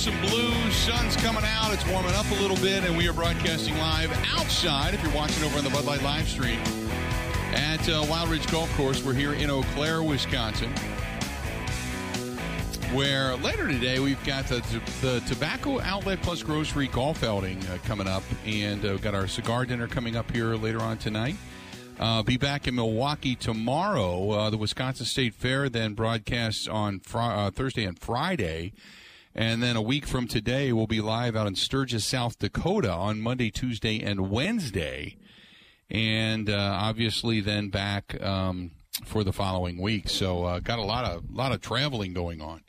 some 0.00 0.18
blues. 0.22 0.74
Sun's 0.74 1.14
coming 1.16 1.44
out. 1.44 1.74
It's 1.74 1.86
warming 1.86 2.14
up 2.14 2.24
a 2.30 2.34
little 2.36 2.56
bit, 2.56 2.84
and 2.84 2.96
we 2.96 3.06
are 3.06 3.12
broadcasting 3.12 3.76
live 3.76 4.10
outside. 4.34 4.94
If 4.94 5.02
you're 5.02 5.12
watching 5.12 5.44
over 5.44 5.58
on 5.58 5.64
the 5.64 5.68
Bud 5.68 5.84
Light 5.84 6.02
live 6.02 6.26
stream 6.26 6.58
at 7.52 7.86
uh, 7.86 8.06
Wild 8.08 8.30
Ridge 8.30 8.50
Golf 8.50 8.74
Course, 8.78 9.04
we're 9.04 9.12
here 9.12 9.34
in 9.34 9.50
Eau 9.50 9.62
Claire, 9.74 10.02
Wisconsin. 10.02 10.70
Where 12.94 13.36
later 13.36 13.68
today 13.68 13.98
we've 13.98 14.24
got 14.24 14.46
the, 14.46 14.62
the 15.02 15.20
Tobacco 15.28 15.80
Outlet 15.80 16.22
Plus 16.22 16.42
Grocery 16.42 16.88
Golf 16.88 17.22
Outing 17.22 17.62
uh, 17.66 17.76
coming 17.84 18.08
up, 18.08 18.22
and 18.46 18.82
uh, 18.82 18.92
we've 18.92 19.02
got 19.02 19.14
our 19.14 19.28
cigar 19.28 19.66
dinner 19.66 19.86
coming 19.86 20.16
up 20.16 20.30
here 20.30 20.54
later 20.54 20.80
on 20.80 20.96
tonight. 20.96 21.36
Uh, 21.98 22.22
be 22.22 22.38
back 22.38 22.66
in 22.66 22.74
Milwaukee 22.74 23.36
tomorrow. 23.36 24.30
Uh, 24.30 24.48
the 24.48 24.56
Wisconsin 24.56 25.04
State 25.04 25.34
Fair 25.34 25.68
then 25.68 25.92
broadcasts 25.92 26.66
on 26.66 27.00
fr- 27.00 27.18
uh, 27.18 27.50
Thursday 27.50 27.84
and 27.84 27.98
Friday. 27.98 28.72
And 29.34 29.62
then 29.62 29.76
a 29.76 29.82
week 29.82 30.06
from 30.06 30.26
today, 30.26 30.72
we'll 30.72 30.88
be 30.88 31.00
live 31.00 31.36
out 31.36 31.46
in 31.46 31.54
Sturgis, 31.54 32.04
South 32.04 32.38
Dakota 32.38 32.92
on 32.92 33.20
Monday, 33.20 33.50
Tuesday, 33.50 34.02
and 34.02 34.28
Wednesday. 34.28 35.16
And 35.88 36.50
uh, 36.50 36.78
obviously 36.80 37.40
then 37.40 37.68
back 37.68 38.20
um, 38.22 38.72
for 39.04 39.22
the 39.22 39.32
following 39.32 39.80
week. 39.80 40.08
So 40.08 40.44
uh, 40.44 40.60
got 40.60 40.80
a 40.80 40.84
lot 40.84 41.04
of 41.04 41.30
lot 41.30 41.52
of 41.52 41.60
traveling 41.60 42.12
going 42.12 42.40
on 42.40 42.62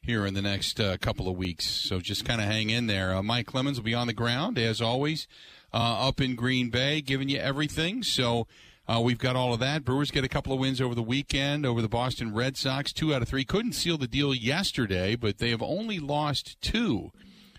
here 0.00 0.24
in 0.24 0.34
the 0.34 0.42
next 0.42 0.78
uh, 0.78 0.96
couple 0.98 1.28
of 1.28 1.36
weeks. 1.36 1.66
So 1.66 1.98
just 1.98 2.24
kind 2.24 2.40
of 2.40 2.46
hang 2.46 2.70
in 2.70 2.86
there. 2.86 3.20
Mike 3.22 3.46
Clemens 3.46 3.78
will 3.78 3.84
be 3.84 3.94
on 3.94 4.06
the 4.06 4.12
ground 4.12 4.58
as 4.58 4.80
always 4.80 5.26
up 5.72 6.20
in 6.20 6.36
Green 6.36 6.70
Bay, 6.70 7.00
giving 7.00 7.28
you 7.28 7.38
everything. 7.38 8.04
So 8.04 8.46
uh, 8.88 9.00
we've 9.00 9.18
got 9.18 9.34
all 9.34 9.52
of 9.52 9.60
that. 9.60 9.84
Brewers 9.84 10.10
get 10.10 10.24
a 10.24 10.28
couple 10.28 10.52
of 10.52 10.60
wins 10.60 10.80
over 10.80 10.94
the 10.94 11.02
weekend 11.02 11.66
over 11.66 11.82
the 11.82 11.88
Boston 11.88 12.32
Red 12.32 12.56
Sox, 12.56 12.92
two 12.92 13.12
out 13.12 13.22
of 13.22 13.28
three. 13.28 13.44
Couldn't 13.44 13.72
seal 13.72 13.98
the 13.98 14.06
deal 14.06 14.32
yesterday, 14.32 15.16
but 15.16 15.38
they 15.38 15.50
have 15.50 15.62
only 15.62 15.98
lost 15.98 16.60
two 16.60 17.10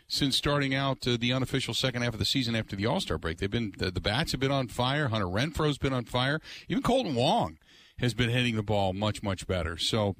since 0.08 0.38
starting 0.38 0.74
out 0.74 1.06
uh, 1.06 1.18
the 1.20 1.34
unofficial 1.34 1.74
second 1.74 2.02
half 2.02 2.14
of 2.14 2.20
the 2.20 2.26
season 2.26 2.56
after 2.56 2.78
the 2.78 2.86
All 2.86 3.02
Star 3.02 3.18
break. 3.18 3.40
They've 3.40 3.52
been 3.52 3.74
the, 3.78 3.92
the, 3.92 4.00
bats 4.00 4.32
have 4.32 4.40
been 4.40 4.52
on 4.52 4.70
fire. 4.70 5.10
Hunter 5.10 5.26
Renfroe's 5.26 5.78
been 5.78 5.94
on 5.94 6.06
fire. 6.06 6.40
Even 6.70 6.82
Kolten 6.82 7.14
Wong 7.14 7.58
has 8.00 8.14
been 8.14 8.30
hitting 8.30 8.56
the 8.56 8.64
ball 8.64 8.94
much 8.94 9.22
much 9.22 9.48
better. 9.48 9.78
So. 9.78 10.16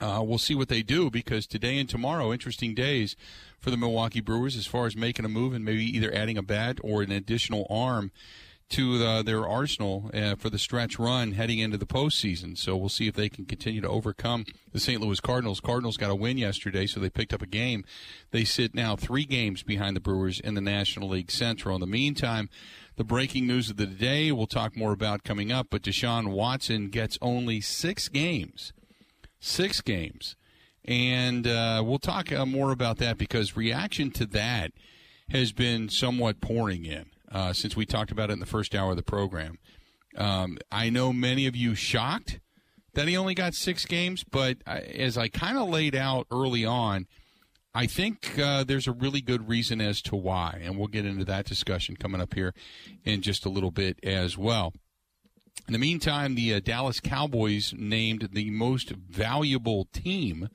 Uh, 0.00 0.22
we'll 0.22 0.38
see 0.38 0.54
what 0.54 0.70
they 0.70 0.82
do 0.82 1.10
because 1.10 1.46
today 1.46 1.78
and 1.78 1.86
tomorrow, 1.86 2.32
interesting 2.32 2.74
days 2.74 3.16
for 3.58 3.70
the 3.70 3.76
Milwaukee 3.76 4.22
Brewers 4.22 4.56
as 4.56 4.66
far 4.66 4.86
as 4.86 4.96
making 4.96 5.26
a 5.26 5.28
move 5.28 5.52
and 5.52 5.62
maybe 5.62 5.84
either 5.84 6.10
adding 6.14 6.38
a 6.38 6.42
bat 6.42 6.78
or 6.82 7.02
an 7.02 7.12
additional 7.12 7.66
arm 7.68 8.10
to 8.70 9.04
uh, 9.04 9.22
their 9.22 9.46
arsenal 9.46 10.10
uh, 10.14 10.36
for 10.36 10.48
the 10.48 10.58
stretch 10.58 10.98
run 10.98 11.32
heading 11.32 11.58
into 11.58 11.76
the 11.76 11.86
postseason. 11.86 12.56
So 12.56 12.76
we'll 12.76 12.88
see 12.88 13.08
if 13.08 13.14
they 13.14 13.28
can 13.28 13.44
continue 13.44 13.80
to 13.80 13.88
overcome 13.88 14.44
the 14.72 14.80
St. 14.80 15.00
Louis 15.00 15.20
Cardinals. 15.20 15.60
Cardinals 15.60 15.96
got 15.96 16.10
a 16.10 16.14
win 16.14 16.38
yesterday, 16.38 16.86
so 16.86 17.00
they 17.00 17.10
picked 17.10 17.34
up 17.34 17.42
a 17.42 17.46
game. 17.46 17.84
They 18.30 18.44
sit 18.44 18.74
now 18.74 18.96
three 18.96 19.24
games 19.24 19.62
behind 19.62 19.96
the 19.96 20.00
Brewers 20.00 20.38
in 20.38 20.54
the 20.54 20.60
National 20.60 21.08
League 21.08 21.32
Central. 21.32 21.74
In 21.74 21.80
the 21.80 21.86
meantime, 21.86 22.48
the 22.96 23.04
breaking 23.04 23.46
news 23.46 23.70
of 23.70 23.76
the 23.76 23.86
day 23.86 24.30
we'll 24.30 24.46
talk 24.46 24.76
more 24.76 24.92
about 24.92 25.24
coming 25.24 25.50
up, 25.50 25.66
but 25.70 25.82
Deshaun 25.82 26.28
Watson 26.28 26.90
gets 26.90 27.18
only 27.20 27.60
six 27.60 28.08
games. 28.08 28.72
Six 29.40 29.80
games. 29.80 30.36
And 30.84 31.46
uh, 31.46 31.82
we'll 31.84 31.98
talk 31.98 32.32
uh, 32.32 32.46
more 32.46 32.70
about 32.70 32.98
that 32.98 33.18
because 33.18 33.56
reaction 33.56 34.10
to 34.12 34.26
that 34.26 34.72
has 35.30 35.52
been 35.52 35.88
somewhat 35.88 36.40
pouring 36.40 36.84
in 36.84 37.06
uh, 37.30 37.52
since 37.52 37.76
we 37.76 37.86
talked 37.86 38.10
about 38.10 38.30
it 38.30 38.34
in 38.34 38.40
the 38.40 38.46
first 38.46 38.74
hour 38.74 38.90
of 38.90 38.96
the 38.96 39.02
program. 39.02 39.58
Um, 40.16 40.58
I 40.72 40.90
know 40.90 41.12
many 41.12 41.46
of 41.46 41.54
you 41.54 41.74
shocked 41.74 42.40
that 42.94 43.06
he 43.06 43.16
only 43.16 43.34
got 43.34 43.54
six 43.54 43.84
games, 43.84 44.24
but 44.24 44.58
I, 44.66 44.80
as 44.80 45.16
I 45.16 45.28
kind 45.28 45.56
of 45.56 45.68
laid 45.68 45.94
out 45.94 46.26
early 46.30 46.64
on, 46.64 47.06
I 47.72 47.86
think 47.86 48.36
uh, 48.38 48.64
there's 48.64 48.88
a 48.88 48.92
really 48.92 49.20
good 49.20 49.48
reason 49.48 49.80
as 49.80 50.02
to 50.02 50.16
why, 50.16 50.60
and 50.62 50.76
we'll 50.76 50.88
get 50.88 51.06
into 51.06 51.24
that 51.26 51.46
discussion 51.46 51.96
coming 51.96 52.20
up 52.20 52.34
here 52.34 52.52
in 53.04 53.22
just 53.22 53.46
a 53.46 53.48
little 53.48 53.70
bit 53.70 54.00
as 54.02 54.36
well. 54.36 54.72
In 55.68 55.72
the 55.72 55.78
meantime, 55.78 56.34
the 56.34 56.54
uh, 56.54 56.60
Dallas 56.60 56.98
Cowboys 56.98 57.72
named 57.76 58.30
the 58.32 58.50
most 58.50 58.90
valuable 58.90 59.86
team, 59.92 60.48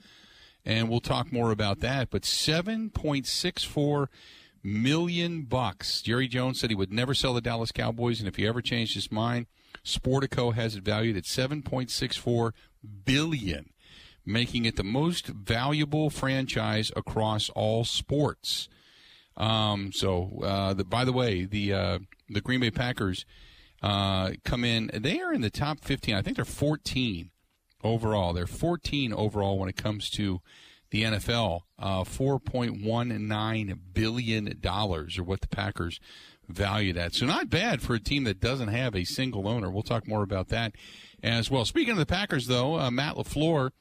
and 0.66 0.90
we'll 0.90 1.00
talk 1.00 1.32
more 1.32 1.52
about 1.52 1.80
that. 1.80 2.10
But 2.10 2.24
7.64 2.24 4.08
million 4.66 5.44
bucks. 5.44 6.02
Jerry 6.02 6.28
Jones 6.28 6.60
said 6.60 6.72
he 6.72 6.76
would 6.76 6.92
never 6.92 7.14
sell 7.14 7.34
the 7.34 7.42
Dallas 7.42 7.72
Cowboys, 7.72 8.20
and 8.20 8.28
if 8.28 8.36
he 8.36 8.48
ever 8.48 8.62
changed 8.62 8.96
his 8.96 9.12
mind, 9.12 9.46
Sportico 9.86 10.54
has 10.54 10.76
it 10.76 10.84
valued 10.84 11.16
at 11.16 11.24
7.64 11.24 12.52
billion, 13.06 13.70
making 14.26 14.66
it 14.66 14.76
the 14.76 14.84
most 14.84 15.28
valuable 15.28 16.10
franchise 16.10 16.92
across 16.96 17.50
all 17.50 17.86
sports. 17.86 18.68
Um, 19.38 19.92
so, 19.94 20.40
uh, 20.44 20.74
the, 20.74 20.84
by 20.84 21.06
the 21.06 21.14
way, 21.14 21.46
the 21.46 21.74
uh, 21.74 22.00
the 22.30 22.42
Green 22.42 22.62
Bay 22.62 22.72
Packers 22.72 23.26
uh, 23.84 24.32
come 24.44 24.64
in. 24.64 24.90
They 24.94 25.20
are 25.20 25.34
in 25.34 25.42
the 25.42 25.50
top 25.50 25.84
15. 25.84 26.16
I 26.16 26.22
think 26.22 26.38
they're 26.38 26.46
14 26.46 27.30
overall. 27.84 28.34
They're 28.34 28.48
14 28.48 29.14
overall 29.14 29.60
when 29.60 29.70
it 29.70 29.76
comes 29.76 30.10
to 30.12 30.42
the 30.92 31.04
NFL. 31.04 31.62
Uh, 31.78 32.04
$4.19 32.04 33.80
billion 33.94 34.48
or 34.66 35.24
what 35.24 35.42
the 35.42 35.48
Packers 35.48 36.00
valued 36.48 36.98
at. 36.98 37.14
So 37.14 37.26
not 37.26 37.50
bad 37.50 37.82
for 37.82 37.96
a 37.96 38.00
team 38.00 38.24
that 38.26 38.40
doesn't 38.40 38.70
have 38.70 38.96
a 38.96 39.04
single 39.04 39.48
owner. 39.48 39.70
We'll 39.70 39.84
talk 39.84 40.08
more 40.08 40.24
about 40.24 40.50
that 40.50 40.74
as 41.24 41.50
well. 41.50 41.66
Speaking 41.66 41.94
of 41.94 41.98
the 41.98 42.06
Packers, 42.06 42.48
though, 42.48 42.80
uh, 42.80 42.92
Matt 42.92 43.16
LaFleur, 43.16 43.72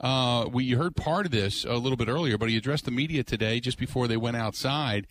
uh, 0.00 0.48
we 0.52 0.70
heard 0.72 0.94
part 0.94 1.26
of 1.26 1.32
this 1.32 1.64
a 1.64 1.74
little 1.74 1.96
bit 1.96 2.08
earlier, 2.08 2.38
but 2.38 2.48
he 2.48 2.56
addressed 2.56 2.84
the 2.84 2.90
media 2.90 3.24
today 3.24 3.60
just 3.60 3.78
before 3.78 4.06
they 4.06 4.16
went 4.16 4.36
outside, 4.36 5.06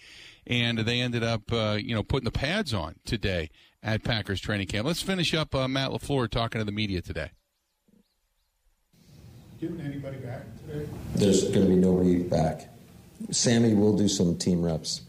and 0.46 0.80
they 0.80 1.02
ended 1.02 1.24
up, 1.24 1.52
uh, 1.52 1.78
you 1.80 1.94
know, 1.94 2.03
putting 2.03 2.25
the 2.25 2.31
pads 2.31 2.74
on 2.74 2.96
today 3.06 3.50
at 3.84 4.03
Packers 4.03 4.40
training 4.40 4.68
camp. 4.68 4.88
Let's 4.88 5.02
finish 5.02 5.34
up 5.34 5.53
uh, 5.53 5.68
Matt 5.68 5.91
LaFleur 5.91 6.30
talking 6.30 6.59
to 6.59 6.66
the 6.66 6.72
media 6.72 7.02
today. 7.02 7.31
Getting 9.59 9.81
anybody 9.81 10.18
back 10.18 10.41
today? 10.68 10.88
There's 11.16 11.44
going 11.45 11.62
to 11.62 11.68
be 11.68 11.75
nobody 11.75 12.19
back. 12.22 12.69
Sammy 13.31 13.73
will 13.73 13.97
do 13.97 14.07
some 14.07 14.38
team 14.38 14.62
reps. 14.62 15.01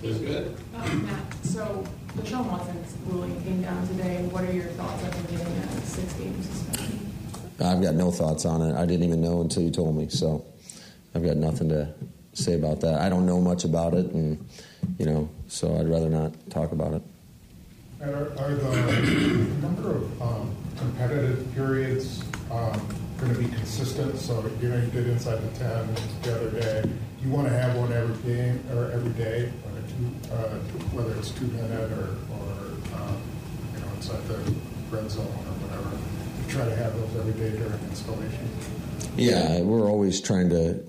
That's 0.00 0.18
good. 0.18 0.56
Um, 0.74 1.06
Matt, 1.06 1.44
so 1.44 1.84
the 2.16 2.24
Sean 2.24 2.50
Watson's 2.50 2.96
ruling 3.06 3.38
came 3.42 3.60
down 3.60 3.86
today. 3.88 4.26
What 4.30 4.44
are 4.44 4.52
your 4.52 4.68
thoughts 4.68 5.04
after 5.04 5.22
getting 5.32 5.46
a 5.46 5.80
six 5.82 6.12
game 6.14 6.42
suspension? 6.42 7.10
I've 7.60 7.82
got 7.82 7.94
no 7.94 8.10
thoughts 8.10 8.46
on 8.46 8.62
it. 8.62 8.74
I 8.74 8.86
didn't 8.86 9.04
even 9.04 9.20
know 9.20 9.42
until 9.42 9.64
you 9.64 9.70
told 9.70 9.94
me, 9.94 10.08
so 10.08 10.46
I've 11.14 11.24
got 11.24 11.36
nothing 11.36 11.68
to 11.68 11.92
say 12.32 12.54
about 12.54 12.80
that. 12.80 13.02
I 13.02 13.10
don't 13.10 13.26
know 13.26 13.40
much 13.40 13.64
about 13.64 13.92
it, 13.92 14.06
and 14.12 14.48
you 14.98 15.04
know, 15.04 15.28
so 15.48 15.76
I'd 15.76 15.88
rather 15.90 16.08
not 16.08 16.32
talk 16.48 16.72
about 16.72 16.94
it. 16.94 17.02
Are, 18.00 18.32
are 18.38 18.54
the 18.54 19.02
number 19.60 19.96
of 19.96 20.22
um, 20.22 20.54
competitive 20.76 21.52
periods 21.52 22.22
um, 22.48 22.80
going 23.18 23.34
to 23.34 23.40
be 23.40 23.48
consistent? 23.48 24.16
So 24.18 24.48
you 24.60 24.68
know 24.68 24.76
you 24.76 24.86
did 24.86 25.08
inside 25.08 25.42
the 25.42 25.58
ten 25.58 25.94
the 26.22 26.36
other 26.36 26.50
day. 26.60 26.82
Do 26.82 27.28
You 27.28 27.34
want 27.34 27.48
to 27.48 27.52
have 27.52 27.76
one 27.76 27.92
every 27.92 28.16
game 28.22 28.62
or 28.72 28.92
every 28.92 29.10
day, 29.14 29.50
two, 29.88 30.32
uh, 30.32 30.58
whether 30.94 31.12
it's 31.16 31.30
two 31.30 31.46
minute 31.46 31.90
or, 31.90 32.14
or 32.38 32.52
um, 33.00 33.18
you 33.74 33.80
know 33.80 33.88
inside 33.96 34.22
the 34.28 34.54
red 34.92 35.10
zone 35.10 35.26
or 35.26 35.54
whatever. 35.66 35.96
You 36.46 36.52
try 36.52 36.64
to 36.66 36.76
have 36.76 36.94
those 36.94 37.16
every 37.16 37.32
day 37.32 37.50
during 37.58 37.80
installation. 37.90 38.48
Yeah, 39.16 39.60
we're 39.62 39.88
always 39.88 40.20
trying 40.20 40.50
to 40.50 40.80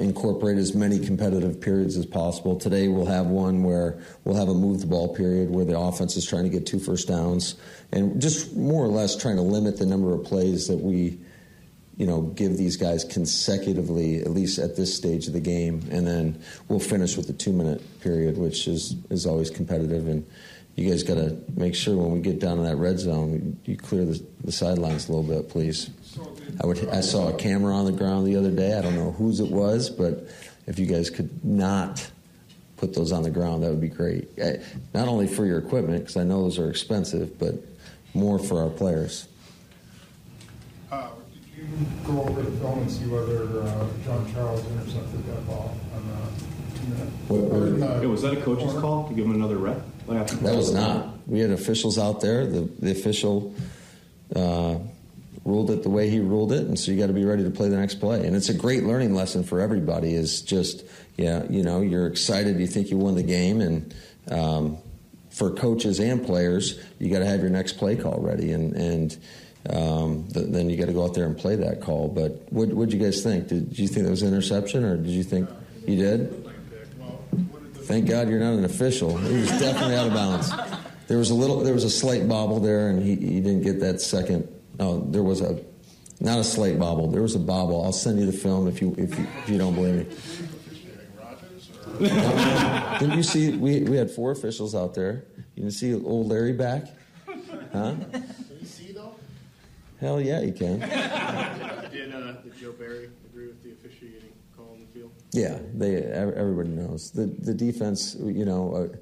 incorporate 0.00 0.56
as 0.56 0.74
many 0.74 0.98
competitive 0.98 1.60
periods 1.60 1.96
as 1.96 2.06
possible. 2.06 2.58
Today 2.58 2.88
we'll 2.88 3.06
have 3.06 3.26
one 3.26 3.62
where 3.62 4.00
we'll 4.24 4.36
have 4.36 4.48
a 4.48 4.54
move 4.54 4.80
the 4.80 4.86
ball 4.86 5.14
period 5.14 5.50
where 5.50 5.64
the 5.64 5.78
offense 5.78 6.16
is 6.16 6.24
trying 6.24 6.44
to 6.44 6.48
get 6.48 6.66
two 6.66 6.78
first 6.78 7.06
downs 7.06 7.56
and 7.92 8.20
just 8.20 8.56
more 8.56 8.82
or 8.82 8.88
less 8.88 9.14
trying 9.14 9.36
to 9.36 9.42
limit 9.42 9.76
the 9.76 9.86
number 9.86 10.14
of 10.14 10.24
plays 10.24 10.66
that 10.68 10.78
we 10.78 11.18
you 11.96 12.06
know 12.06 12.22
give 12.22 12.56
these 12.56 12.76
guys 12.76 13.04
consecutively 13.04 14.22
at 14.22 14.30
least 14.30 14.58
at 14.58 14.74
this 14.74 14.96
stage 14.96 15.26
of 15.26 15.34
the 15.34 15.40
game 15.40 15.86
and 15.90 16.06
then 16.06 16.42
we'll 16.68 16.80
finish 16.80 17.16
with 17.16 17.26
the 17.26 17.32
2 17.34 17.52
minute 17.52 17.82
period 18.00 18.38
which 18.38 18.66
is 18.66 18.96
is 19.10 19.26
always 19.26 19.50
competitive 19.50 20.08
and 20.08 20.26
you 20.80 20.90
guys 20.90 21.02
got 21.02 21.14
to 21.14 21.36
make 21.56 21.74
sure 21.74 21.96
when 21.96 22.12
we 22.12 22.20
get 22.20 22.38
down 22.38 22.56
to 22.56 22.62
that 22.62 22.76
red 22.76 22.98
zone 22.98 23.58
you 23.64 23.76
clear 23.76 24.04
the, 24.04 24.24
the 24.44 24.52
sidelines 24.52 25.08
a 25.08 25.12
little 25.12 25.36
bit 25.36 25.48
please 25.48 25.90
I 26.62 26.66
would. 26.66 26.88
I 26.88 27.00
saw 27.00 27.28
a 27.28 27.34
camera 27.34 27.74
on 27.74 27.84
the 27.84 27.92
ground 27.92 28.26
the 28.26 28.36
other 28.36 28.50
day. 28.50 28.76
I 28.76 28.82
don't 28.82 28.94
know 28.94 29.12
whose 29.12 29.40
it 29.40 29.50
was, 29.50 29.88
but 29.88 30.28
if 30.66 30.78
you 30.78 30.86
guys 30.86 31.10
could 31.10 31.44
not 31.44 32.10
put 32.76 32.94
those 32.94 33.12
on 33.12 33.22
the 33.22 33.30
ground, 33.30 33.62
that 33.62 33.70
would 33.70 33.80
be 33.80 33.88
great. 33.88 34.36
Not 34.94 35.08
only 35.08 35.26
for 35.26 35.46
your 35.46 35.58
equipment, 35.58 36.00
because 36.00 36.16
I 36.16 36.24
know 36.24 36.42
those 36.42 36.58
are 36.58 36.68
expensive, 36.68 37.38
but 37.38 37.54
more 38.14 38.38
for 38.38 38.62
our 38.62 38.70
players. 38.70 39.28
Uh, 40.90 41.10
did 41.54 41.62
you 41.62 41.86
go 42.06 42.22
over 42.22 42.42
the 42.42 42.50
film 42.58 42.80
and 42.80 42.90
see 42.90 43.06
whether 43.06 43.62
uh, 43.62 43.86
Jean-Charles 44.04 44.66
intercepted 44.66 45.24
that 45.26 45.46
ball 45.46 45.76
on 45.94 46.08
the 46.08 46.78
two 46.78 46.86
minute? 46.88 47.08
What, 47.28 48.08
was 48.08 48.22
that 48.22 48.32
a 48.32 48.40
coach's 48.42 48.64
corner? 48.64 48.80
call 48.80 49.08
to 49.08 49.14
give 49.14 49.26
him 49.26 49.34
another 49.34 49.58
rep? 49.58 49.82
That 50.10 50.56
was 50.56 50.72
not. 50.72 51.28
We 51.28 51.40
had 51.40 51.50
officials 51.50 51.98
out 51.98 52.20
there. 52.20 52.46
The, 52.46 52.60
the 52.78 52.90
official. 52.90 53.54
Uh, 54.34 54.78
ruled 55.44 55.70
it 55.70 55.82
the 55.82 55.90
way 55.90 56.10
he 56.10 56.20
ruled 56.20 56.52
it, 56.52 56.66
and 56.66 56.78
so 56.78 56.92
you 56.92 56.98
got 56.98 57.06
to 57.06 57.12
be 57.12 57.24
ready 57.24 57.42
to 57.42 57.50
play 57.50 57.68
the 57.68 57.76
next 57.76 57.96
play. 57.96 58.26
And 58.26 58.36
it's 58.36 58.48
a 58.50 58.54
great 58.54 58.84
learning 58.84 59.14
lesson 59.14 59.42
for 59.42 59.60
everybody. 59.60 60.14
Is 60.14 60.42
just 60.42 60.84
yeah, 61.16 61.44
you 61.48 61.62
know, 61.62 61.80
you're 61.80 62.06
excited, 62.06 62.58
you 62.58 62.66
think 62.66 62.90
you 62.90 62.98
won 62.98 63.14
the 63.14 63.22
game, 63.22 63.60
and 63.60 63.94
um, 64.30 64.78
for 65.30 65.50
coaches 65.50 66.00
and 66.00 66.24
players, 66.24 66.78
you 66.98 67.10
got 67.10 67.20
to 67.20 67.26
have 67.26 67.40
your 67.40 67.50
next 67.50 67.74
play 67.74 67.96
call 67.96 68.20
ready, 68.20 68.52
and 68.52 68.74
and 68.74 69.18
um, 69.68 70.28
th- 70.32 70.46
then 70.48 70.70
you 70.70 70.76
got 70.76 70.86
to 70.86 70.92
go 70.92 71.04
out 71.04 71.14
there 71.14 71.26
and 71.26 71.36
play 71.36 71.56
that 71.56 71.80
call. 71.80 72.08
But 72.08 72.46
what 72.50 72.68
did 72.68 72.92
you 72.92 72.98
guys 72.98 73.22
think? 73.22 73.48
Did, 73.48 73.70
did 73.70 73.78
you 73.78 73.88
think 73.88 74.04
that 74.04 74.10
was 74.10 74.22
an 74.22 74.28
interception, 74.28 74.84
or 74.84 74.96
did 74.96 75.10
you 75.10 75.22
think 75.22 75.48
you 75.86 75.96
did? 75.96 76.49
Thank 77.90 78.08
God 78.08 78.28
you're 78.28 78.38
not 78.38 78.54
an 78.54 78.64
official. 78.64 79.16
He 79.16 79.40
was 79.40 79.48
definitely 79.48 79.96
out 79.96 80.06
of 80.06 80.14
bounds. 80.14 80.52
There 81.08 81.18
was 81.18 81.30
a 81.30 81.34
little, 81.34 81.58
there 81.58 81.74
was 81.74 81.82
a 81.82 81.90
slight 81.90 82.28
bobble 82.28 82.60
there, 82.60 82.88
and 82.88 83.02
he, 83.02 83.16
he 83.16 83.40
didn't 83.40 83.62
get 83.62 83.80
that 83.80 84.00
second. 84.00 84.46
Oh, 84.78 85.00
there 85.10 85.24
was 85.24 85.40
a, 85.40 85.60
not 86.20 86.38
a 86.38 86.44
slight 86.44 86.78
bobble. 86.78 87.10
There 87.10 87.22
was 87.22 87.34
a 87.34 87.40
bobble. 87.40 87.82
I'll 87.82 87.90
send 87.92 88.20
you 88.20 88.26
the 88.26 88.32
film 88.32 88.68
if 88.68 88.80
you 88.80 88.94
if 88.96 89.18
you, 89.18 89.26
if 89.42 89.48
you 89.48 89.58
don't 89.58 89.74
believe 89.74 90.06
me. 90.06 90.16
Didn't 93.00 93.16
you 93.16 93.24
see? 93.24 93.56
We, 93.56 93.82
we 93.82 93.96
had 93.96 94.08
four 94.08 94.30
officials 94.30 94.76
out 94.76 94.94
there. 94.94 95.24
You 95.56 95.64
didn't 95.64 95.74
see 95.74 95.92
old 95.92 96.28
Larry 96.28 96.52
back? 96.52 96.84
Huh? 97.72 97.96
Can 98.12 98.24
you 98.60 98.66
see 98.66 98.92
though? 98.92 99.16
Hell 100.00 100.20
yeah, 100.20 100.42
you 100.42 100.52
can. 100.52 100.78
Did, 100.78 100.92
uh, 100.92 102.32
did 102.42 102.56
Joe 102.56 102.70
Barry 102.70 103.10
agree 103.26 103.48
with 103.48 103.64
the 103.64 103.72
officiating 103.72 104.32
call 104.56 104.74
in 104.74 104.80
the 104.80 104.86
field? 104.86 105.10
Yeah, 105.32 105.58
they 105.74 105.96
everybody 105.96 106.70
knows 106.70 107.10
the 107.12 107.26
the 107.26 107.54
defense. 107.54 108.16
You 108.18 108.44
know, 108.44 108.74
uh, 108.74 108.96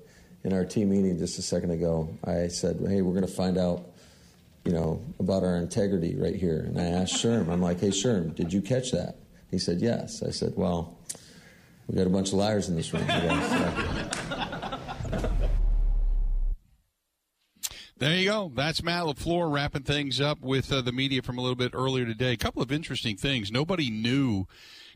in 0.45 0.53
our 0.53 0.65
team 0.65 0.91
meeting 0.91 1.19
just 1.19 1.39
a 1.39 1.43
second 1.43 1.71
ago, 1.71 2.09
I 2.25 2.49
said, 2.49 2.79
"Hey, 2.87 3.01
we're 3.03 3.15
going 3.15 3.27
to 3.27 3.33
find 3.33 3.59
out." 3.59 3.87
You 4.65 4.75
know 4.75 5.03
about 5.19 5.45
our 5.45 5.57
integrity 5.57 6.15
right 6.17 6.35
here, 6.35 6.61
and 6.67 6.79
I 6.79 6.85
asked 6.85 7.15
Sherm. 7.15 7.49
I'm 7.49 7.63
like, 7.63 7.81
"Hey, 7.81 7.89
Sherm, 7.89 8.35
did 8.35 8.53
you 8.53 8.61
catch 8.61 8.91
that?" 8.93 9.17
He 9.51 9.59
said, 9.59 9.81
"Yes." 9.81 10.23
I 10.23 10.31
said, 10.31 10.53
"Well, 10.57 10.99
we 11.87 11.97
got 11.97 12.07
a 12.07 12.11
bunch 12.11 12.29
of 12.29 12.35
liars 12.35 12.69
in 12.69 12.77
this 12.77 12.93
room 12.93 13.07
today." 13.07 13.29
So. 13.49 15.29
There 17.99 18.15
you 18.15 18.27
go. 18.27 18.53
That's 18.55 18.81
Matt 18.81 19.05
LaFleur 19.05 19.51
wrapping 19.53 19.83
things 19.83 20.21
up 20.21 20.41
with 20.41 20.71
uh, 20.71 20.83
the 20.83 20.93
media 20.93 21.21
from 21.21 21.37
a 21.37 21.41
little 21.41 21.57
bit 21.57 21.73
earlier 21.75 22.05
today. 22.05 22.33
A 22.33 22.37
couple 22.37 22.63
of 22.63 22.71
interesting 22.71 23.17
things. 23.17 23.51
Nobody 23.51 23.91
knew 23.91 24.47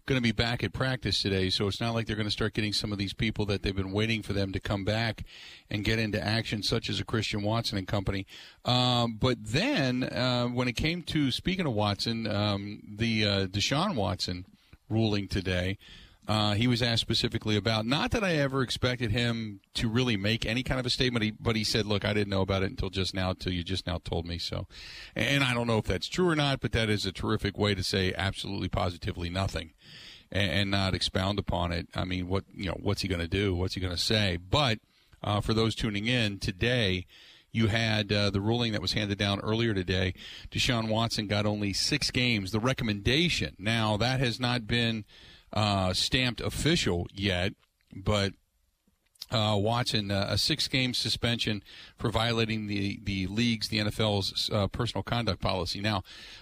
going 0.07 0.19
to 0.19 0.23
be 0.23 0.33
back 0.33 0.65
at 0.65 0.73
practice 0.73 1.23
today, 1.23 1.49
so 1.49 1.69
it's 1.69 1.81
not 1.81 1.95
like 1.95 2.07
they're 2.07 2.17
going 2.17 2.27
to 2.27 2.33
start 2.33 2.55
getting 2.55 2.73
some 2.73 2.93
of 2.93 2.99
these 2.99 3.13
people 3.13 3.47
that 3.47 3.63
they've 3.63 3.77
been 3.77 3.93
waiting 3.93 4.23
for 4.23 4.33
them 4.33 4.53
to 4.53 4.61
come 4.61 4.85
back 4.85 5.25
and 5.71 5.85
get 5.85 5.99
into 5.99 6.23
action, 6.23 6.63
such 6.63 6.89
as 6.89 6.99
a 6.99 7.05
Christian 7.05 7.43
Watson 7.43 7.79
and 7.79 7.87
company. 7.87 8.27
Um, 8.65 9.17
but 9.21 9.39
then, 9.41 10.05
uh, 10.05 10.47
when 10.47 10.67
it 10.69 10.73
came 10.73 11.03
to 11.03 11.31
speaking 11.31 11.67
of 11.67 11.73
Watson, 11.73 12.27
um, 12.27 12.83
the 12.97 13.25
uh, 13.25 13.47
Deshaun 13.47 13.95
Watson 13.95 14.45
ruling 14.89 15.29
today. 15.29 15.79
Uh, 16.33 16.55
he 16.55 16.67
was 16.67 16.81
asked 16.81 17.03
specifically 17.03 17.57
about 17.57 17.85
not 17.85 18.11
that 18.11 18.25
I 18.25 18.37
ever 18.37 18.63
expected 18.63 19.11
him 19.11 19.61
to 19.75 19.87
really 19.87 20.17
make 20.17 20.47
any 20.47 20.63
kind 20.63 20.81
of 20.81 20.87
a 20.87 20.91
statement, 20.91 21.37
but 21.39 21.57
he 21.57 21.63
said, 21.63 21.85
"Look, 21.85 22.07
I 22.07 22.15
didn't 22.15 22.31
know 22.31 22.41
about 22.41 22.63
it 22.63 22.71
until 22.71 22.89
just 22.89 23.13
now, 23.13 23.31
until 23.31 23.53
you 23.53 23.63
just 23.63 23.87
now 23.87 23.99
told 24.03 24.25
me 24.25 24.39
so." 24.39 24.67
And 25.15 25.45
I 25.45 25.53
don't 25.53 25.67
know 25.67 25.77
if 25.77 25.85
that's 25.85 26.09
true 26.09 26.27
or 26.27 26.35
not, 26.35 26.61
but 26.61 26.73
that 26.73 26.89
is 26.89 27.05
a 27.05 27.13
terrific 27.13 27.59
way 27.59 27.75
to 27.75 27.83
say 27.83 28.15
absolutely, 28.17 28.71
positively 28.71 29.29
nothing, 29.29 29.73
and, 30.31 30.51
and 30.51 30.71
not 30.71 30.95
expound 30.95 31.39
upon 31.39 31.71
it. 31.71 31.89
I 31.95 32.07
mean, 32.07 32.29
what 32.29 32.45
you 32.55 32.65
know, 32.65 32.79
what's 32.81 33.03
he 33.03 33.09
going 33.09 33.21
to 33.21 33.29
do? 33.29 33.55
What's 33.55 33.75
he 33.75 33.81
going 33.83 33.95
to 33.95 34.01
say? 34.01 34.39
But 34.39 34.79
uh, 35.23 35.43
for 35.43 35.53
those 35.53 35.75
tuning 35.75 36.07
in 36.07 36.39
today. 36.39 37.05
You 37.55 37.67
had 37.67 38.11
uh, 38.11 38.31
the 38.31 38.41
ruling 38.41 38.73
that 38.73 38.81
was 38.81 38.95
handed 38.95 39.19
down 39.19 39.39
earlier 39.41 39.75
today. 39.75 40.15
Deshaun 40.51 40.89
Watson 40.89 41.27
got 41.27 41.45
only 41.45 41.75
six 41.75 42.11
games. 42.11 42.51
The 42.51 42.59
recommendation. 42.59 43.57
Now, 43.59 43.99
that 43.99 44.21
has 44.21 44.41
not 44.41 44.67
been 44.67 45.05
uh, 45.53 45.93
stamped 45.93 46.41
official 46.41 47.07
yet, 47.13 47.53
but 47.95 48.33
uh, 49.33 49.57
Watson 49.57 50.11
uh, 50.11 50.27
a 50.29 50.39
six 50.39 50.69
game 50.69 50.95
suspension 50.95 51.63
for 51.97 52.11
violating 52.11 52.67
the, 52.67 53.01
the 53.03 53.27
league's, 53.27 53.69
the 53.69 53.79
NFL's 53.79 54.51
uh, 54.53 54.67
personal 54.69 55.03
conduct 55.03 55.41
policy. 55.41 55.81
Now, 55.81 55.99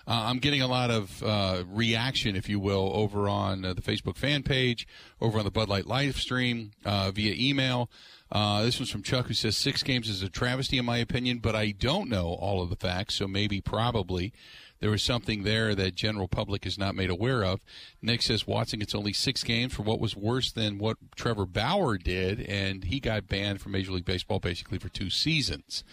uh, 0.07 0.25
I'm 0.27 0.39
getting 0.39 0.63
a 0.63 0.67
lot 0.67 0.91
of 0.91 1.23
uh, 1.23 1.63
reaction, 1.67 2.37
if 2.37 2.49
you 2.49 2.59
will, 2.59 2.91
over 2.95 3.29
on 3.29 3.65
uh, 3.65 3.75
the 3.75 3.83
Facebook 3.83 4.17
fan 4.17 4.43
page, 4.43 4.87
over 5.21 5.39
on 5.39 5.45
the 5.45 5.51
Bud 5.51 5.69
Light 5.69 5.87
live 5.87 6.17
stream, 6.17 6.73
via 6.85 7.35
email. 7.37 7.91
this 8.33 8.79
one's 8.79 8.91
from 8.91 9.03
Chuck, 9.03 9.27
who 9.27 9.35
says 9.35 9.57
six 9.57 9.83
games 9.83 10.09
is 10.09 10.23
a 10.23 10.29
travesty, 10.29 10.79
in 10.79 10.85
my 10.85 10.99
opinion, 10.99 11.39
but 11.39 11.55
I 11.55 11.71
don't 11.71 12.09
know 12.09 12.35
all 12.41 12.63
of 12.63 12.71
the 12.71 12.77
facts, 12.77 13.15
so 13.15 13.29
maybe, 13.29 13.61
probably 13.61 14.33
there 14.81 14.91
was 14.91 15.03
something 15.03 15.43
there 15.43 15.75
that 15.75 15.95
general 15.95 16.29
public 16.29 16.67
is 16.67 16.79
not 16.79 16.95
made 16.95 17.11
aware 17.11 17.45
of. 17.45 17.61
Nick 18.03 18.23
says 18.23 18.47
Watson 18.47 18.81
gets 18.81 18.95
only 18.95 19.13
six 19.13 19.45
games 19.45 19.75
for 19.75 19.83
what 19.83 20.01
was 20.01 20.17
worse 20.17 20.51
than 20.51 20.79
what 20.79 20.97
Trevor 21.17 21.47
Bauer 21.47 21.99
did, 21.99 22.41
and 22.41 22.85
he 22.85 23.01
got 23.01 23.29
banned 23.29 23.61
from 23.61 23.73
Major 23.73 23.93
League 23.93 24.05
Baseball 24.05 24.41
basically 24.41 24.79
for 24.79 24.89
two 24.89 25.11
seasons. 25.11 25.85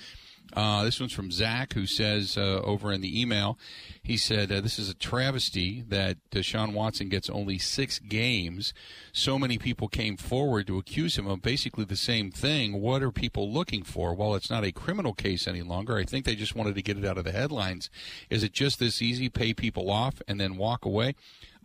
Uh, 0.53 0.83
this 0.83 0.99
one's 0.99 1.13
from 1.13 1.31
Zach, 1.31 1.73
who 1.73 1.85
says 1.85 2.37
uh, 2.37 2.61
over 2.63 2.91
in 2.91 3.01
the 3.01 3.19
email, 3.21 3.59
he 4.01 4.15
said, 4.17 4.51
uh, 4.51 4.61
This 4.61 4.79
is 4.79 4.89
a 4.89 4.93
travesty 4.93 5.83
that 5.89 6.17
Deshaun 6.31 6.73
Watson 6.73 7.09
gets 7.09 7.29
only 7.29 7.57
six 7.57 7.99
games. 7.99 8.73
So 9.11 9.37
many 9.37 9.57
people 9.57 9.87
came 9.87 10.15
forward 10.15 10.67
to 10.67 10.77
accuse 10.77 11.17
him 11.17 11.27
of 11.27 11.41
basically 11.41 11.85
the 11.85 11.97
same 11.97 12.31
thing. 12.31 12.81
What 12.81 13.03
are 13.03 13.11
people 13.11 13.51
looking 13.51 13.83
for? 13.83 14.13
Well, 14.13 14.35
it's 14.35 14.49
not 14.49 14.63
a 14.63 14.71
criminal 14.71 15.13
case 15.13 15.47
any 15.47 15.61
longer. 15.61 15.97
I 15.97 16.03
think 16.03 16.25
they 16.25 16.35
just 16.35 16.55
wanted 16.55 16.75
to 16.75 16.81
get 16.81 16.97
it 16.97 17.05
out 17.05 17.17
of 17.17 17.25
the 17.25 17.31
headlines. 17.33 17.89
Is 18.29 18.43
it 18.43 18.53
just 18.53 18.79
this 18.79 19.01
easy? 19.01 19.29
Pay 19.29 19.53
people 19.53 19.91
off 19.91 20.21
and 20.27 20.39
then 20.39 20.57
walk 20.57 20.85
away? 20.85 21.15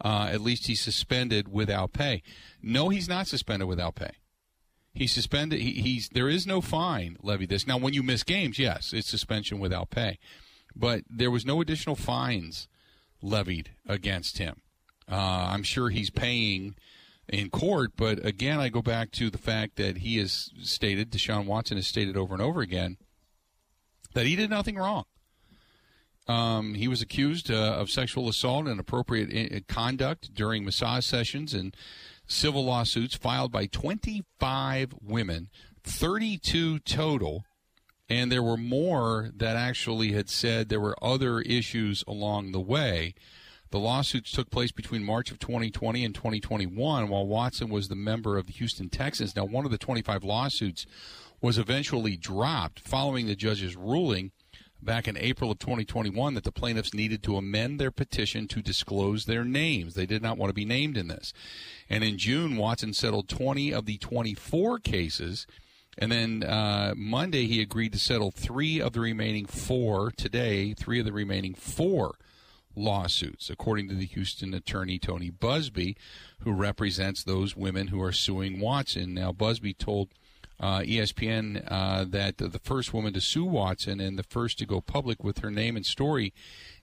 Uh, 0.00 0.28
at 0.32 0.40
least 0.40 0.66
he's 0.66 0.80
suspended 0.80 1.46
without 1.52 1.92
pay. 1.92 2.22
No, 2.60 2.88
he's 2.88 3.08
not 3.08 3.28
suspended 3.28 3.68
without 3.68 3.94
pay. 3.94 4.12
He's 4.94 5.12
suspended. 5.12 5.60
He, 5.60 5.72
he's 5.72 6.08
there 6.10 6.28
is 6.28 6.46
no 6.46 6.60
fine 6.60 7.16
levied 7.22 7.48
this. 7.48 7.66
Now, 7.66 7.78
when 7.78 7.94
you 7.94 8.02
miss 8.02 8.22
games, 8.22 8.58
yes, 8.58 8.92
it's 8.92 9.08
suspension 9.08 9.58
without 9.58 9.90
pay, 9.90 10.18
but 10.76 11.02
there 11.08 11.30
was 11.30 11.46
no 11.46 11.60
additional 11.60 11.96
fines 11.96 12.68
levied 13.22 13.70
against 13.86 14.38
him. 14.38 14.60
Uh, 15.10 15.48
I'm 15.50 15.62
sure 15.62 15.88
he's 15.88 16.10
paying 16.10 16.74
in 17.28 17.50
court, 17.50 17.92
but 17.96 18.24
again, 18.24 18.58
I 18.60 18.68
go 18.68 18.82
back 18.82 19.10
to 19.12 19.30
the 19.30 19.38
fact 19.38 19.76
that 19.76 19.98
he 19.98 20.18
has 20.18 20.50
stated, 20.62 21.10
Deshaun 21.10 21.46
Watson 21.46 21.76
has 21.76 21.86
stated 21.86 22.16
over 22.16 22.34
and 22.34 22.42
over 22.42 22.60
again, 22.60 22.98
that 24.14 24.26
he 24.26 24.36
did 24.36 24.50
nothing 24.50 24.76
wrong. 24.76 25.04
Um, 26.28 26.74
he 26.74 26.86
was 26.86 27.02
accused 27.02 27.50
uh, 27.50 27.54
of 27.54 27.90
sexual 27.90 28.28
assault 28.28 28.64
and 28.64 28.72
inappropriate 28.74 29.52
uh, 29.52 29.60
conduct 29.66 30.34
during 30.34 30.64
massage 30.64 31.04
sessions 31.04 31.52
and 31.52 31.76
civil 32.32 32.64
lawsuits 32.64 33.14
filed 33.14 33.52
by 33.52 33.66
25 33.66 34.94
women, 35.00 35.48
32 35.84 36.80
total. 36.80 37.44
And 38.08 38.30
there 38.30 38.42
were 38.42 38.56
more 38.56 39.30
that 39.34 39.56
actually 39.56 40.12
had 40.12 40.28
said 40.28 40.68
there 40.68 40.80
were 40.80 40.96
other 41.02 41.40
issues 41.40 42.04
along 42.06 42.52
the 42.52 42.60
way. 42.60 43.14
The 43.70 43.78
lawsuits 43.78 44.32
took 44.32 44.50
place 44.50 44.70
between 44.70 45.02
March 45.02 45.30
of 45.30 45.38
2020 45.38 46.04
and 46.04 46.14
2021 46.14 47.08
while 47.08 47.26
Watson 47.26 47.70
was 47.70 47.88
the 47.88 47.94
member 47.94 48.36
of 48.36 48.46
the 48.46 48.52
Houston 48.52 48.90
Texans. 48.90 49.34
Now, 49.34 49.46
one 49.46 49.64
of 49.64 49.70
the 49.70 49.78
25 49.78 50.24
lawsuits 50.24 50.84
was 51.40 51.58
eventually 51.58 52.16
dropped 52.16 52.80
following 52.80 53.26
the 53.26 53.34
judge's 53.34 53.74
ruling 53.74 54.32
back 54.84 55.06
in 55.06 55.16
April 55.16 55.50
of 55.50 55.58
2021 55.58 56.34
that 56.34 56.44
the 56.44 56.52
plaintiffs 56.52 56.94
needed 56.94 57.22
to 57.22 57.36
amend 57.36 57.78
their 57.78 57.90
petition 57.90 58.48
to 58.48 58.62
disclose 58.62 59.24
their 59.24 59.44
names. 59.44 59.94
They 59.94 60.06
did 60.06 60.22
not 60.22 60.38
want 60.38 60.50
to 60.50 60.54
be 60.54 60.64
named 60.64 60.96
in 60.96 61.08
this. 61.08 61.32
And 61.88 62.02
in 62.02 62.18
June, 62.18 62.56
Watson 62.56 62.92
settled 62.92 63.28
20 63.28 63.72
of 63.72 63.86
the 63.86 63.98
24 63.98 64.78
cases. 64.80 65.46
And 65.98 66.10
then 66.10 66.42
uh, 66.42 66.94
Monday, 66.96 67.46
he 67.46 67.60
agreed 67.60 67.92
to 67.92 67.98
settle 67.98 68.30
three 68.30 68.80
of 68.80 68.92
the 68.92 69.00
remaining 69.00 69.46
four. 69.46 70.10
Today, 70.10 70.72
three 70.72 70.98
of 70.98 71.04
the 71.04 71.12
remaining 71.12 71.54
four 71.54 72.14
lawsuits, 72.74 73.50
according 73.50 73.88
to 73.88 73.94
the 73.94 74.06
Houston 74.06 74.54
attorney 74.54 74.98
Tony 74.98 75.30
Buzbee, 75.30 75.96
who 76.40 76.52
represents 76.52 77.22
those 77.22 77.54
women 77.54 77.88
who 77.88 78.02
are 78.02 78.12
suing 78.12 78.58
Watson. 78.58 79.14
Now, 79.14 79.32
Buzbee 79.32 79.76
told 79.76 80.08
uh, 80.62 80.80
ESPN 80.80 81.66
uh, 81.68 82.04
that 82.04 82.38
the 82.38 82.60
first 82.62 82.94
woman 82.94 83.12
to 83.12 83.20
sue 83.20 83.44
Watson 83.44 84.00
and 84.00 84.16
the 84.16 84.22
first 84.22 84.58
to 84.60 84.66
go 84.66 84.80
public 84.80 85.24
with 85.24 85.38
her 85.38 85.50
name 85.50 85.76
and 85.76 85.84
story 85.84 86.32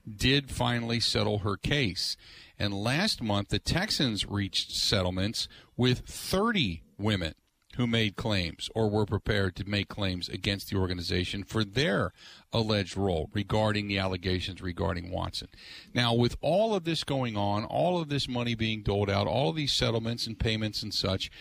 did 0.08 0.52
finally 0.52 1.00
settle 1.00 1.40
her 1.40 1.56
case. 1.56 2.18
And 2.58 2.74
last 2.74 3.22
month, 3.24 3.50
the 3.50 3.60
Texans 3.60 4.28
reached 4.28 4.72
settlements 4.72 5.48
with 5.78 6.00
30 6.00 6.84
women 6.98 7.36
who 7.78 7.88
made 7.88 8.18
claims 8.18 8.70
or 8.76 8.90
were 8.90 9.06
prepared 9.06 9.56
to 9.56 9.64
make 9.64 9.88
claims 9.88 10.28
against 10.28 10.70
the 10.70 10.76
organization 10.76 11.46
for 11.46 11.64
their 11.64 12.12
alleged 12.52 12.98
role 12.98 13.30
regarding 13.34 13.88
the 13.88 13.98
allegations 13.98 14.62
regarding 14.62 15.10
Watson. 15.10 15.48
Now, 15.94 16.14
with 16.14 16.36
all 16.42 16.76
of 16.76 16.84
this 16.84 17.06
going 17.06 17.38
on, 17.38 17.64
all 17.64 18.02
of 18.02 18.10
this 18.10 18.28
money 18.28 18.54
being 18.54 18.82
doled 18.84 19.10
out, 19.10 19.28
all 19.28 19.52
of 19.52 19.56
these 19.56 19.72
settlements 19.72 20.28
and 20.28 20.38
payments 20.38 20.84
and 20.84 20.94
such, 20.94 21.32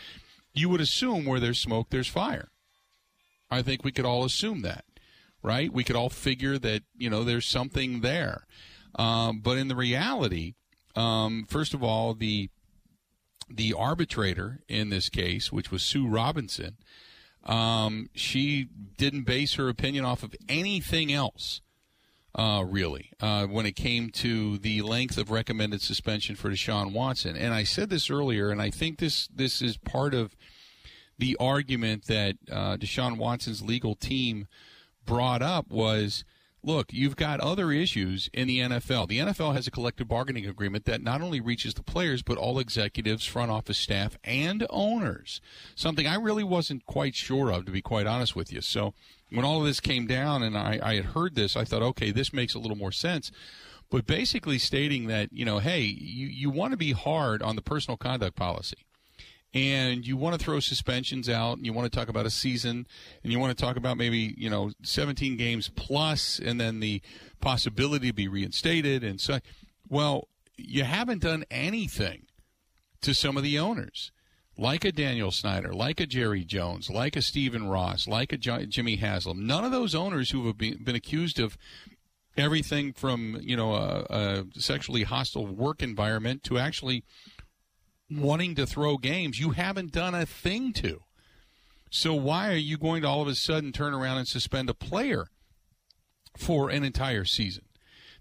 you 0.58 0.68
would 0.68 0.80
assume 0.80 1.24
where 1.24 1.40
there's 1.40 1.60
smoke, 1.60 1.88
there's 1.90 2.08
fire. 2.08 2.48
I 3.50 3.62
think 3.62 3.84
we 3.84 3.92
could 3.92 4.04
all 4.04 4.24
assume 4.24 4.62
that, 4.62 4.84
right? 5.42 5.72
We 5.72 5.84
could 5.84 5.96
all 5.96 6.10
figure 6.10 6.58
that, 6.58 6.82
you 6.96 7.08
know, 7.08 7.24
there's 7.24 7.46
something 7.46 8.00
there. 8.00 8.46
Um, 8.94 9.40
but 9.40 9.56
in 9.58 9.68
the 9.68 9.76
reality, 9.76 10.54
um, 10.96 11.46
first 11.48 11.74
of 11.74 11.82
all, 11.82 12.14
the 12.14 12.50
the 13.50 13.72
arbitrator 13.72 14.60
in 14.68 14.90
this 14.90 15.08
case, 15.08 15.50
which 15.50 15.70
was 15.70 15.82
Sue 15.82 16.06
Robinson, 16.06 16.76
um, 17.44 18.10
she 18.14 18.68
didn't 18.98 19.22
base 19.22 19.54
her 19.54 19.70
opinion 19.70 20.04
off 20.04 20.22
of 20.22 20.34
anything 20.50 21.10
else, 21.10 21.62
uh, 22.38 22.62
really, 22.62 23.10
uh, 23.20 23.46
when 23.46 23.66
it 23.66 23.74
came 23.74 24.10
to 24.10 24.58
the 24.58 24.80
length 24.82 25.18
of 25.18 25.32
recommended 25.32 25.82
suspension 25.82 26.36
for 26.36 26.50
Deshaun 26.50 26.92
Watson. 26.92 27.36
And 27.36 27.52
I 27.52 27.64
said 27.64 27.90
this 27.90 28.08
earlier, 28.08 28.50
and 28.50 28.62
I 28.62 28.70
think 28.70 28.98
this 28.98 29.26
this 29.26 29.60
is 29.60 29.76
part 29.76 30.14
of 30.14 30.36
the 31.18 31.36
argument 31.40 32.06
that 32.06 32.36
uh, 32.50 32.76
Deshaun 32.76 33.16
Watson's 33.16 33.60
legal 33.60 33.96
team 33.96 34.46
brought 35.04 35.42
up 35.42 35.68
was 35.68 36.24
look, 36.62 36.92
you've 36.92 37.16
got 37.16 37.40
other 37.40 37.70
issues 37.70 38.28
in 38.32 38.48
the 38.48 38.58
NFL. 38.58 39.08
The 39.08 39.18
NFL 39.18 39.54
has 39.54 39.66
a 39.66 39.70
collective 39.70 40.08
bargaining 40.08 40.46
agreement 40.46 40.84
that 40.86 41.02
not 41.02 41.22
only 41.22 41.40
reaches 41.40 41.74
the 41.74 41.82
players, 41.82 42.22
but 42.22 42.38
all 42.38 42.58
executives, 42.58 43.24
front 43.24 43.50
office 43.50 43.78
staff, 43.78 44.18
and 44.24 44.66
owners. 44.70 45.40
Something 45.74 46.06
I 46.06 46.16
really 46.16 46.44
wasn't 46.44 46.86
quite 46.86 47.14
sure 47.14 47.50
of, 47.50 47.64
to 47.66 47.72
be 47.72 47.82
quite 47.82 48.06
honest 48.06 48.34
with 48.34 48.52
you. 48.52 48.60
So 48.60 48.94
when 49.30 49.44
all 49.44 49.60
of 49.60 49.66
this 49.66 49.80
came 49.80 50.06
down 50.06 50.42
and 50.42 50.56
I, 50.56 50.80
I 50.82 50.94
had 50.96 51.06
heard 51.06 51.34
this, 51.34 51.56
I 51.56 51.64
thought, 51.64 51.82
okay, 51.82 52.10
this 52.10 52.32
makes 52.32 52.54
a 52.54 52.58
little 52.58 52.76
more 52.76 52.92
sense. 52.92 53.30
But 53.90 54.06
basically 54.06 54.58
stating 54.58 55.06
that, 55.06 55.32
you 55.32 55.44
know, 55.44 55.60
hey, 55.60 55.80
you, 55.80 56.26
you 56.26 56.50
want 56.50 56.72
to 56.72 56.76
be 56.76 56.92
hard 56.92 57.42
on 57.42 57.56
the 57.56 57.62
personal 57.62 57.96
conduct 57.96 58.36
policy 58.36 58.76
and 59.54 60.06
you 60.06 60.16
want 60.16 60.38
to 60.38 60.44
throw 60.44 60.60
suspensions 60.60 61.28
out 61.28 61.56
and 61.56 61.64
you 61.64 61.72
want 61.72 61.90
to 61.90 61.96
talk 61.96 62.08
about 62.08 62.26
a 62.26 62.30
season 62.30 62.86
and 63.22 63.32
you 63.32 63.38
want 63.38 63.56
to 63.56 63.64
talk 63.64 63.76
about 63.76 63.96
maybe 63.96 64.34
you 64.36 64.50
know 64.50 64.70
17 64.82 65.36
games 65.36 65.70
plus 65.74 66.38
and 66.38 66.60
then 66.60 66.80
the 66.80 67.00
possibility 67.40 68.08
to 68.08 68.14
be 68.14 68.28
reinstated 68.28 69.02
and 69.02 69.20
so 69.20 69.38
well 69.88 70.28
you 70.56 70.84
haven't 70.84 71.22
done 71.22 71.44
anything 71.50 72.26
to 73.00 73.14
some 73.14 73.36
of 73.36 73.42
the 73.42 73.58
owners 73.58 74.12
like 74.60 74.84
a 74.84 74.90
Daniel 74.90 75.30
Snyder, 75.30 75.72
like 75.72 76.00
a 76.00 76.06
Jerry 76.06 76.44
Jones, 76.44 76.90
like 76.90 77.14
a 77.14 77.22
Stephen 77.22 77.68
Ross, 77.68 78.08
like 78.08 78.32
a 78.32 78.36
Jimmy 78.36 78.96
Haslam. 78.96 79.46
None 79.46 79.64
of 79.64 79.70
those 79.70 79.94
owners 79.94 80.32
who 80.32 80.48
have 80.48 80.58
been, 80.58 80.82
been 80.82 80.96
accused 80.96 81.38
of 81.38 81.56
everything 82.36 82.92
from 82.92 83.38
you 83.40 83.56
know 83.56 83.74
a, 83.74 84.06
a 84.10 84.44
sexually 84.60 85.04
hostile 85.04 85.46
work 85.46 85.82
environment 85.82 86.42
to 86.44 86.58
actually 86.58 87.04
wanting 88.10 88.54
to 88.54 88.66
throw 88.66 88.96
games 88.96 89.38
you 89.38 89.50
haven't 89.50 89.92
done 89.92 90.14
a 90.14 90.26
thing 90.26 90.72
to. 90.74 91.02
So 91.90 92.14
why 92.14 92.50
are 92.50 92.56
you 92.56 92.76
going 92.76 93.02
to 93.02 93.08
all 93.08 93.22
of 93.22 93.28
a 93.28 93.34
sudden 93.34 93.72
turn 93.72 93.94
around 93.94 94.18
and 94.18 94.28
suspend 94.28 94.68
a 94.68 94.74
player 94.74 95.28
for 96.36 96.70
an 96.70 96.84
entire 96.84 97.24
season? 97.24 97.64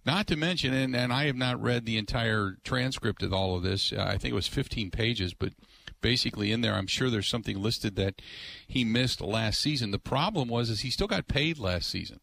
Not 0.05 0.27
to 0.27 0.37
mention, 0.37 0.73
and, 0.73 0.95
and 0.95 1.11
I 1.11 1.25
have 1.25 1.35
not 1.35 1.61
read 1.61 1.85
the 1.85 1.97
entire 1.97 2.55
transcript 2.63 3.21
of 3.23 3.33
all 3.33 3.57
of 3.57 3.63
this. 3.63 3.91
Uh, 3.91 4.05
I 4.07 4.17
think 4.17 4.31
it 4.31 4.35
was 4.35 4.47
15 4.47 4.89
pages, 4.89 5.33
but 5.33 5.51
basically 5.99 6.53
in 6.53 6.61
there, 6.61 6.75
I'm 6.75 6.87
sure 6.87 7.09
there's 7.09 7.29
something 7.29 7.61
listed 7.61 7.97
that 7.97 8.21
he 8.65 8.85
missed 8.85 9.19
last 9.19 9.59
season. 9.59 9.91
The 9.91 9.99
problem 9.99 10.47
was 10.47 10.69
is 10.69 10.81
he 10.81 10.91
still 10.91 11.07
got 11.07 11.27
paid 11.27 11.59
last 11.59 11.89
season. 11.89 12.21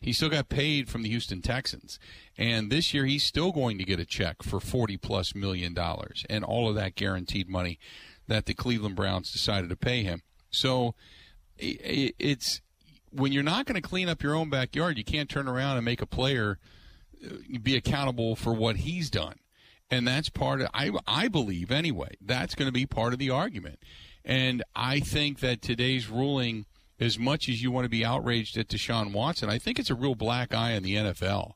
He 0.00 0.12
still 0.12 0.28
got 0.28 0.48
paid 0.48 0.88
from 0.88 1.02
the 1.02 1.08
Houston 1.08 1.42
Texans. 1.42 1.98
And 2.36 2.70
this 2.70 2.94
year 2.94 3.04
he's 3.04 3.24
still 3.24 3.52
going 3.52 3.78
to 3.78 3.84
get 3.84 4.00
a 4.00 4.04
check 4.04 4.42
for 4.42 4.60
40 4.60 4.96
plus 4.96 5.34
million 5.34 5.74
dollars 5.74 6.24
and 6.30 6.44
all 6.44 6.68
of 6.68 6.74
that 6.76 6.94
guaranteed 6.94 7.48
money 7.48 7.78
that 8.28 8.46
the 8.46 8.54
Cleveland 8.54 8.96
Browns 8.96 9.32
decided 9.32 9.70
to 9.70 9.76
pay 9.76 10.02
him. 10.02 10.22
So 10.50 10.94
it's 11.58 12.60
when 13.10 13.32
you're 13.32 13.42
not 13.42 13.66
going 13.66 13.80
to 13.80 13.86
clean 13.86 14.08
up 14.08 14.22
your 14.22 14.34
own 14.34 14.50
backyard, 14.50 14.98
you 14.98 15.04
can't 15.04 15.28
turn 15.28 15.48
around 15.48 15.76
and 15.76 15.84
make 15.84 16.02
a 16.02 16.06
player 16.06 16.58
uh, 17.24 17.58
be 17.62 17.74
accountable 17.74 18.36
for 18.36 18.52
what 18.52 18.76
he's 18.76 19.10
done. 19.10 19.36
And 19.90 20.06
that's 20.06 20.28
part 20.28 20.60
of 20.60 20.68
I 20.74 20.92
I 21.06 21.28
believe 21.28 21.70
anyway. 21.70 22.16
That's 22.20 22.54
going 22.54 22.68
to 22.68 22.72
be 22.72 22.86
part 22.86 23.14
of 23.14 23.18
the 23.18 23.30
argument. 23.30 23.78
And 24.24 24.62
I 24.76 25.00
think 25.00 25.40
that 25.40 25.62
today's 25.62 26.08
ruling 26.08 26.66
as 27.00 27.18
much 27.18 27.48
as 27.48 27.62
you 27.62 27.70
want 27.70 27.84
to 27.84 27.90
be 27.90 28.04
outraged 28.04 28.56
at 28.56 28.68
Deshaun 28.68 29.12
Watson, 29.12 29.48
I 29.48 29.58
think 29.58 29.78
it's 29.78 29.90
a 29.90 29.94
real 29.94 30.14
black 30.14 30.54
eye 30.54 30.74
on 30.74 30.82
the 30.82 30.94
NFL. 30.94 31.52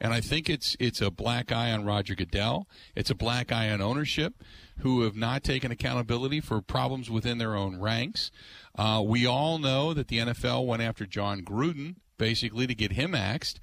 And 0.00 0.12
I 0.12 0.20
think 0.20 0.50
it's 0.50 0.76
it's 0.78 1.00
a 1.00 1.10
black 1.10 1.50
eye 1.50 1.70
on 1.72 1.84
Roger 1.84 2.14
Goodell. 2.14 2.68
It's 2.94 3.10
a 3.10 3.14
black 3.14 3.50
eye 3.50 3.70
on 3.70 3.80
ownership 3.80 4.34
who 4.80 5.02
have 5.02 5.16
not 5.16 5.42
taken 5.42 5.70
accountability 5.70 6.40
for 6.40 6.60
problems 6.60 7.10
within 7.10 7.38
their 7.38 7.56
own 7.56 7.80
ranks. 7.80 8.30
Uh, 8.78 9.02
we 9.04 9.26
all 9.26 9.58
know 9.58 9.94
that 9.94 10.08
the 10.08 10.18
NFL 10.18 10.66
went 10.66 10.82
after 10.82 11.06
Jon 11.06 11.42
Gruden 11.42 11.96
basically 12.18 12.66
to 12.66 12.74
get 12.74 12.92
him 12.92 13.14
axed. 13.14 13.58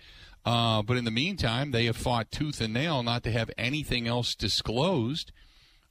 Uh, 0.46 0.82
but 0.82 0.98
in 0.98 1.06
the 1.06 1.12
meantime, 1.12 1.72
they 1.72 1.86
have 1.86 1.96
fought 1.96 2.32
tooth 2.32 2.60
and 2.60 2.74
nail 2.74 3.02
not 3.04 3.24
to 3.24 3.32
have 3.32 3.50
anything 3.58 4.08
else 4.08 4.36
disclosed 4.36 5.32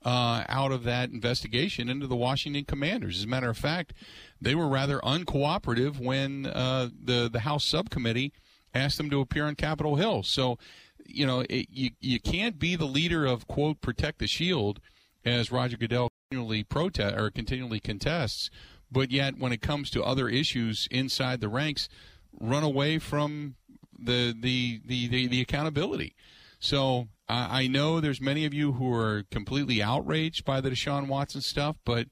uh, 0.04 0.44
out 0.49 0.73
of 0.73 0.85
that 0.85 1.11
investigation 1.11 1.88
into 1.88 2.06
the 2.06 2.16
Washington 2.16 2.64
Commanders. 2.64 3.18
As 3.18 3.25
a 3.25 3.28
matter 3.28 3.50
of 3.50 3.59
fact, 3.59 3.92
they 4.40 4.54
were 4.54 4.68
rather 4.68 4.99
uncooperative 5.00 5.99
when 5.99 6.47
uh, 6.47 6.88
the 7.04 7.28
the 7.32 7.40
House 7.40 7.64
subcommittee 7.64 8.32
asked 8.75 8.99
them 8.99 9.11
to 9.11 9.21
appear 9.21 9.47
on 9.47 9.54
Capitol 9.54 9.97
Hill. 9.97 10.23
So, 10.23 10.59
you 11.06 11.26
know, 11.26 11.40
it, 11.49 11.68
you 11.71 11.90
you 12.00 12.21
can't 12.21 12.59
be 12.59 12.76
the 12.76 12.85
leader 12.85 13.25
of 13.26 13.47
quote 13.47 13.80
protect 13.80 14.18
the 14.18 14.26
shield, 14.26 14.80
as 15.25 15.52
Roger 15.52 15.76
Goodell 15.76 16.09
continually 16.30 16.64
protest 16.64 17.16
or 17.16 17.30
continually 17.30 17.80
contests, 17.80 18.50
but 18.90 19.11
yet 19.11 19.38
when 19.38 19.52
it 19.52 19.61
comes 19.61 19.90
to 19.90 20.02
other 20.02 20.28
issues 20.28 20.88
inside 20.90 21.40
the 21.40 21.49
ranks, 21.49 21.88
run 22.38 22.64
away 22.64 22.99
from 22.99 23.54
the 23.99 24.35
the 24.38 24.80
the, 24.85 25.09
the, 25.09 25.26
the 25.28 25.40
accountability. 25.40 26.16
So 26.62 27.09
I 27.28 27.66
know 27.66 28.00
there's 28.00 28.21
many 28.21 28.45
of 28.45 28.54
you 28.54 28.75
who 28.75 28.95
are 28.95 29.25
completely 29.33 29.83
outraged 29.83 30.45
by 30.45 30.61
the 30.61 30.71
Deshaun 30.71 31.09
Watson 31.09 31.40
stuff, 31.40 31.75
but 31.85 32.07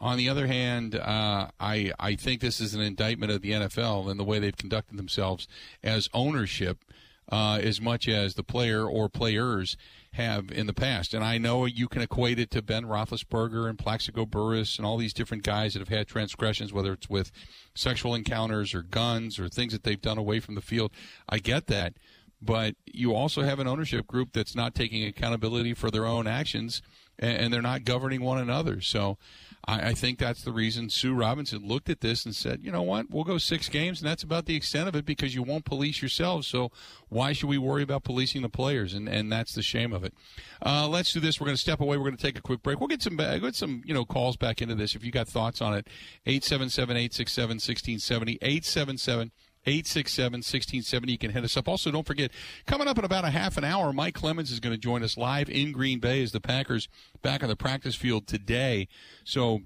on 0.00 0.16
the 0.16 0.28
other 0.28 0.46
hand, 0.46 0.94
uh, 0.94 1.48
I 1.58 1.90
I 1.98 2.14
think 2.14 2.40
this 2.40 2.60
is 2.60 2.72
an 2.72 2.80
indictment 2.80 3.32
of 3.32 3.42
the 3.42 3.50
NFL 3.50 4.08
and 4.08 4.18
the 4.18 4.24
way 4.24 4.38
they've 4.38 4.56
conducted 4.56 4.96
themselves 4.96 5.48
as 5.82 6.08
ownership, 6.14 6.84
uh, 7.32 7.58
as 7.60 7.80
much 7.80 8.08
as 8.08 8.34
the 8.34 8.44
player 8.44 8.86
or 8.86 9.08
players 9.08 9.76
have 10.12 10.52
in 10.52 10.68
the 10.68 10.72
past. 10.72 11.12
And 11.12 11.24
I 11.24 11.38
know 11.38 11.64
you 11.64 11.88
can 11.88 12.00
equate 12.00 12.38
it 12.38 12.52
to 12.52 12.62
Ben 12.62 12.84
Roethlisberger 12.84 13.68
and 13.68 13.76
Plaxico 13.76 14.24
Burress 14.24 14.76
and 14.76 14.86
all 14.86 14.98
these 14.98 15.12
different 15.12 15.42
guys 15.42 15.72
that 15.72 15.80
have 15.80 15.88
had 15.88 16.06
transgressions, 16.06 16.72
whether 16.72 16.92
it's 16.92 17.10
with 17.10 17.32
sexual 17.74 18.14
encounters 18.14 18.72
or 18.72 18.82
guns 18.82 19.40
or 19.40 19.48
things 19.48 19.72
that 19.72 19.82
they've 19.82 20.00
done 20.00 20.18
away 20.18 20.38
from 20.38 20.54
the 20.54 20.60
field. 20.60 20.92
I 21.28 21.38
get 21.38 21.66
that 21.66 21.94
but 22.42 22.74
you 22.86 23.14
also 23.14 23.42
have 23.42 23.58
an 23.58 23.66
ownership 23.66 24.06
group 24.06 24.32
that's 24.32 24.54
not 24.54 24.74
taking 24.74 25.04
accountability 25.04 25.74
for 25.74 25.90
their 25.90 26.06
own 26.06 26.26
actions 26.26 26.82
and, 27.20 27.52
they're 27.52 27.62
not 27.62 27.84
governing 27.84 28.22
one 28.22 28.38
another. 28.38 28.80
So 28.80 29.18
I, 29.66 29.88
I, 29.88 29.94
think 29.94 30.18
that's 30.18 30.42
the 30.42 30.52
reason 30.52 30.88
Sue 30.88 31.12
Robinson 31.12 31.66
looked 31.66 31.90
at 31.90 32.00
this 32.00 32.24
and 32.24 32.34
said, 32.34 32.60
you 32.62 32.72
know 32.72 32.82
what, 32.82 33.10
we'll 33.10 33.24
go 33.24 33.38
six 33.38 33.68
games, 33.68 34.00
and 34.00 34.08
that's 34.08 34.22
about 34.22 34.46
the 34.46 34.56
extent 34.56 34.88
of 34.88 34.96
it 34.96 35.04
because 35.04 35.34
you 35.34 35.42
won't 35.42 35.64
police 35.64 36.00
yourselves. 36.00 36.46
So 36.46 36.70
why 37.08 37.32
should 37.32 37.48
we 37.48 37.58
worry 37.58 37.82
about 37.82 38.04
policing 38.04 38.42
the 38.42 38.48
players? 38.48 38.94
And, 38.94 39.08
and 39.08 39.30
that's 39.30 39.52
the 39.52 39.62
shame 39.62 39.92
of 39.92 40.02
it. 40.04 40.14
Uh, 40.64 40.88
let's 40.88 41.12
do 41.12 41.20
this. 41.20 41.40
We're 41.40 41.46
going 41.46 41.56
to 41.56 41.60
step 41.60 41.80
away. 41.80 41.98
We're 41.98 42.04
going 42.04 42.16
to 42.16 42.22
take 42.22 42.38
a 42.38 42.42
quick 42.42 42.62
break. 42.62 42.80
We'll 42.80 42.88
get 42.88 43.02
some 43.02 43.16
get 43.16 43.54
some 43.54 43.82
you 43.84 43.92
know 43.92 44.04
calls 44.04 44.36
back 44.36 44.62
into 44.62 44.74
this 44.74 44.94
if 44.94 45.04
you 45.04 45.12
got 45.12 45.28
thoughts 45.28 45.60
on 45.60 45.74
it. 45.74 45.88
877 46.26 46.96
867 46.96 47.54
1670 47.56 48.38
877 48.40 49.30
867 49.66 50.38
1670. 50.38 51.12
You 51.12 51.18
can 51.18 51.30
hit 51.30 51.44
us 51.44 51.56
up. 51.56 51.68
Also, 51.68 51.90
don't 51.90 52.06
forget, 52.06 52.30
coming 52.66 52.88
up 52.88 52.98
in 52.98 53.04
about 53.04 53.24
a 53.24 53.30
half 53.30 53.56
an 53.56 53.64
hour, 53.64 53.92
Mike 53.92 54.14
Clemens 54.14 54.50
is 54.50 54.60
going 54.60 54.74
to 54.74 54.80
join 54.80 55.02
us 55.02 55.16
live 55.16 55.50
in 55.50 55.72
Green 55.72 55.98
Bay 55.98 56.22
as 56.22 56.32
the 56.32 56.40
Packers 56.40 56.88
back 57.22 57.42
on 57.42 57.48
the 57.48 57.56
practice 57.56 57.94
field 57.94 58.26
today. 58.26 58.88
So 59.24 59.60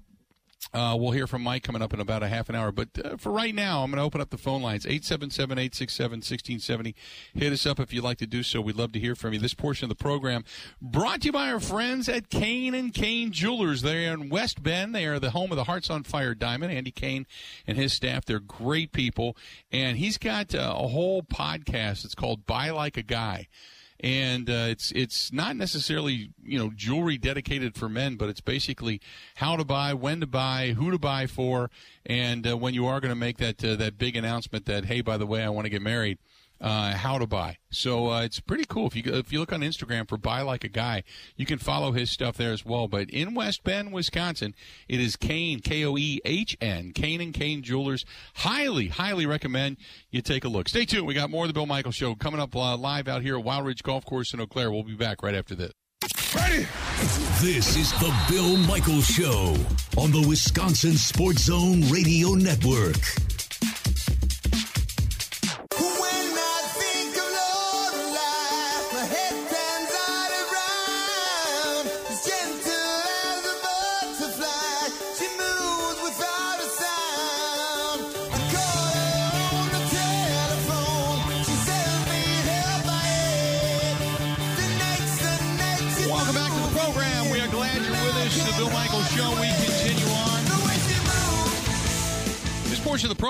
uh, 0.73 0.95
we'll 0.99 1.11
hear 1.11 1.27
from 1.27 1.41
Mike 1.41 1.63
coming 1.63 1.81
up 1.81 1.93
in 1.93 1.99
about 1.99 2.23
a 2.23 2.27
half 2.27 2.49
an 2.49 2.55
hour. 2.55 2.71
But 2.71 2.89
uh, 3.03 3.17
for 3.17 3.31
right 3.31 3.55
now, 3.55 3.83
I'm 3.83 3.91
going 3.91 3.97
to 3.97 4.03
open 4.03 4.19
up 4.21 4.29
the 4.29 4.37
phone 4.37 4.61
lines 4.61 4.85
877 4.85 5.57
867 5.57 6.17
1670. 6.17 6.95
Hit 7.33 7.53
us 7.53 7.65
up 7.65 7.79
if 7.79 7.93
you'd 7.93 8.03
like 8.03 8.17
to 8.17 8.27
do 8.27 8.43
so. 8.43 8.59
We'd 8.61 8.75
love 8.75 8.91
to 8.93 8.99
hear 8.99 9.15
from 9.15 9.33
you. 9.33 9.39
This 9.39 9.53
portion 9.53 9.85
of 9.85 9.89
the 9.89 10.03
program 10.03 10.43
brought 10.81 11.21
to 11.21 11.27
you 11.27 11.31
by 11.31 11.51
our 11.51 11.59
friends 11.59 12.09
at 12.09 12.29
Koehn 12.29 12.77
and 12.77 12.93
Koehn 12.93 13.31
Jewelers. 13.31 13.81
They're 13.81 14.13
in 14.13 14.29
West 14.29 14.61
Bend. 14.61 14.93
They 14.93 15.05
are 15.05 15.19
the 15.19 15.31
home 15.31 15.51
of 15.51 15.55
the 15.55 15.65
Hearts 15.65 15.89
on 15.89 16.03
Fire 16.03 16.35
Diamond. 16.35 16.73
Andy 16.73 16.91
Koehn 16.91 17.25
and 17.65 17.77
his 17.77 17.93
staff, 17.93 18.25
they're 18.25 18.39
great 18.39 18.91
people. 18.91 19.37
And 19.71 19.97
he's 19.97 20.17
got 20.17 20.53
uh, 20.53 20.73
a 20.77 20.87
whole 20.87 21.23
podcast. 21.23 22.05
It's 22.05 22.15
called 22.15 22.45
Buy 22.45 22.69
Like 22.71 22.97
a 22.97 23.03
Guy 23.03 23.47
and 23.99 24.49
uh, 24.49 24.67
it's 24.67 24.91
it's 24.91 25.31
not 25.31 25.55
necessarily 25.55 26.29
you 26.43 26.59
know 26.59 26.71
jewelry 26.75 27.17
dedicated 27.17 27.75
for 27.75 27.89
men, 27.89 28.15
but 28.15 28.29
it's 28.29 28.41
basically 28.41 29.01
how 29.35 29.55
to 29.55 29.63
buy, 29.63 29.93
when 29.93 30.19
to 30.19 30.27
buy, 30.27 30.73
who 30.77 30.91
to 30.91 30.99
buy 30.99 31.27
for, 31.27 31.69
and 32.05 32.47
uh, 32.47 32.57
when 32.57 32.73
you 32.73 32.85
are 32.85 32.99
going 32.99 33.11
to 33.11 33.15
make 33.15 33.37
that 33.37 33.63
uh, 33.63 33.75
that 33.75 33.97
big 33.97 34.15
announcement 34.15 34.65
that 34.65 34.85
hey, 34.85 35.01
by 35.01 35.17
the 35.17 35.25
way, 35.25 35.43
I 35.43 35.49
want 35.49 35.65
to 35.65 35.69
get 35.69 35.81
married. 35.81 36.17
Uh, 36.61 36.93
how 36.93 37.17
to 37.17 37.27
buy. 37.27 37.57
So 37.69 38.11
uh, 38.11 38.21
it's 38.21 38.39
pretty 38.39 38.63
cool. 38.63 38.87
If 38.87 38.95
you 38.95 39.03
if 39.13 39.33
you 39.33 39.39
look 39.39 39.51
on 39.51 39.59
Instagram 39.59 40.07
for 40.07 40.17
Buy 40.17 40.41
Like 40.41 40.63
a 40.63 40.69
Guy, 40.69 41.03
you 41.35 41.45
can 41.45 41.59
follow 41.59 41.91
his 41.91 42.09
stuff 42.09 42.37
there 42.37 42.53
as 42.53 42.65
well. 42.65 42.87
But 42.87 43.09
in 43.09 43.35
West 43.35 43.63
Bend, 43.63 43.91
Wisconsin, 43.91 44.55
it 44.87 45.01
is 45.01 45.17
Koehn 45.17 45.61
K 45.61 45.83
O 45.83 45.97
E 45.97 46.21
H 46.23 46.57
N 46.61 46.93
Koehn 46.93 47.21
and 47.21 47.33
Koehn 47.33 47.61
Jewelers. 47.61 48.05
Highly, 48.35 48.87
highly 48.87 49.25
recommend 49.25 49.77
you 50.11 50.21
take 50.21 50.45
a 50.45 50.47
look. 50.47 50.69
Stay 50.69 50.85
tuned. 50.85 51.05
We 51.05 51.13
got 51.13 51.29
more 51.29 51.43
of 51.43 51.49
the 51.49 51.53
Bill 51.53 51.65
Michaels 51.65 51.95
Show 51.95 52.15
coming 52.15 52.39
up 52.39 52.55
uh, 52.55 52.77
live 52.77 53.09
out 53.09 53.21
here 53.21 53.37
at 53.37 53.43
Wild 53.43 53.65
Ridge 53.65 53.83
Golf 53.83 54.05
Course 54.05 54.33
in 54.33 54.39
Eau 54.39 54.47
Claire. 54.47 54.71
We'll 54.71 54.83
be 54.83 54.95
back 54.95 55.23
right 55.23 55.35
after 55.35 55.55
this. 55.55 55.73
Ready? 56.33 56.67
This 57.41 57.75
is 57.75 57.91
the 57.93 58.13
Bill 58.29 58.57
Michaels 58.57 59.07
Show 59.07 59.55
on 59.97 60.11
the 60.11 60.25
Wisconsin 60.27 60.93
Sports 60.93 61.43
Zone 61.43 61.81
Radio 61.89 62.29
Network. 62.29 63.34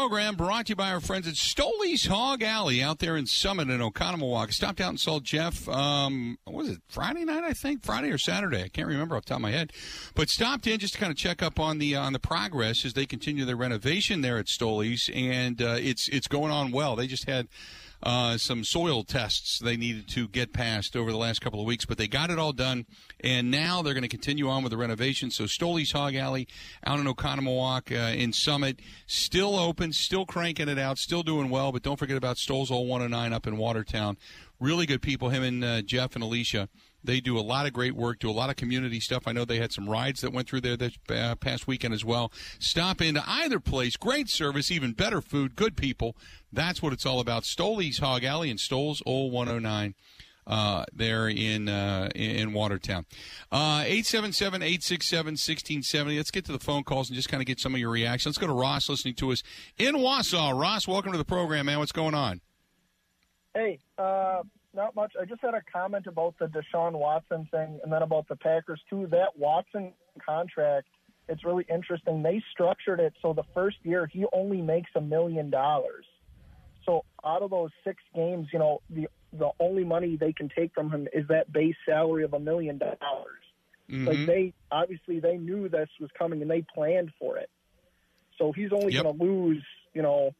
Program 0.06 0.36
brought 0.36 0.68
to 0.68 0.70
you 0.70 0.76
by 0.76 0.92
our 0.92 1.00
friends 1.00 1.28
at 1.28 1.34
Stoley's 1.34 2.06
Hog 2.06 2.44
Alley 2.44 2.80
out 2.80 3.00
there 3.00 3.18
in 3.18 3.26
Summit 3.26 3.72
in 3.72 3.80
Oconomowoc. 3.80 4.54
Stopped 4.54 4.80
out 4.80 4.90
and 4.90 5.00
saw 5.00 5.20
Jeff, 5.20 5.68
um, 5.68 6.38
was 6.46 6.70
it, 6.70 6.78
Friday 6.88 7.26
night, 7.26 7.44
I 7.44 7.54
think? 7.54 7.84
Friday 7.84 8.12
or 8.12 8.20
Saturday. 8.20 8.62
I 8.62 8.68
can't 8.68 8.88
remember 8.88 9.16
off 9.16 9.26
the 9.26 9.30
top 9.30 9.38
of 9.38 9.42
my 9.42 9.50
head. 9.50 9.74
But 10.14 10.30
stopped 10.30 10.68
in 10.68 10.78
just 10.78 10.94
to 10.94 11.00
kind 11.00 11.12
of 11.12 11.18
check 11.18 11.42
up 11.42 11.60
on 11.60 11.80
the 11.80 11.96
on 11.96 12.14
the 12.14 12.20
progress 12.20 12.86
as 12.86 12.94
they 12.94 13.08
continue 13.08 13.46
their 13.46 13.56
renovation 13.56 14.22
there 14.22 14.38
at 14.38 14.48
Stoley's. 14.48 15.10
And 15.12 15.60
uh, 15.60 15.78
it's, 15.80 16.08
it's 16.10 16.28
going 16.28 16.52
on 16.52 16.72
well. 16.72 16.96
They 16.96 17.08
just 17.08 17.28
had 17.28 17.48
uh, 18.06 18.38
some 18.38 18.64
soil 18.64 19.04
tests 19.04 19.58
they 19.58 19.76
needed 19.76 20.08
to 20.08 20.28
get 20.28 20.54
past 20.54 20.96
over 20.96 21.12
the 21.12 21.18
last 21.18 21.42
couple 21.42 21.60
of 21.60 21.66
weeks, 21.66 21.86
but 21.86 21.98
they 21.98 22.08
got 22.08 22.30
it 22.30 22.38
all 22.38 22.54
done, 22.54 22.86
and 23.20 23.50
now 23.50 23.82
they're 23.82 23.96
going 23.96 24.04
to 24.04 24.08
continue 24.08 24.48
on 24.48 24.62
with 24.62 24.70
the 24.70 24.78
renovation. 24.78 25.32
So 25.32 25.46
Stoley's 25.46 25.92
Hog 25.92 26.14
Alley 26.14 26.48
out 26.86 27.00
in 27.00 27.06
Oconomowoc 27.08 27.92
uh, 27.92 28.16
in 28.16 28.32
Summit, 28.32 28.80
still 29.08 29.58
open, 29.58 29.92
still 29.92 30.26
cranking 30.26 30.70
it 30.70 30.78
out, 30.78 31.00
still 31.00 31.24
doing 31.24 31.50
well, 31.50 31.72
but 31.72 31.82
don't 31.82 31.98
forget 31.98 32.16
about 32.16 32.38
Stoles 32.38 32.70
Old 32.70 32.88
109 32.88 33.34
up 33.34 33.48
in 33.48 33.58
Watertown. 33.58 34.18
Really 34.60 34.86
good 34.86 35.02
people, 35.02 35.30
him 35.30 35.44
and 35.44 35.64
uh, 35.64 35.82
Jeff 35.82 36.14
and 36.14 36.24
Alicia. 36.24 36.70
They 37.06 37.20
do 37.20 37.38
a 37.38 37.42
lot 37.42 37.66
of 37.66 37.74
great 37.74 37.96
work, 37.96 38.20
do 38.20 38.30
a 38.30 38.32
lot 38.32 38.50
of 38.50 38.56
community 38.56 39.00
stuff. 39.00 39.24
I 39.28 39.32
know 39.32 39.46
they 39.46 39.60
had 39.60 39.72
some 39.72 39.90
rides 39.90 40.22
that 40.22 40.34
went 40.34 40.50
through 40.50 40.62
there 40.62 40.78
this 40.78 40.98
uh, 41.10 41.36
past 41.36 41.68
weekend 41.68 41.94
as 41.94 42.04
well. 42.04 42.32
Stop 42.60 43.02
into 43.02 43.24
either 43.28 43.60
place. 43.60 43.96
Great 43.96 44.30
service, 44.30 44.72
even 44.72 44.94
better 44.94 45.22
food, 45.22 45.56
good 45.56 45.76
people. 45.78 46.16
That's 46.52 46.82
what 46.82 46.94
it's 46.94 47.06
all 47.06 47.20
about. 47.20 47.44
Stoley's 47.44 48.00
Hog 48.00 48.24
Alley 48.24 48.50
and 48.50 48.60
Stoles 48.60 49.02
Old 49.06 49.32
109 49.34 49.96
uh, 50.48 50.86
there 50.94 51.28
in 51.28 51.68
uh, 51.68 52.10
in 52.16 52.54
Watertown. 52.54 53.06
Uh, 53.52 53.82
877 53.86 54.62
867 54.62 55.26
1670. 55.32 56.18
Let's 56.18 56.32
get 56.32 56.46
to 56.46 56.52
the 56.52 56.60
phone 56.60 56.84
calls 56.84 57.10
and 57.10 57.16
just 57.16 57.30
kind 57.30 57.42
of 57.42 57.48
get 57.48 57.60
some 57.60 57.74
of 57.74 57.80
your 57.80 57.90
reactions. 57.90 58.36
Let's 58.36 58.38
go 58.38 58.48
to 58.48 58.54
Ross 58.54 58.90
listening 58.90 59.16
to 59.16 59.32
us 59.32 59.44
in 59.78 59.96
Wausau. 59.96 60.60
Ross, 60.60 60.88
welcome 60.88 61.12
to 61.12 61.18
the 61.18 61.26
program, 61.26 61.66
man. 61.66 61.80
What's 61.80 61.92
going 61.92 62.14
on? 62.14 62.42
Hey, 63.54 63.80
uh, 63.98 64.44
not 64.76 64.96
much. 64.96 65.14
I 65.20 65.26
just 65.26 65.42
had 65.42 65.54
a 65.54 65.62
comment 65.72 66.08
about 66.08 66.36
the 66.40 66.48
Deshaun 66.48 66.94
Watson 66.94 67.48
thing 67.52 67.80
and 67.84 67.92
then 67.92 68.02
about 68.02 68.28
the 68.28 68.36
Packers, 68.36 68.82
too. 68.90 69.08
That 69.12 69.38
Watson 69.38 69.94
contract, 70.24 70.88
it's 71.28 71.44
really 71.44 71.66
interesting. 71.74 72.22
They 72.22 72.44
structured 72.52 73.00
it 73.00 73.14
so 73.22 73.34
the 73.34 73.44
first 73.54 73.78
year 73.84 74.06
he 74.06 74.26
only 74.34 74.62
makes 74.62 74.92
a 74.96 75.02
million 75.02 75.50
dollars. 75.50 76.06
So 76.86 77.04
out 77.26 77.42
of 77.42 77.50
those 77.50 77.72
six 77.84 78.02
games, 78.14 78.48
you 78.54 78.60
know, 78.60 78.82
the 78.90 79.08
the 79.34 79.50
only 79.60 79.84
money 79.84 80.16
they 80.16 80.32
can 80.32 80.50
take 80.56 80.74
from 80.74 80.90
him 80.90 81.08
is 81.12 81.28
that 81.28 81.52
base 81.52 81.76
salary 81.86 82.24
of 82.24 82.34
a 82.34 82.40
million 82.40 82.78
dollars. 82.78 83.42
Like 83.90 84.18
mm-hmm. 84.18 84.26
they 84.26 84.54
obviously 84.72 85.20
they 85.20 85.38
knew 85.38 85.68
this 85.68 85.90
was 86.00 86.10
coming 86.18 86.42
and 86.42 86.50
they 86.50 86.64
planned 86.74 87.12
for 87.20 87.38
it. 87.38 87.50
So 88.38 88.52
he's 88.52 88.72
only 88.72 88.94
Yep. 88.94 89.04
going 89.04 89.18
to 89.18 89.24
lose, 89.24 89.64
you 89.94 90.02
know, 90.02 90.32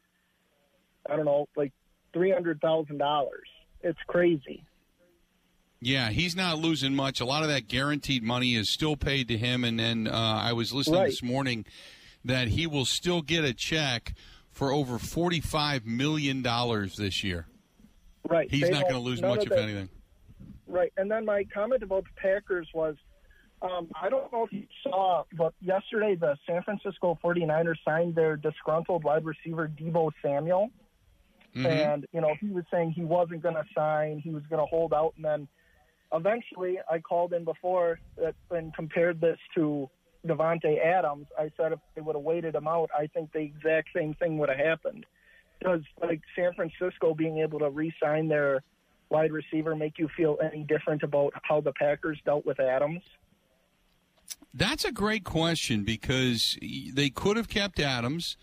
I 1.08 1.16
don't 1.16 1.24
know, 1.26 1.46
like 1.56 1.72
three 2.12 2.30
hundred 2.30 2.60
thousand 2.60 2.98
dollars. 2.98 3.48
It's 3.86 3.98
crazy. 4.08 4.64
Yeah, 5.80 6.08
he's 6.10 6.34
not 6.34 6.58
losing 6.58 6.94
much. 6.96 7.20
A 7.20 7.24
lot 7.24 7.42
of 7.42 7.48
that 7.50 7.68
guaranteed 7.68 8.22
money 8.22 8.54
is 8.54 8.68
still 8.68 8.96
paid 8.96 9.28
to 9.28 9.36
him. 9.36 9.62
And 9.62 9.78
then 9.78 10.08
uh, 10.08 10.12
I 10.42 10.52
was 10.54 10.72
listening 10.72 11.00
Right. 11.00 11.06
this 11.10 11.22
morning 11.22 11.64
that 12.24 12.48
he 12.48 12.66
will 12.66 12.84
still 12.86 13.22
get 13.22 13.44
a 13.44 13.52
check 13.54 14.14
for 14.50 14.72
over 14.72 14.98
$45 14.98 15.84
million 15.84 16.42
this 16.42 17.22
year. 17.22 17.46
Right. 18.28 18.50
He's 18.50 18.62
They 18.62 18.70
not 18.70 18.82
going 18.82 18.94
to 18.94 19.00
lose 19.00 19.22
much, 19.22 19.38
of 19.40 19.42
if 19.44 19.48
the- 19.50 19.62
anything. 19.62 19.88
Right. 20.66 20.92
And 20.96 21.08
then 21.10 21.24
my 21.24 21.44
comment 21.44 21.82
about 21.84 22.04
the 22.04 22.20
Packers 22.20 22.68
was 22.74 22.96
um, 23.62 23.88
I 24.00 24.08
don't 24.08 24.30
know 24.32 24.44
if 24.44 24.52
you 24.52 24.64
saw, 24.82 25.24
but 25.36 25.54
yesterday 25.60 26.14
the 26.14 26.36
San 26.46 26.62
Francisco 26.62 27.18
49ers 27.24 27.76
signed 27.84 28.14
their 28.14 28.36
disgruntled 28.36 29.04
wide 29.04 29.24
receiver 29.24 29.68
Deebo 29.68 30.10
Samuel. 30.22 30.70
Mm-hmm. 31.56 31.66
And, 31.66 32.06
you 32.12 32.20
know, 32.20 32.34
he 32.40 32.48
was 32.48 32.64
saying 32.70 32.92
he 32.92 33.04
wasn't 33.04 33.42
going 33.42 33.54
to 33.54 33.64
sign, 33.74 34.20
he 34.22 34.30
was 34.30 34.42
going 34.50 34.60
to 34.60 34.66
hold 34.66 34.92
out. 34.92 35.14
And 35.16 35.24
then 35.24 35.48
eventually 36.12 36.78
I 36.90 36.98
called 36.98 37.32
in 37.32 37.44
before 37.44 37.98
that, 38.16 38.34
and 38.50 38.74
compared 38.74 39.20
this 39.20 39.38
to 39.54 39.88
Davante 40.26 40.84
Adams. 40.84 41.26
I 41.38 41.50
said 41.56 41.72
if 41.72 41.78
they 41.94 42.00
would 42.00 42.16
have 42.16 42.24
waited 42.24 42.54
him 42.54 42.66
out, 42.66 42.90
I 42.96 43.06
think 43.06 43.32
the 43.32 43.40
exact 43.40 43.88
same 43.94 44.14
thing 44.14 44.38
would 44.38 44.48
have 44.48 44.58
happened. 44.58 45.06
Does 45.62 45.80
like 46.02 46.20
San 46.34 46.52
Francisco 46.54 47.14
being 47.14 47.38
able 47.38 47.58
to 47.60 47.70
re-sign 47.70 48.28
their 48.28 48.62
wide 49.08 49.32
receiver 49.32 49.74
make 49.74 49.98
you 49.98 50.08
feel 50.16 50.36
any 50.42 50.64
different 50.64 51.02
about 51.02 51.32
how 51.42 51.60
the 51.60 51.72
Packers 51.72 52.18
dealt 52.24 52.44
with 52.44 52.60
Adams? 52.60 53.02
That's 54.52 54.84
a 54.84 54.92
great 54.92 55.24
question 55.24 55.84
because 55.84 56.58
they 56.60 57.10
could 57.10 57.36
have 57.36 57.48
kept 57.48 57.78
Adams. 57.78 58.36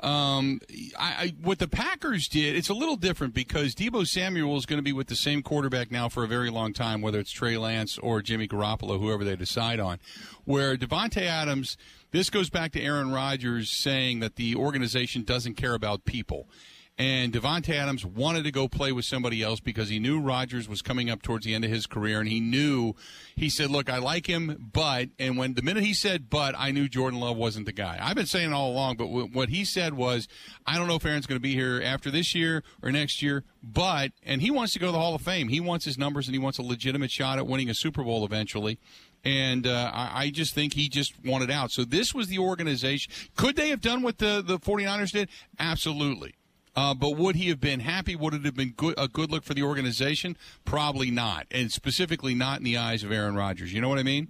Um, 0.00 0.60
I, 0.98 1.06
I, 1.08 1.34
what 1.40 1.60
the 1.60 1.68
Packers 1.68 2.28
did, 2.28 2.56
it's 2.56 2.68
a 2.68 2.74
little 2.74 2.96
different 2.96 3.32
because 3.32 3.74
Deebo 3.74 4.06
Samuel 4.06 4.56
is 4.56 4.66
going 4.66 4.78
to 4.78 4.82
be 4.82 4.92
with 4.92 5.06
the 5.06 5.16
same 5.16 5.42
quarterback 5.42 5.90
now 5.90 6.08
for 6.08 6.24
a 6.24 6.28
very 6.28 6.50
long 6.50 6.72
time, 6.72 7.00
whether 7.00 7.20
it's 7.20 7.30
Trey 7.30 7.56
Lance 7.56 7.96
or 7.98 8.20
Jimmy 8.20 8.48
Garoppolo, 8.48 8.98
whoever 8.98 9.24
they 9.24 9.36
decide 9.36 9.78
on. 9.78 9.98
Where 10.44 10.76
Davante 10.76 11.22
Adams, 11.22 11.76
this 12.10 12.28
goes 12.28 12.50
back 12.50 12.72
to 12.72 12.82
Aaron 12.82 13.12
Rodgers 13.12 13.70
saying 13.70 14.20
that 14.20 14.36
the 14.36 14.56
organization 14.56 15.22
doesn't 15.22 15.54
care 15.54 15.74
about 15.74 16.04
people. 16.04 16.48
And 16.96 17.32
Davante 17.32 17.74
Adams 17.74 18.06
wanted 18.06 18.44
to 18.44 18.52
go 18.52 18.68
play 18.68 18.92
with 18.92 19.04
somebody 19.04 19.42
else 19.42 19.58
because 19.58 19.88
he 19.88 19.98
knew 19.98 20.20
Rodgers 20.20 20.68
was 20.68 20.80
coming 20.80 21.10
up 21.10 21.22
towards 21.22 21.44
the 21.44 21.52
end 21.52 21.64
of 21.64 21.70
his 21.70 21.86
career, 21.86 22.20
and 22.20 22.28
he 22.28 22.38
knew 22.38 22.94
he 23.34 23.50
said, 23.50 23.68
"Look, 23.68 23.90
I 23.90 23.98
like 23.98 24.28
him, 24.28 24.70
but." 24.72 25.08
And 25.18 25.36
when 25.36 25.54
the 25.54 25.62
minute 25.62 25.82
he 25.82 25.92
said 25.92 26.30
"but," 26.30 26.54
I 26.56 26.70
knew 26.70 26.88
Jordan 26.88 27.18
Love 27.18 27.36
wasn't 27.36 27.66
the 27.66 27.72
guy. 27.72 27.98
I've 28.00 28.14
been 28.14 28.26
saying 28.26 28.52
all 28.52 28.70
along, 28.70 28.96
but 28.96 29.06
w- 29.06 29.26
what 29.26 29.48
he 29.48 29.64
said 29.64 29.94
was, 29.94 30.28
"I 30.66 30.78
don't 30.78 30.86
know 30.86 30.94
if 30.94 31.04
Aaron's 31.04 31.26
going 31.26 31.36
to 31.36 31.42
be 31.42 31.54
here 31.54 31.82
after 31.84 32.12
this 32.12 32.32
year 32.32 32.62
or 32.80 32.92
next 32.92 33.22
year, 33.22 33.42
but." 33.60 34.12
And 34.22 34.40
he 34.40 34.52
wants 34.52 34.72
to 34.74 34.78
go 34.78 34.86
to 34.86 34.92
the 34.92 34.98
Hall 35.00 35.16
of 35.16 35.22
Fame. 35.22 35.48
He 35.48 35.58
wants 35.58 35.84
his 35.84 35.98
numbers, 35.98 36.28
and 36.28 36.34
he 36.34 36.38
wants 36.38 36.58
a 36.58 36.62
legitimate 36.62 37.10
shot 37.10 37.38
at 37.38 37.46
winning 37.48 37.68
a 37.68 37.74
Super 37.74 38.04
Bowl 38.04 38.24
eventually. 38.24 38.78
And 39.24 39.66
uh, 39.66 39.90
I, 39.92 40.24
I 40.24 40.30
just 40.30 40.54
think 40.54 40.74
he 40.74 40.88
just 40.88 41.14
wanted 41.24 41.50
out. 41.50 41.72
So 41.72 41.84
this 41.84 42.14
was 42.14 42.28
the 42.28 42.38
organization. 42.38 43.12
Could 43.36 43.56
they 43.56 43.70
have 43.70 43.80
done 43.80 44.02
what 44.02 44.18
the, 44.18 44.44
the 44.46 44.58
49ers 44.58 45.12
did? 45.12 45.28
Absolutely. 45.58 46.34
Uh, 46.76 46.92
but 46.94 47.16
would 47.16 47.36
he 47.36 47.48
have 47.48 47.60
been 47.60 47.80
happy? 47.80 48.16
Would 48.16 48.34
it 48.34 48.44
have 48.44 48.56
been 48.56 48.74
good, 48.76 48.94
a 48.98 49.06
good 49.06 49.30
look 49.30 49.44
for 49.44 49.54
the 49.54 49.62
organization? 49.62 50.36
Probably 50.64 51.10
not, 51.10 51.46
and 51.50 51.70
specifically 51.70 52.34
not 52.34 52.58
in 52.58 52.64
the 52.64 52.76
eyes 52.76 53.04
of 53.04 53.12
Aaron 53.12 53.36
Rodgers. 53.36 53.72
You 53.72 53.80
know 53.80 53.88
what 53.88 53.98
I 53.98 54.02
mean? 54.02 54.28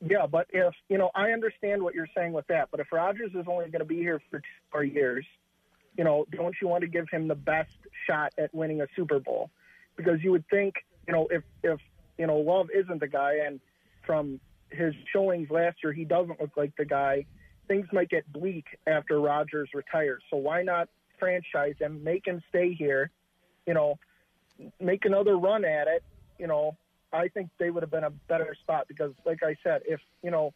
Yeah, 0.00 0.26
but 0.26 0.46
if 0.50 0.72
you 0.88 0.96
know, 0.96 1.10
I 1.14 1.30
understand 1.32 1.82
what 1.82 1.94
you're 1.94 2.08
saying 2.16 2.32
with 2.32 2.46
that. 2.46 2.68
But 2.70 2.80
if 2.80 2.90
Rodgers 2.92 3.32
is 3.34 3.46
only 3.48 3.66
going 3.66 3.80
to 3.80 3.84
be 3.84 3.98
here 3.98 4.20
for 4.30 4.38
two 4.38 4.44
more 4.72 4.84
years, 4.84 5.26
you 5.96 6.04
know, 6.04 6.24
don't 6.30 6.54
you 6.62 6.68
want 6.68 6.82
to 6.82 6.88
give 6.88 7.06
him 7.10 7.28
the 7.28 7.34
best 7.34 7.74
shot 8.06 8.32
at 8.38 8.54
winning 8.54 8.80
a 8.80 8.86
Super 8.96 9.18
Bowl? 9.18 9.50
Because 9.96 10.22
you 10.22 10.30
would 10.30 10.48
think, 10.48 10.74
you 11.06 11.12
know, 11.12 11.26
if 11.30 11.42
if 11.62 11.80
you 12.16 12.26
know 12.26 12.38
Love 12.38 12.68
isn't 12.74 13.00
the 13.00 13.08
guy, 13.08 13.40
and 13.46 13.60
from 14.06 14.40
his 14.70 14.94
showings 15.12 15.50
last 15.50 15.78
year, 15.82 15.92
he 15.92 16.04
doesn't 16.04 16.40
look 16.40 16.56
like 16.56 16.74
the 16.76 16.84
guy. 16.84 17.26
Things 17.68 17.86
might 17.92 18.08
get 18.08 18.30
bleak 18.32 18.64
after 18.86 19.20
Rodgers 19.20 19.68
retires. 19.74 20.22
So 20.30 20.36
why 20.36 20.62
not 20.62 20.88
franchise 21.20 21.74
him, 21.78 22.02
make 22.02 22.26
him 22.26 22.42
stay 22.48 22.74
here? 22.74 23.10
You 23.66 23.74
know, 23.74 23.98
make 24.80 25.04
another 25.04 25.36
run 25.36 25.64
at 25.64 25.86
it. 25.86 26.02
You 26.38 26.48
know, 26.48 26.76
I 27.12 27.28
think 27.28 27.50
they 27.58 27.70
would 27.70 27.82
have 27.82 27.90
been 27.90 28.04
a 28.04 28.10
better 28.10 28.56
spot 28.62 28.86
because, 28.88 29.12
like 29.24 29.42
I 29.42 29.56
said, 29.62 29.82
if 29.86 30.00
you 30.22 30.30
know, 30.30 30.52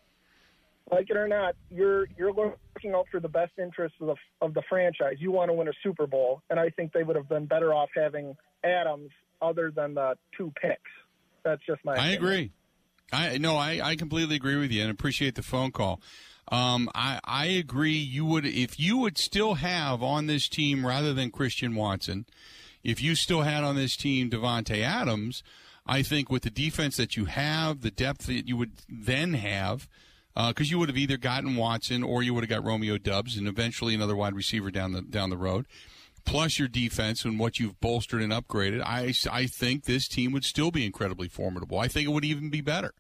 like 0.90 1.10
it 1.10 1.16
or 1.16 1.28
not, 1.28 1.54
you're 1.70 2.06
you're 2.16 2.32
looking 2.32 2.94
out 2.94 3.06
for 3.10 3.20
the 3.20 3.28
best 3.28 3.52
interests 3.58 3.96
of 4.00 4.08
the 4.08 4.16
of 4.40 4.54
the 4.54 4.62
franchise. 4.68 5.16
You 5.18 5.30
want 5.30 5.50
to 5.50 5.52
win 5.52 5.68
a 5.68 5.72
Super 5.82 6.06
Bowl, 6.06 6.42
and 6.50 6.58
I 6.58 6.70
think 6.70 6.92
they 6.92 7.02
would 7.02 7.16
have 7.16 7.28
been 7.28 7.46
better 7.46 7.72
off 7.72 7.90
having 7.94 8.36
Adams 8.64 9.10
other 9.40 9.70
than 9.70 9.94
the 9.94 10.16
two 10.36 10.52
picks. 10.60 10.90
That's 11.44 11.62
just 11.66 11.84
my. 11.84 11.92
I 11.92 11.96
opinion. 11.96 12.16
agree. 12.16 12.52
I 13.12 13.38
no, 13.38 13.56
I, 13.56 13.80
I 13.82 13.96
completely 13.96 14.36
agree 14.36 14.56
with 14.56 14.70
you 14.70 14.82
and 14.82 14.90
appreciate 14.90 15.34
the 15.34 15.42
phone 15.42 15.70
call. 15.70 16.00
Um, 16.48 16.90
I 16.94 17.20
I 17.24 17.46
agree. 17.46 17.96
You 17.96 18.24
would 18.26 18.44
if 18.44 18.78
you 18.78 18.98
would 18.98 19.18
still 19.18 19.54
have 19.54 20.02
on 20.02 20.26
this 20.26 20.48
team 20.48 20.86
rather 20.86 21.14
than 21.14 21.30
Christian 21.30 21.74
Watson, 21.74 22.26
if 22.82 23.02
you 23.02 23.14
still 23.14 23.42
had 23.42 23.64
on 23.64 23.76
this 23.76 23.96
team 23.96 24.30
Davante 24.30 24.82
Adams, 24.82 25.42
I 25.86 26.02
think 26.02 26.30
with 26.30 26.42
the 26.42 26.50
defense 26.50 26.96
that 26.96 27.16
you 27.16 27.26
have, 27.26 27.80
the 27.80 27.90
depth 27.90 28.26
that 28.26 28.46
you 28.46 28.56
would 28.56 28.72
then 28.88 29.34
have, 29.34 29.88
because 30.34 30.68
uh, 30.68 30.70
you 30.70 30.78
would 30.78 30.88
have 30.88 30.98
either 30.98 31.16
gotten 31.16 31.56
Watson 31.56 32.02
or 32.02 32.22
you 32.22 32.34
would 32.34 32.44
have 32.44 32.50
got 32.50 32.64
Romeo 32.64 32.98
Doubs 32.98 33.36
and 33.36 33.48
eventually 33.48 33.94
another 33.94 34.16
wide 34.16 34.34
receiver 34.34 34.70
down 34.70 34.92
the 34.92 35.02
down 35.02 35.30
the 35.30 35.36
road. 35.36 35.66
Plus 36.26 36.58
your 36.58 36.68
defense 36.68 37.24
and 37.26 37.38
what 37.38 37.58
you've 37.58 37.78
bolstered 37.80 38.22
and 38.22 38.32
upgraded, 38.32 38.82
I, 38.82 39.12
I 39.30 39.46
think 39.46 39.84
this 39.84 40.08
team 40.08 40.32
would 40.32 40.44
still 40.44 40.70
be 40.70 40.86
incredibly 40.86 41.28
formidable. 41.28 41.78
I 41.78 41.88
think 41.88 42.08
it 42.08 42.12
would 42.12 42.24
even 42.24 42.48
be 42.48 42.62
better. 42.62 42.94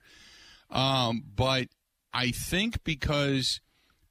Um, 0.70 1.24
but 1.34 1.68
I 2.14 2.30
think 2.30 2.84
because 2.84 3.60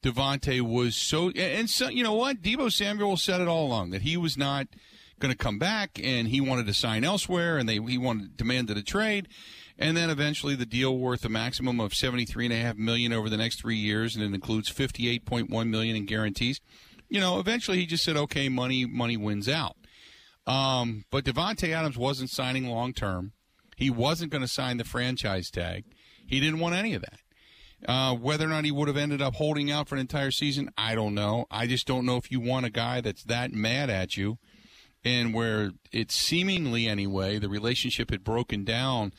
Davante 0.04 0.62
was 0.62 0.96
so, 0.96 1.30
and 1.32 1.70
so, 1.70 1.88
you 1.88 2.04
know 2.04 2.14
what? 2.14 2.42
Deebo 2.42 2.72
Samuel 2.72 3.16
said 3.16 3.40
it 3.40 3.48
all 3.48 3.66
along 3.66 3.92
that 3.92 4.02
he 4.02 4.18
was 4.18 4.38
not 4.38 4.68
going 5.20 5.32
to 5.32 5.38
come 5.38 5.58
back 5.58 6.00
and 6.04 6.28
he 6.28 6.42
wanted 6.42 6.66
to 6.68 6.74
sign 6.74 7.06
elsewhere 7.06 7.58
and 7.58 7.68
they 7.68 7.80
he 7.80 7.98
wanted 7.98 8.36
demanded 8.36 8.78
a 8.78 8.84
trade. 8.84 9.30
And 9.80 9.98
then 9.98 10.10
eventually 10.10 10.56
the 10.56 10.66
deal 10.66 10.98
worth 10.98 11.26
a 11.26 11.30
maximum 11.30 11.80
of 11.80 11.96
seventy 11.96 12.26
three 12.26 12.46
and 12.46 12.54
a 12.54 12.58
half 12.58 12.76
million 12.76 13.12
over 13.12 13.30
the 13.30 13.38
next 13.38 13.60
three 13.60 13.78
years, 13.78 14.16
and 14.16 14.24
it 14.24 14.34
includes 14.34 14.70
fifty 14.70 15.10
eight 15.10 15.26
point 15.26 15.50
one 15.50 15.72
million 15.72 15.96
in 15.96 16.06
guarantees. 16.06 16.62
You 17.10 17.20
know, 17.20 17.40
eventually 17.40 17.80
he 17.80 17.86
just 17.88 18.04
said, 18.04 18.16
"Okay, 18.16 18.50
money 18.50 18.86
money 18.86 19.18
wins 19.18 19.50
out." 19.50 19.76
Um, 20.46 21.06
but 21.10 21.24
Davante 21.24 21.74
Adams 21.74 21.98
wasn't 21.98 22.30
signing 22.30 22.68
long 22.68 22.94
term. 22.94 23.32
He 23.76 23.90
wasn't 23.90 24.32
going 24.32 24.44
to 24.44 24.48
sign 24.48 24.78
the 24.78 24.84
franchise 24.84 25.50
tag. 25.50 25.86
He 26.28 26.40
didn't 26.40 26.60
want 26.60 26.76
any 26.76 26.94
of 26.94 27.02
that. 27.02 27.20
Uh, 27.88 28.16
whether 28.16 28.46
or 28.46 28.50
not 28.50 28.66
he 28.66 28.72
would 28.72 28.88
have 28.88 28.98
ended 28.98 29.22
up 29.22 29.36
holding 29.36 29.70
out 29.72 29.88
for 29.88 29.96
an 29.96 30.02
entire 30.02 30.32
season, 30.32 30.70
I 30.78 30.96
don't 30.96 31.14
know. 31.14 31.46
I 31.52 31.68
just 31.68 31.86
don't 31.86 32.06
know 32.06 32.18
if 32.18 32.32
you 32.32 32.40
want 32.40 32.66
a 32.66 32.70
guy 32.70 33.02
that's 33.02 33.24
that 33.24 33.52
mad 33.52 33.90
at 33.90 34.16
you, 34.16 34.38
and 35.04 35.34
where 35.34 35.72
it 35.92 36.12
seemingly 36.12 36.88
anyway 36.88 37.40
the 37.40 37.50
relationship 37.50 38.10
had 38.10 38.24
broken 38.24 38.64
down 38.64 39.14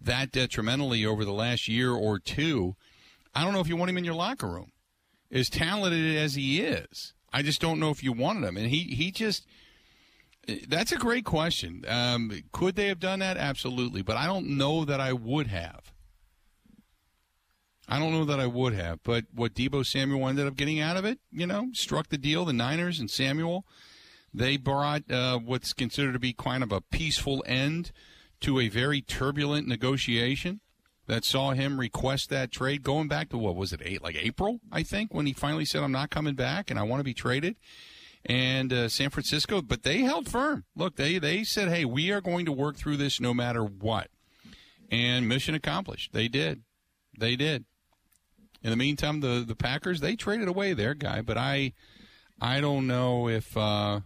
that 0.00 0.32
detrimentally 0.32 1.04
over 1.04 1.24
the 1.24 1.32
last 1.32 1.68
year 1.68 1.92
or 1.92 2.18
two. 2.18 2.74
I 3.34 3.44
don't 3.44 3.52
know 3.52 3.60
if 3.60 3.68
you 3.68 3.76
want 3.76 3.90
him 3.90 3.98
in 3.98 4.04
your 4.04 4.14
locker 4.14 4.48
room. 4.48 4.72
As 5.30 5.48
talented 5.48 6.16
as 6.16 6.34
he 6.34 6.60
is, 6.60 7.12
I 7.32 7.42
just 7.42 7.60
don't 7.60 7.78
know 7.78 7.90
if 7.90 8.02
you 8.02 8.12
wanted 8.12 8.48
him. 8.48 8.56
And 8.56 8.68
he 8.68 8.84
he 8.84 9.10
just 9.10 9.46
that's 10.66 10.92
a 10.92 10.96
great 10.96 11.24
question. 11.24 11.84
Um, 11.86 12.32
could 12.52 12.74
they 12.74 12.88
have 12.88 13.00
done 13.00 13.18
that? 13.18 13.36
Absolutely, 13.36 14.02
but 14.02 14.16
I 14.16 14.26
don't 14.26 14.56
know 14.56 14.84
that 14.84 15.00
I 15.00 15.12
would 15.12 15.48
have. 15.48 15.92
I 17.88 17.98
don't 17.98 18.12
know 18.12 18.26
that 18.26 18.38
I 18.38 18.46
would 18.46 18.74
have, 18.74 19.02
but 19.02 19.24
what 19.34 19.54
Deebo 19.54 19.84
Samuel 19.84 20.28
ended 20.28 20.46
up 20.46 20.56
getting 20.56 20.78
out 20.78 20.98
of 20.98 21.06
it, 21.06 21.18
you 21.32 21.46
know, 21.46 21.70
struck 21.72 22.08
the 22.08 22.18
deal. 22.18 22.44
The 22.44 22.52
Niners 22.52 23.00
and 23.00 23.10
Samuel, 23.10 23.64
they 24.32 24.58
brought 24.58 25.10
uh, 25.10 25.38
what's 25.38 25.72
considered 25.72 26.12
to 26.12 26.18
be 26.18 26.34
kind 26.34 26.62
of 26.62 26.70
a 26.70 26.82
peaceful 26.82 27.42
end 27.46 27.92
to 28.40 28.60
a 28.60 28.68
very 28.68 29.00
turbulent 29.00 29.66
negotiation 29.66 30.60
that 31.06 31.24
saw 31.24 31.52
him 31.52 31.80
request 31.80 32.28
that 32.28 32.52
trade 32.52 32.82
going 32.82 33.08
back 33.08 33.30
to 33.30 33.38
what 33.38 33.56
was 33.56 33.72
it, 33.72 33.80
eight, 33.82 34.02
like 34.02 34.16
April, 34.16 34.60
I 34.70 34.82
think, 34.82 35.14
when 35.14 35.24
he 35.24 35.32
finally 35.32 35.64
said, 35.64 35.82
I'm 35.82 35.90
not 35.90 36.10
coming 36.10 36.34
back 36.34 36.70
and 36.70 36.78
I 36.78 36.82
want 36.82 37.00
to 37.00 37.04
be 37.04 37.14
traded. 37.14 37.56
And 38.26 38.72
uh, 38.72 38.88
San 38.90 39.08
Francisco, 39.08 39.62
but 39.62 39.82
they 39.82 40.00
held 40.00 40.28
firm. 40.28 40.64
Look, 40.76 40.96
they, 40.96 41.18
they 41.18 41.44
said, 41.44 41.68
hey, 41.68 41.86
we 41.86 42.10
are 42.10 42.20
going 42.20 42.44
to 42.44 42.52
work 42.52 42.76
through 42.76 42.98
this 42.98 43.20
no 43.20 43.32
matter 43.32 43.64
what. 43.64 44.08
And 44.90 45.26
mission 45.26 45.54
accomplished. 45.54 46.12
They 46.12 46.28
did. 46.28 46.62
They 47.18 47.36
did. 47.36 47.64
In 48.62 48.70
the 48.70 48.76
meantime, 48.76 49.20
the, 49.20 49.44
the 49.46 49.54
Packers, 49.54 50.00
they 50.00 50.16
traded 50.16 50.48
away 50.48 50.72
their 50.74 50.94
guy, 50.94 51.22
but 51.22 51.38
I 51.38 51.72
I 52.40 52.60
don't 52.60 52.86
know 52.86 53.28
if 53.28 53.56
uh, 53.56 54.00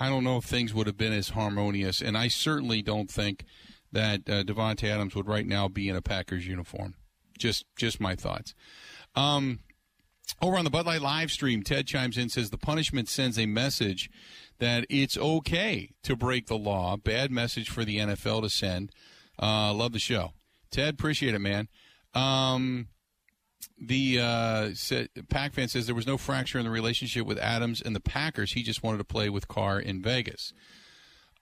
I 0.00 0.08
don't 0.08 0.24
know 0.24 0.38
if 0.38 0.44
things 0.44 0.72
would 0.74 0.86
have 0.86 0.96
been 0.96 1.12
as 1.12 1.30
harmonious, 1.30 2.00
and 2.00 2.16
I 2.16 2.28
certainly 2.28 2.82
don't 2.82 3.10
think 3.10 3.44
that 3.92 4.20
uh, 4.28 4.42
Davante 4.42 4.88
Adams 4.88 5.14
would 5.14 5.28
right 5.28 5.46
now 5.46 5.68
be 5.68 5.88
in 5.88 5.96
a 5.96 6.02
Packers 6.02 6.46
uniform. 6.46 6.94
Just 7.38 7.66
just 7.76 8.00
my 8.00 8.14
thoughts. 8.14 8.54
Um, 9.14 9.60
over 10.40 10.56
on 10.56 10.64
the 10.64 10.70
Bud 10.70 10.86
Light 10.86 11.02
live 11.02 11.30
stream, 11.30 11.62
Ted 11.62 11.86
chimes 11.86 12.16
in 12.16 12.28
says 12.28 12.50
the 12.50 12.58
punishment 12.58 13.08
sends 13.08 13.38
a 13.38 13.46
message 13.46 14.10
that 14.58 14.86
it's 14.88 15.18
okay 15.18 15.90
to 16.02 16.16
break 16.16 16.46
the 16.46 16.56
law. 16.56 16.96
Bad 16.96 17.30
message 17.30 17.68
for 17.68 17.84
the 17.84 17.98
NFL 17.98 18.42
to 18.42 18.50
send. 18.50 18.90
Uh, 19.40 19.72
love 19.74 19.92
the 19.92 19.98
show, 19.98 20.32
Ted. 20.70 20.94
Appreciate 20.94 21.34
it, 21.34 21.40
man. 21.40 21.68
Um, 22.14 22.88
the 23.80 24.20
uh, 24.20 24.70
Pack 25.28 25.54
fan 25.54 25.68
says 25.68 25.86
there 25.86 25.94
was 25.94 26.06
no 26.06 26.16
fracture 26.16 26.58
in 26.58 26.64
the 26.64 26.70
relationship 26.70 27.26
with 27.26 27.38
Adams 27.38 27.82
and 27.82 27.96
the 27.96 28.00
Packers. 28.00 28.52
He 28.52 28.62
just 28.62 28.82
wanted 28.82 28.98
to 28.98 29.04
play 29.04 29.28
with 29.28 29.48
Carr 29.48 29.80
in 29.80 30.02
Vegas. 30.02 30.52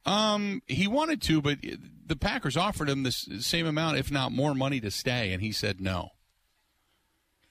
Um, 0.07 0.63
he 0.67 0.89
wanted 0.89 1.21
to, 1.23 1.43
but 1.43 1.59
the 2.07 2.17
Packers 2.17 2.57
offered 2.57 2.89
him 2.89 3.03
the 3.03 3.13
same 3.13 3.67
amount, 3.67 3.99
if 3.99 4.11
not 4.11 4.33
more, 4.33 4.55
money 4.55 4.81
to 4.81 4.91
stay, 4.91 5.33
and 5.33 5.43
he 5.43 5.53
said 5.53 5.81
no. 5.81 6.11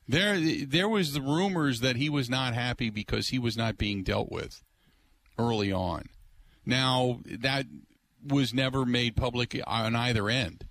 There, 0.07 0.39
there 0.65 0.89
was 0.89 1.13
the 1.13 1.21
rumors 1.21 1.81
that 1.81 1.95
he 1.95 2.09
was 2.09 2.29
not 2.29 2.55
happy 2.55 2.89
because 2.89 3.27
he 3.27 3.37
was 3.37 3.55
not 3.55 3.77
being 3.77 4.01
dealt 4.01 4.31
with 4.31 4.63
early 5.37 5.71
on. 5.71 6.09
Now 6.65 7.19
that 7.25 7.67
was 8.27 8.53
never 8.53 8.85
made 8.85 9.15
public 9.15 9.59
on 9.67 9.95
either 9.95 10.27
end 10.29 10.65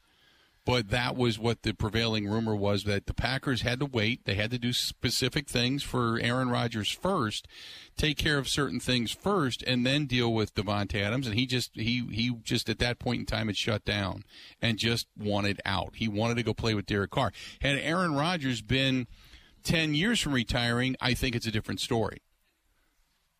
but 0.68 0.90
that 0.90 1.16
was 1.16 1.38
what 1.38 1.62
the 1.62 1.72
prevailing 1.72 2.28
rumor 2.28 2.54
was 2.54 2.84
that 2.84 3.06
the 3.06 3.14
Packers 3.14 3.62
had 3.62 3.80
to 3.80 3.86
wait. 3.86 4.26
They 4.26 4.34
had 4.34 4.50
to 4.50 4.58
do 4.58 4.74
specific 4.74 5.48
things 5.48 5.82
for 5.82 6.20
Aaron 6.20 6.50
Rodgers 6.50 6.90
first, 6.90 7.48
take 7.96 8.18
care 8.18 8.36
of 8.36 8.50
certain 8.50 8.78
things 8.78 9.10
first, 9.10 9.62
and 9.62 9.86
then 9.86 10.04
deal 10.04 10.30
with 10.30 10.54
Davante 10.54 11.00
Adams. 11.00 11.26
And 11.26 11.36
he 11.38 11.46
just 11.46 11.70
he 11.72 12.06
he 12.12 12.34
just 12.42 12.68
at 12.68 12.80
that 12.80 12.98
point 12.98 13.20
in 13.20 13.24
time 13.24 13.46
had 13.46 13.56
shut 13.56 13.86
down 13.86 14.24
and 14.60 14.76
just 14.76 15.06
wanted 15.16 15.58
out. 15.64 15.94
He 15.94 16.06
wanted 16.06 16.34
to 16.34 16.42
go 16.42 16.52
play 16.52 16.74
with 16.74 16.84
Derek 16.84 17.12
Carr. 17.12 17.32
Had 17.62 17.78
Aaron 17.78 18.14
Rodgers 18.14 18.60
been 18.60 19.06
ten 19.62 19.94
years 19.94 20.20
from 20.20 20.34
retiring, 20.34 20.96
I 21.00 21.14
think 21.14 21.34
it's 21.34 21.46
a 21.46 21.50
different 21.50 21.80
story. 21.80 22.20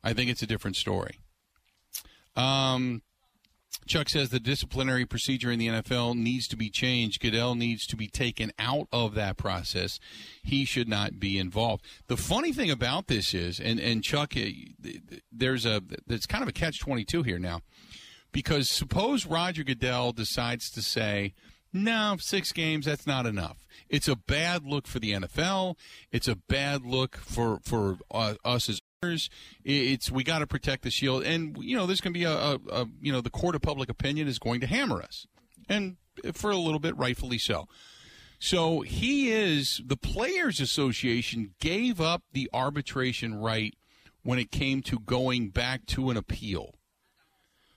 I 0.03 0.15
think 0.15 0.31
it's 0.31 0.41
a 0.43 0.47
different 0.47 0.77
story. 0.77 1.21
Um, 2.37 3.03
Chuck 3.87 4.09
says 4.09 4.29
the 4.31 4.41
disciplinary 4.41 5.07
procedure 5.07 5.51
in 5.51 5.59
the 5.59 5.69
NFL 5.69 6.17
needs 6.17 6.47
to 6.49 6.57
be 6.57 6.71
changed. 6.71 7.21
Goodell 7.21 7.55
needs 7.55 7.87
to 7.87 7.97
be 7.97 8.07
taken 8.07 8.53
out 8.59 8.89
of 8.93 9.15
that 9.15 9.37
process. 9.37 9.99
He 10.43 10.65
should 10.65 10.89
not 10.89 11.19
be 11.19 11.39
involved. 11.39 11.85
The 12.07 12.17
funny 12.17 12.53
thing 12.53 12.71
about 12.71 13.07
this 13.07 13.33
is, 13.33 13.59
and, 13.59 13.81
and 13.81 14.03
Chuck, 14.03 14.37
eh, 14.37 14.53
there's 15.33 15.65
a 15.65 15.83
there's 16.07 16.27
kind 16.27 16.43
of 16.43 16.49
a 16.49 16.53
catch 16.53 16.81
twenty 16.81 17.05
two 17.05 17.23
here 17.23 17.39
now, 17.39 17.63
because 18.33 18.71
suppose 18.71 19.27
Roger 19.27 19.65
Goodell 19.65 20.13
decides 20.13 20.71
to 20.71 20.83
say, 20.83 21.35
no, 21.73 22.17
six 22.19 22.53
games 22.53 22.87
that's 22.87 23.07
not 23.07 23.27
enough. 23.27 23.67
It's 23.89 24.09
a 24.09 24.17
bad 24.17 24.65
look 24.65 24.87
for 24.87 24.99
the 24.99 25.13
NFL. 25.13 25.77
It's 26.11 26.29
a 26.29 26.37
bad 26.37 26.85
look 26.85 27.17
for 27.17 27.59
for 27.63 27.99
uh, 28.11 28.35
us 28.45 28.69
as 28.69 28.81
it's 29.65 30.11
we 30.11 30.25
got 30.25 30.41
to 30.41 30.47
protect 30.47 30.83
the 30.83 30.91
shield, 30.91 31.23
and 31.23 31.57
you 31.61 31.77
know 31.77 31.87
there's 31.87 32.01
going 32.01 32.13
to 32.13 32.19
be 32.19 32.25
a, 32.25 32.33
a, 32.33 32.59
a, 32.83 32.87
you 33.01 33.13
know 33.13 33.21
the 33.21 33.31
court 33.31 33.55
of 33.55 33.63
public 33.63 33.89
opinion 33.89 34.27
is 34.27 34.39
going 34.39 34.61
to 34.61 34.67
hammer 34.67 35.01
us, 35.01 35.27
and 35.69 35.97
for 36.35 36.51
a 36.51 36.57
little 36.57 36.81
bit, 36.81 36.97
rightfully 36.97 37.39
so. 37.39 37.69
So 38.41 38.81
he 38.81 39.31
is 39.31 39.81
the 39.85 39.97
Players 39.97 40.61
Association 40.61 41.55
gave 41.61 42.01
up 42.01 42.23
the 42.33 42.51
arbitration 42.53 43.37
right 43.37 43.75
when 44.23 44.39
it 44.39 44.51
came 44.51 44.83
to 44.83 44.99
going 44.99 45.51
back 45.51 45.87
to 45.87 46.11
an 46.11 46.17
appeal. 46.17 46.75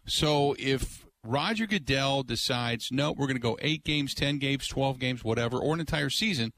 So 0.05 0.55
if 0.57 1.05
Roger 1.23 1.67
Goodell 1.67 2.23
decides 2.23 2.91
no, 2.91 3.11
we're 3.11 3.27
going 3.27 3.37
to 3.37 3.41
go 3.41 3.59
eight 3.61 3.83
games, 3.83 4.15
ten 4.15 4.39
games, 4.39 4.67
twelve 4.67 4.97
games, 4.97 5.23
whatever, 5.23 5.59
or 5.59 5.75
an 5.75 5.79
entire 5.79 6.09
season, 6.09 6.51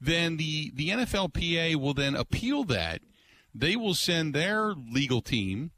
then 0.00 0.36
the 0.36 0.72
the 0.74 0.88
NFLPA 0.88 1.76
will 1.76 1.94
then 1.94 2.16
appeal 2.16 2.64
that 2.64 3.02
they 3.60 3.76
will 3.76 3.94
send 3.94 4.34
their 4.34 4.74
legal 4.74 5.20
team 5.20 5.70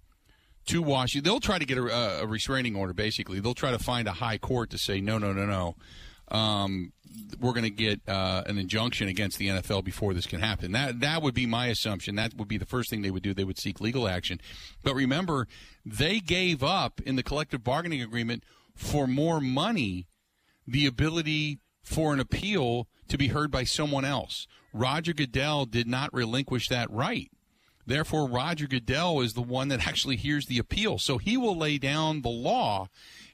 to 0.66 0.82
Washington. 0.82 1.24
They'll 1.24 1.40
try 1.40 1.58
to 1.58 1.64
get 1.64 1.78
a, 1.78 2.22
a, 2.22 2.26
restraining 2.26 2.76
order. 2.76 2.92
Basically, 2.92 3.40
they'll 3.40 3.54
try 3.54 3.70
to 3.70 3.78
find 3.78 4.06
a 4.06 4.12
high 4.12 4.38
court 4.38 4.70
to 4.70 4.78
say 4.78 5.00
no, 5.00 5.18
no, 5.18 5.32
no, 5.32 5.46
no. 5.46 5.76
Um, 6.36 6.92
we're 7.40 7.52
going 7.52 7.64
to 7.64 7.70
get 7.70 8.00
uh, 8.08 8.44
an 8.46 8.56
injunction 8.56 9.08
against 9.08 9.38
the 9.38 9.48
NFL 9.48 9.82
before 9.82 10.14
this 10.14 10.26
can 10.26 10.40
happen. 10.40 10.72
That 10.72 11.00
that 11.00 11.22
would 11.22 11.34
be 11.34 11.46
my 11.46 11.66
assumption. 11.66 12.14
That 12.14 12.34
would 12.36 12.46
be 12.46 12.58
the 12.58 12.66
first 12.66 12.88
thing 12.88 13.02
they 13.02 13.10
would 13.10 13.22
do. 13.22 13.34
They 13.34 13.44
would 13.44 13.58
seek 13.58 13.80
legal 13.80 14.06
action. 14.06 14.40
But 14.84 14.94
remember, 14.94 15.48
they 15.84 16.20
gave 16.20 16.62
up 16.62 17.00
in 17.00 17.16
the 17.16 17.24
collective 17.24 17.64
bargaining 17.64 18.00
agreement 18.00 18.44
for 18.76 19.06
more 19.08 19.40
money 19.40 20.06
the 20.66 20.86
ability 20.86 21.58
for 21.82 22.12
an 22.12 22.20
appeal 22.20 22.86
to 23.08 23.18
be 23.18 23.28
heard 23.28 23.50
by 23.50 23.64
someone 23.64 24.04
else. 24.04 24.46
Roger 24.72 25.12
Goodell 25.12 25.66
did 25.66 25.88
not 25.88 26.14
relinquish 26.14 26.68
that 26.68 26.88
right. 26.90 27.30
Therefore, 27.86 28.28
Roger 28.28 28.66
Goodell 28.66 29.20
is 29.20 29.34
the 29.34 29.40
one 29.40 29.68
that 29.68 29.86
actually 29.86 30.16
hears 30.16 30.46
the 30.46 30.58
appeal. 30.58 30.98
So 30.98 31.18
he 31.18 31.36
will 31.36 31.56
lay 31.56 31.78
down 31.78 32.22
the 32.22 32.28
law 32.28 32.88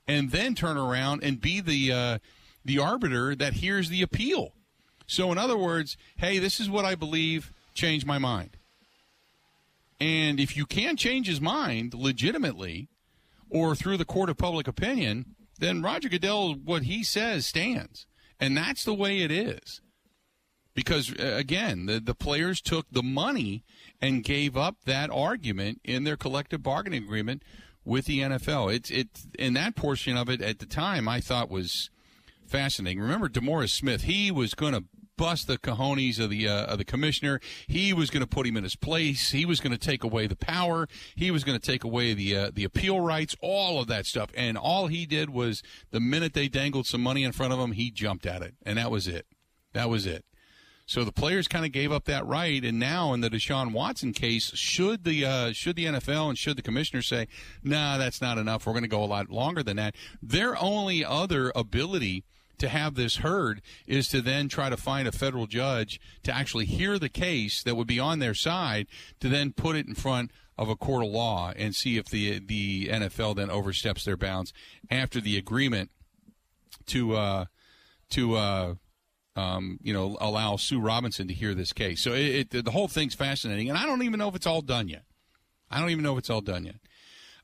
and 0.06 0.30
then 0.30 0.54
turn 0.54 0.76
around 0.76 1.22
and 1.22 1.40
be 1.40 1.61
the 1.61 1.92
uh, 1.92 2.18
the 2.64 2.78
arbiter 2.78 3.35
that 3.35 3.54
hears 3.54 3.88
the 3.88 4.02
appeal. 4.02 4.52
So, 5.06 5.30
in 5.30 5.38
other 5.38 5.56
words, 5.56 5.96
hey, 6.16 6.38
this 6.38 6.59
is 6.59 6.68
what 6.68 6.85
I 6.85 6.94
believe. 6.94 7.52
Change 7.74 8.04
my 8.04 8.18
mind. 8.18 8.56
And 10.00 10.40
if 10.40 10.56
you 10.56 10.66
can 10.66 10.96
change 10.96 11.26
his 11.26 11.40
mind 11.40 11.94
legitimately 11.94 12.88
or 13.48 13.74
through 13.74 13.96
the 13.96 14.04
court 14.04 14.28
of 14.28 14.37
public 14.37 14.66
opinion, 14.66 15.37
then 15.59 15.82
Roger 15.82 16.09
Goodell, 16.09 16.54
what 16.54 16.82
he 16.82 17.02
says 17.02 17.46
stands. 17.46 18.06
And 18.40 18.56
that's 18.56 18.85
the 18.85 18.94
way 18.94 19.20
it 19.20 19.30
is. 19.30 19.80
Because, 20.74 21.14
uh, 21.18 21.35
again, 21.37 21.87
the, 21.87 22.00
the 22.00 22.14
players 22.14 22.61
took 22.61 22.87
the 22.90 23.02
money 23.02 23.64
and 24.00 24.24
gave 24.24 24.56
up 24.56 24.76
that 24.85 25.11
argument 25.11 25.80
in 25.85 26.04
their 26.04 26.16
collective 26.16 26.62
bargaining 26.62 27.04
agreement 27.04 27.42
with 27.85 28.06
the 28.06 28.20
NFL. 28.20 28.74
It's 28.74 28.90
it 28.90 29.09
in 29.38 29.54
that 29.54 29.76
portion 29.76 30.16
of 30.16 30.28
it 30.28 30.42
at 30.42 30.59
the 30.59 30.66
time 30.66 31.09
I 31.09 31.20
thought 31.20 31.48
was 31.48 31.90
fascinating. 32.46 33.00
Remember 33.00 33.28
DeMaurice 33.28 33.70
Smith? 33.70 34.02
He 34.02 34.30
was 34.30 34.54
going 34.54 34.72
to 34.72 34.85
bust 35.16 35.46
the 35.46 35.56
cojones 35.56 36.20
of 36.20 36.30
the 36.30 36.48
uh, 36.48 36.66
of 36.66 36.78
the 36.78 36.85
commissioner. 36.85 37.40
He 37.66 37.92
was 37.92 38.11
going 38.11 38.22
to 38.22 38.26
put 38.26 38.46
him 38.46 38.56
in 38.56 38.64
his 38.64 38.76
place. 38.76 39.30
He 39.30 39.44
was 39.44 39.61
going 39.61 39.72
to 39.72 39.78
take 39.78 40.04
away 40.04 40.26
the 40.26 40.37
power. 40.37 40.88
He 41.14 41.30
was 41.30 41.44
going 41.44 41.59
to 41.59 41.64
take 41.64 41.85
away 41.85 42.14
the 42.14 42.37
uh, 42.37 42.50
the 42.52 42.64
appeal 42.64 43.00
rights. 43.00 43.35
All 43.40 43.80
of 43.80 43.87
that 43.88 44.06
stuff. 44.06 44.30
And 44.37 44.59
all 44.59 44.88
he 44.88 45.06
did 45.06 45.30
was 45.30 45.62
the 45.90 46.00
minute 46.00 46.35
they 46.35 46.48
dangled 46.48 46.87
some 46.87 47.02
money 47.02 47.24
in 47.24 47.32
front 47.32 47.52
of 47.52 47.59
him, 47.59 47.72
he 47.72 47.90
jumped 47.90 48.26
at 48.26 48.42
it, 48.42 48.54
and 48.64 48.78
that 48.78 48.90
was 48.90 49.09
it. 49.09 49.26
That 49.72 49.88
was 49.88 50.06
it. 50.06 50.24
So 50.87 51.03
the 51.03 51.12
players 51.12 51.49
kind 51.49 51.66
of 51.66 51.72
gave 51.72 51.90
up 51.90 52.05
that 52.05 52.25
right, 52.25 52.64
and 52.64 52.79
now 52.79 53.12
in 53.12 53.20
the 53.20 53.29
Deshaun 53.29 53.72
Watson 53.72 54.12
case, 54.12 54.53
should 54.55 55.03
the 55.03 55.25
uh, 55.25 55.53
should 55.53 55.75
the 55.75 55.87
NFL 55.87 56.29
and 56.29 56.38
should 56.38 56.57
the 56.57 56.62
commissioner 56.62 57.03
say, 57.03 57.27
"Nah, 57.64 57.99
that's 57.99 58.22
not 58.22 58.38
enough. 58.38 58.66
We're 58.66 58.72
going 58.72 58.83
to 58.83 58.88
go 58.88 59.03
a 59.03 59.05
lot 59.05 59.29
longer 59.29 59.64
than 59.64 59.77
that." 59.79 59.96
Their 60.22 60.57
only 60.62 61.05
other 61.05 61.51
ability 61.57 62.25
to 62.59 62.68
have 62.68 62.94
this 62.94 63.16
heard 63.16 63.61
is 63.87 64.09
to 64.09 64.20
then 64.22 64.49
try 64.49 64.70
to 64.70 64.77
find 64.77 65.07
a 65.09 65.12
federal 65.12 65.46
judge 65.46 66.01
to 66.22 66.35
actually 66.35 66.66
hear 66.66 66.99
the 66.99 67.09
case 67.09 67.62
that 67.64 67.75
would 67.75 67.87
be 67.87 68.01
on 68.01 68.20
their 68.20 68.35
side 68.35 68.87
to 69.20 69.29
then 69.29 69.53
put 69.53 69.77
it 69.77 69.87
in 69.87 69.94
front 69.94 70.31
of 70.57 70.68
a 70.68 70.77
court 70.77 71.05
of 71.05 71.11
law 71.11 71.53
and 71.57 71.75
see 71.75 71.99
if 71.99 72.07
the 72.07 72.38
the 72.38 72.88
NFL 72.88 73.37
then 73.37 73.51
oversteps 73.51 74.05
their 74.05 74.16
bounds 74.16 74.53
after 74.90 75.20
the 75.20 75.37
agreement 75.37 75.90
to 76.87 77.16
uh, 77.16 77.44
to 78.11 78.37
uh, 78.37 78.75
um, 79.37 79.79
you 79.83 79.92
know 79.92 80.16
allow 80.20 80.57
Sue 80.57 80.81
Robinson 80.81 81.29
to 81.29 81.35
hear 81.35 81.55
this 81.55 81.72
case. 81.72 82.03
So 82.03 82.12
it, 82.12 82.55
it, 82.55 82.64
the 82.64 82.70
whole 82.70 82.88
thing's 82.88 83.14
fascinating, 83.14 83.68
and 83.68 83.79
I 83.79 83.87
don't 83.87 84.03
even 84.03 84.18
know 84.18 84.29
if 84.29 84.35
it's 84.35 84.46
all 84.46 84.62
done 84.62 84.88
yet. 84.88 85.05
I 85.70 85.81
don't 85.81 85.90
even 85.90 86.03
know 86.03 86.12
if 86.12 86.18
it's 86.18 86.31
all 86.31 86.40
done 86.40 86.64
yet. 86.64 86.77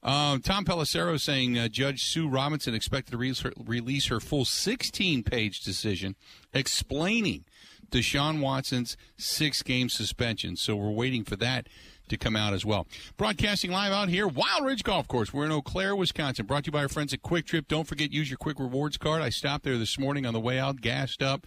Um, 0.03 0.41
Tom 0.41 0.65
Pelissero 0.65 1.21
saying 1.21 1.57
uh, 1.57 1.69
Judge 1.69 2.03
Sue 2.03 2.29
Robinson 2.29 2.75
expected 2.75 3.13
to 3.13 3.19
her, 3.19 3.53
release 3.57 4.07
her 4.09 4.19
full 4.19 4.45
16 4.45 5.23
page 5.23 5.61
decision 5.61 6.17
explaining 6.53 7.45
Deshaun 7.89 8.41
Watson's 8.41 8.97
six 9.17 9.63
game 9.63 9.89
suspension. 9.89 10.57
So 10.57 10.75
we're 10.75 10.91
waiting 10.91 11.23
for 11.23 11.37
that 11.37 11.69
to 12.13 12.17
come 12.19 12.37
out 12.37 12.55
as 12.55 12.65
well. 12.65 12.87
Broadcasting 13.17 13.71
live 13.71 13.93
out 13.93 14.09
here, 14.09 14.29
Wild 14.29 14.65
Ridge 14.65 14.85
Golf 14.85 15.09
Course. 15.09 15.33
We're 15.33 15.47
in 15.47 15.53
Eau 15.53 15.63
Claire, 15.63 15.97
Wisconsin. 15.97 16.47
Brought 16.47 16.65
to 16.65 16.69
you 16.69 16.73
by 16.73 16.83
our 16.83 16.89
friends 16.89 17.13
at 17.13 17.23
Kwik 17.23 17.47
Trip. 17.47 17.67
Don't 17.69 17.87
forget, 17.87 18.13
use 18.13 18.31
your 18.31 18.39
Kwik 18.39 18.59
Rewards 18.59 18.97
card. 18.97 19.23
I 19.23 19.31
stopped 19.31 19.65
there 19.65 19.79
this 19.79 19.99
morning 19.99 20.27
on 20.27 20.33
the 20.33 20.41
way 20.41 20.59
out, 20.59 20.81
gassed 20.81 21.23
up, 21.23 21.47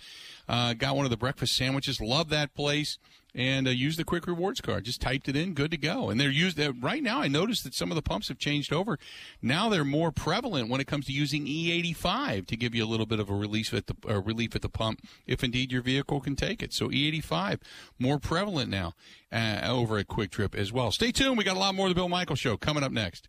uh, 0.50 0.74
got 0.74 0.96
one 0.96 1.06
of 1.06 1.12
the 1.12 1.18
breakfast 1.18 1.56
sandwiches. 1.56 2.02
Love 2.02 2.30
that 2.30 2.54
place 2.54 2.98
and 3.36 3.68
uh, 3.68 3.72
use 3.72 3.98
the 3.98 4.06
Kwik 4.06 4.26
Rewards 4.26 4.62
card. 4.62 4.86
Just 4.86 5.02
typed 5.02 5.28
it 5.28 5.36
in, 5.36 5.54
good 5.54 5.72
to 5.72 5.78
go. 5.78 6.10
And 6.10 6.20
they're 6.20 6.30
used 6.30 6.60
uh, 6.60 6.74
right 6.80 7.04
now. 7.04 7.20
I 7.20 7.28
noticed 7.28 7.64
that 7.66 7.74
some 7.74 7.92
of 7.92 7.96
the 7.96 8.02
pumps 8.02 8.30
have 8.30 8.40
changed 8.40 8.72
over. 8.72 8.98
Now 9.42 9.70
they're 9.70 9.84
more 9.84 10.12
prevalent 10.12 10.70
when 10.70 10.80
it 10.80 10.88
comes 10.88 11.06
to 11.08 11.12
using 11.12 11.46
E85 11.46 12.48
to 12.48 12.56
give 12.56 12.74
you 12.74 12.84
a 12.84 12.88
little 12.88 13.06
bit 13.06 13.20
of 13.20 13.30
a 13.30 13.36
relief 13.36 13.74
at 13.74 13.88
the 13.88 13.96
uh, 14.10 14.22
relief 14.22 14.56
at 14.56 14.62
the 14.62 14.70
pump, 14.70 15.02
if 15.28 15.44
indeed 15.44 15.72
your 15.72 15.82
vehicle 15.82 16.22
can 16.22 16.36
take 16.36 16.64
it. 16.64 16.74
So 16.74 16.90
E85 16.90 17.60
more 18.00 18.20
prevalent 18.20 18.70
now 18.70 18.94
uh, 19.32 19.60
over 19.66 19.98
at 19.98 20.08
Kwik 20.08 20.32
Trip 20.32 20.56
as 20.56 20.72
well. 20.72 20.92
Stay 20.92 21.12
tuned. 21.12 21.38
We 21.38 21.44
got 21.44 21.58
a 21.58 21.60
lot 21.60 21.76
more 21.76 21.88
of 21.88 21.92
the 21.92 21.96
Bill 21.96 22.10
Michael 22.10 22.36
Show 22.36 22.56
coming 22.56 22.84
up 22.84 22.92
next. 22.92 23.28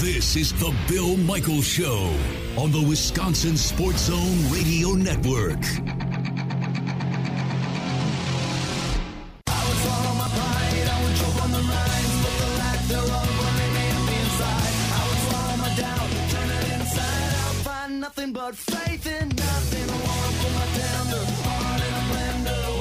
This 0.00 0.36
is 0.36 0.52
the 0.54 0.74
Bill 0.88 1.16
Michael 1.16 1.62
Show 1.62 2.12
on 2.56 2.72
the 2.72 2.84
Wisconsin 2.88 3.56
Sports 3.56 4.06
Zone 4.06 4.50
Radio 4.50 4.92
Network. 4.94 5.60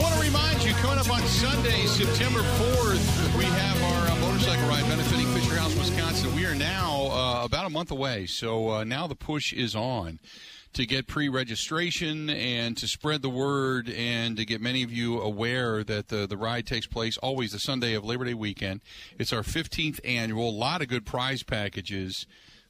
Want 0.02 0.13
to 0.15 0.21
remind 0.21 0.63
you, 0.63 0.74
coming 0.74 1.00
up 1.00 1.10
on 1.10 1.21
Sunday, 1.28 1.86
September 1.86 2.41
4th, 2.41 3.38
we 3.38 3.45
have 3.45 3.84
our 3.84 4.12
uh, 4.12 4.15
motorcycle 4.19 4.67
ride 4.67 4.84
benefiting 4.89 5.28
Fisher 5.28 5.56
House, 5.56 5.76
Wisconsin. 5.76 6.36
We 6.36 6.45
are 6.45 6.56
now 6.56 7.08
uh, 7.12 7.45
about 7.45 7.65
a 7.65 7.69
month 7.69 7.91
away, 7.91 8.26
so 8.26 8.69
uh, 8.69 8.84
now 8.84 9.08
the 9.08 9.15
push 9.15 9.54
is 9.54 9.76
on 9.76 10.19
to 10.73 10.86
get 10.86 11.07
pre-registration 11.07 12.29
and 12.29 12.77
to 12.77 12.88
spread 12.88 13.21
the 13.21 13.29
word 13.29 13.89
and 13.89 14.38
to 14.38 14.45
get 14.45 14.62
many 14.62 14.84
of 14.84 14.91
you 14.91 15.19
aware 15.19 15.84
that 15.84 16.07
the, 16.07 16.25
the 16.25 16.38
ride 16.38 16.65
takes 16.65 16.88
place 16.88 17.17
always 17.17 17.51
the 17.51 17.60
Sunday 17.60 17.93
of 17.93 18.05
Labor 18.05 18.25
Day 18.25 18.34
weekend. 18.34 18.81
It's 19.19 19.34
our 19.34 19.41
15th 19.41 19.99
annual. 20.05 20.49
A 20.49 20.51
lot 20.51 20.81
of 20.81 20.88
good 20.88 21.05
prize 21.05 21.43
packages 21.43 22.25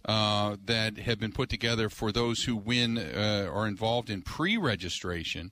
uh, 0.06 0.58
that 0.66 0.98
have 0.98 1.20
been 1.20 1.32
put 1.32 1.50
together 1.50 1.90
for 1.90 2.12
those 2.12 2.44
who 2.44 2.56
win 2.56 2.98
uh, 2.98 3.48
are 3.52 3.68
involved 3.68 4.10
in 4.10 4.24
pre-registration. 4.24 5.52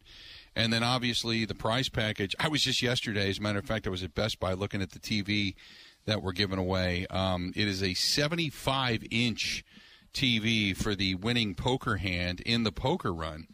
And 0.56 0.74
then 0.74 0.84
obviously 0.84 1.46
the 1.46 1.56
prize 1.56 1.88
package. 1.88 2.36
I 2.40 2.48
was 2.48 2.64
just 2.64 2.82
yesterday, 2.82 3.30
as 3.30 3.38
a 3.38 3.42
matter 3.42 3.60
of 3.60 3.66
fact, 3.66 3.86
I 3.86 3.92
was 3.92 4.04
at 4.04 4.16
Best 4.16 4.40
Buy 4.40 4.54
looking 4.54 4.82
at 4.82 4.92
the 4.92 5.00
TV 5.00 5.54
that 6.06 6.24
we're 6.24 6.32
giving 6.32 6.58
away. 6.58 7.06
Um, 7.12 7.54
it 7.56 7.68
is 7.68 7.84
a 7.84 7.94
75 7.94 9.04
inch 9.12 9.64
TV 10.14 10.76
for 10.76 10.96
the 10.96 11.16
winning 11.16 11.56
poker 11.56 11.98
hand 11.98 12.42
in 12.42 12.64
the 12.64 12.72
poker 12.72 13.14
run. 13.14 13.48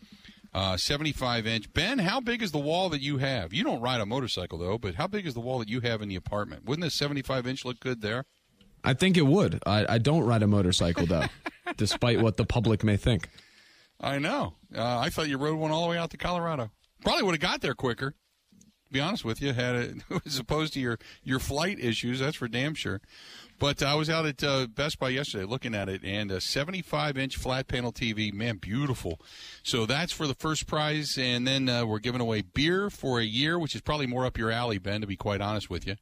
Uh, 0.53 0.77
75 0.77 1.45
inch. 1.45 1.73
Ben, 1.73 1.99
how 1.99 2.21
big 2.21 2.41
is 2.41 2.51
the 2.53 2.57
wall 2.57 2.87
that 2.89 3.01
you 3.01 3.17
have? 3.17 3.53
You 3.53 3.63
don't 3.63 3.81
ride 3.81 3.99
a 3.99 4.05
motorcycle 4.05 4.57
though, 4.57 4.77
but 4.77 4.95
how 4.95 5.05
big 5.05 5.27
is 5.27 5.33
the 5.33 5.41
wall 5.41 5.59
that 5.59 5.67
you 5.67 5.81
have 5.81 6.01
in 6.01 6.07
the 6.07 6.15
apartment? 6.15 6.63
Wouldn't 6.65 6.83
this 6.83 6.95
75 6.95 7.45
inch 7.45 7.65
look 7.65 7.81
good 7.81 8.01
there? 8.01 8.25
I 8.81 8.93
think 8.93 9.17
it 9.17 9.25
would. 9.25 9.61
I, 9.65 9.95
I 9.95 9.97
don't 9.97 10.23
ride 10.23 10.43
a 10.43 10.47
motorcycle 10.47 11.05
though, 11.05 11.25
despite 11.77 12.21
what 12.21 12.37
the 12.37 12.45
public 12.45 12.83
may 12.85 12.95
think. 12.95 13.29
I 13.99 14.19
know. 14.19 14.53
Uh, 14.73 14.99
I 14.99 15.09
thought 15.09 15.27
you 15.27 15.37
rode 15.37 15.57
one 15.57 15.71
all 15.71 15.83
the 15.83 15.89
way 15.89 15.97
out 15.97 16.11
to 16.11 16.17
Colorado. 16.17 16.71
Probably 17.01 17.23
would 17.23 17.33
have 17.33 17.41
got 17.41 17.61
there 17.61 17.73
quicker. 17.73 18.11
To 18.11 18.93
be 18.93 18.99
honest 18.99 19.25
with 19.25 19.41
you, 19.41 19.51
had 19.51 19.75
it 19.75 19.95
as 20.25 20.37
opposed 20.37 20.73
to 20.73 20.79
your 20.79 20.99
your 21.23 21.39
flight 21.39 21.79
issues. 21.79 22.19
That's 22.19 22.37
for 22.37 22.47
damn 22.47 22.75
sure. 22.75 23.01
But 23.57 23.81
I 23.81 23.95
was 23.95 24.09
out 24.09 24.25
at 24.25 24.43
uh, 24.43 24.67
Best 24.67 24.99
Buy 24.99 25.09
yesterday 25.09 25.45
looking 25.45 25.73
at 25.73 25.87
it, 25.87 26.03
and 26.03 26.29
a 26.31 26.41
75 26.41 27.17
inch 27.17 27.37
flat 27.37 27.67
panel 27.67 27.93
TV, 27.93 28.33
man, 28.33 28.57
beautiful. 28.57 29.21
So 29.63 29.85
that's 29.85 30.11
for 30.11 30.27
the 30.27 30.33
first 30.33 30.67
prize, 30.67 31.17
and 31.17 31.47
then 31.47 31.69
uh, 31.69 31.85
we're 31.85 31.99
giving 31.99 32.21
away 32.21 32.41
beer 32.41 32.89
for 32.89 33.19
a 33.19 33.23
year, 33.23 33.57
which 33.57 33.73
is 33.73 33.81
probably 33.81 34.07
more 34.07 34.25
up 34.25 34.37
your 34.37 34.51
alley, 34.51 34.77
Ben, 34.77 35.01
to 35.01 35.07
be 35.07 35.15
quite 35.15 35.41
honest 35.41 35.69
with 35.69 35.87
you. 35.87 35.95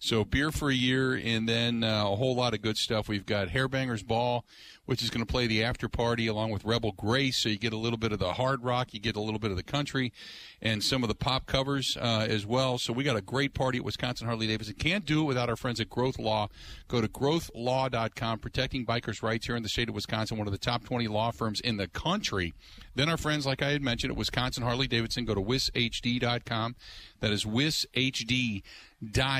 So 0.00 0.24
beer 0.24 0.52
for 0.52 0.70
a 0.70 0.74
year, 0.74 1.14
and 1.14 1.48
then 1.48 1.82
uh, 1.82 2.04
a 2.08 2.16
whole 2.16 2.36
lot 2.36 2.54
of 2.54 2.62
good 2.62 2.76
stuff. 2.76 3.08
We've 3.08 3.26
got 3.26 3.48
Hairbangers 3.48 4.06
Ball, 4.06 4.44
which 4.88 5.02
is 5.02 5.10
going 5.10 5.20
to 5.20 5.30
play 5.30 5.46
the 5.46 5.62
after 5.62 5.86
party 5.86 6.26
along 6.26 6.50
with 6.50 6.64
Rebel 6.64 6.92
Grace. 6.92 7.36
So 7.36 7.50
you 7.50 7.58
get 7.58 7.74
a 7.74 7.76
little 7.76 7.98
bit 7.98 8.10
of 8.10 8.18
the 8.18 8.32
hard 8.32 8.64
rock, 8.64 8.94
you 8.94 9.00
get 9.00 9.16
a 9.16 9.20
little 9.20 9.38
bit 9.38 9.50
of 9.50 9.58
the 9.58 9.62
country, 9.62 10.14
and 10.62 10.82
some 10.82 11.02
of 11.02 11.10
the 11.10 11.14
pop 11.14 11.44
covers 11.44 11.98
uh, 12.00 12.26
as 12.26 12.46
well. 12.46 12.78
So 12.78 12.94
we 12.94 13.04
got 13.04 13.14
a 13.14 13.20
great 13.20 13.52
party 13.52 13.76
at 13.76 13.84
Wisconsin 13.84 14.26
Harley 14.26 14.46
Davidson. 14.46 14.76
Can't 14.76 15.04
do 15.04 15.20
it 15.20 15.24
without 15.24 15.50
our 15.50 15.56
friends 15.56 15.78
at 15.78 15.90
Growth 15.90 16.18
Law. 16.18 16.48
Go 16.88 17.02
to 17.02 17.06
growthlaw.com, 17.06 18.38
protecting 18.38 18.86
bikers' 18.86 19.22
rights 19.22 19.44
here 19.44 19.56
in 19.56 19.62
the 19.62 19.68
state 19.68 19.90
of 19.90 19.94
Wisconsin, 19.94 20.38
one 20.38 20.46
of 20.46 20.52
the 20.52 20.58
top 20.58 20.84
20 20.84 21.06
law 21.06 21.32
firms 21.32 21.60
in 21.60 21.76
the 21.76 21.88
country. 21.88 22.54
Then 22.94 23.10
our 23.10 23.18
friends, 23.18 23.44
like 23.44 23.60
I 23.60 23.72
had 23.72 23.82
mentioned, 23.82 24.12
at 24.12 24.16
Wisconsin 24.16 24.62
Harley 24.62 24.88
Davidson, 24.88 25.26
go 25.26 25.34
to 25.34 25.42
wishd.com. 25.42 26.76
That 27.20 27.30
is 27.30 27.44
wishd.com 27.44 28.62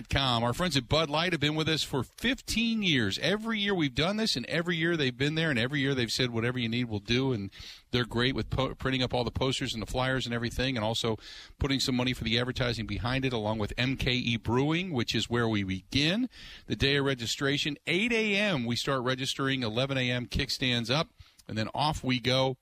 com. 0.09 0.45
Our 0.45 0.53
friends 0.53 0.77
at 0.77 0.89
Bud 0.89 1.11
Light 1.11 1.33
have 1.33 1.41
been 1.41 1.55
with 1.55 1.69
us 1.69 1.83
for 1.83 2.03
15 2.03 2.83
years. 2.83 3.19
Every 3.21 3.59
year 3.59 3.75
we've 3.75 3.95
done 3.95 4.17
this, 4.17 4.37
and 4.37 4.47
every 4.47 4.77
year 4.77 4.97
they've 4.97 5.17
been 5.17 5.35
there, 5.39 5.51
and 5.51 5.59
every 5.59 5.81
year 5.81 5.95
they've 5.95 6.11
said, 6.11 6.31
whatever 6.31 6.59
you 6.59 6.69
need, 6.69 6.85
we'll 6.85 7.01
do. 7.01 7.33
And 7.33 7.51
they're 7.91 8.05
great 8.05 8.35
with 8.35 8.51
po- 8.51 8.75
printing 8.75 9.03
up 9.03 9.15
all 9.15 9.25
the 9.25 9.31
posters 9.31 9.73
and 9.73 9.83
the 9.83 9.87
flyers 9.87 10.27
and 10.27 10.35
everything, 10.35 10.77
and 10.77 10.85
also 10.85 11.17
putting 11.59 11.81
some 11.81 11.95
money 11.95 12.13
for 12.13 12.25
the 12.25 12.39
advertising 12.39 12.87
behind 12.87 13.25
it, 13.25 13.33
along 13.33 13.59
with 13.59 13.75
MKE 13.77 14.43
Brewing, 14.43 14.93
which 14.93 15.15
is 15.15 15.31
where 15.31 15.49
we 15.49 15.63
begin 15.63 16.29
the 16.67 16.77
day 16.77 16.97
of 16.97 17.05
registration. 17.05 17.77
8 17.87 18.13
a.m. 18.13 18.65
we 18.65 18.77
start 18.77 19.03
registering, 19.03 19.63
11 19.63 19.97
a.m. 19.97 20.27
kickstands 20.27 20.91
up, 20.91 21.09
and 21.47 21.57
then 21.57 21.69
off 21.75 22.03
we 22.03 22.21
go 22.21 22.57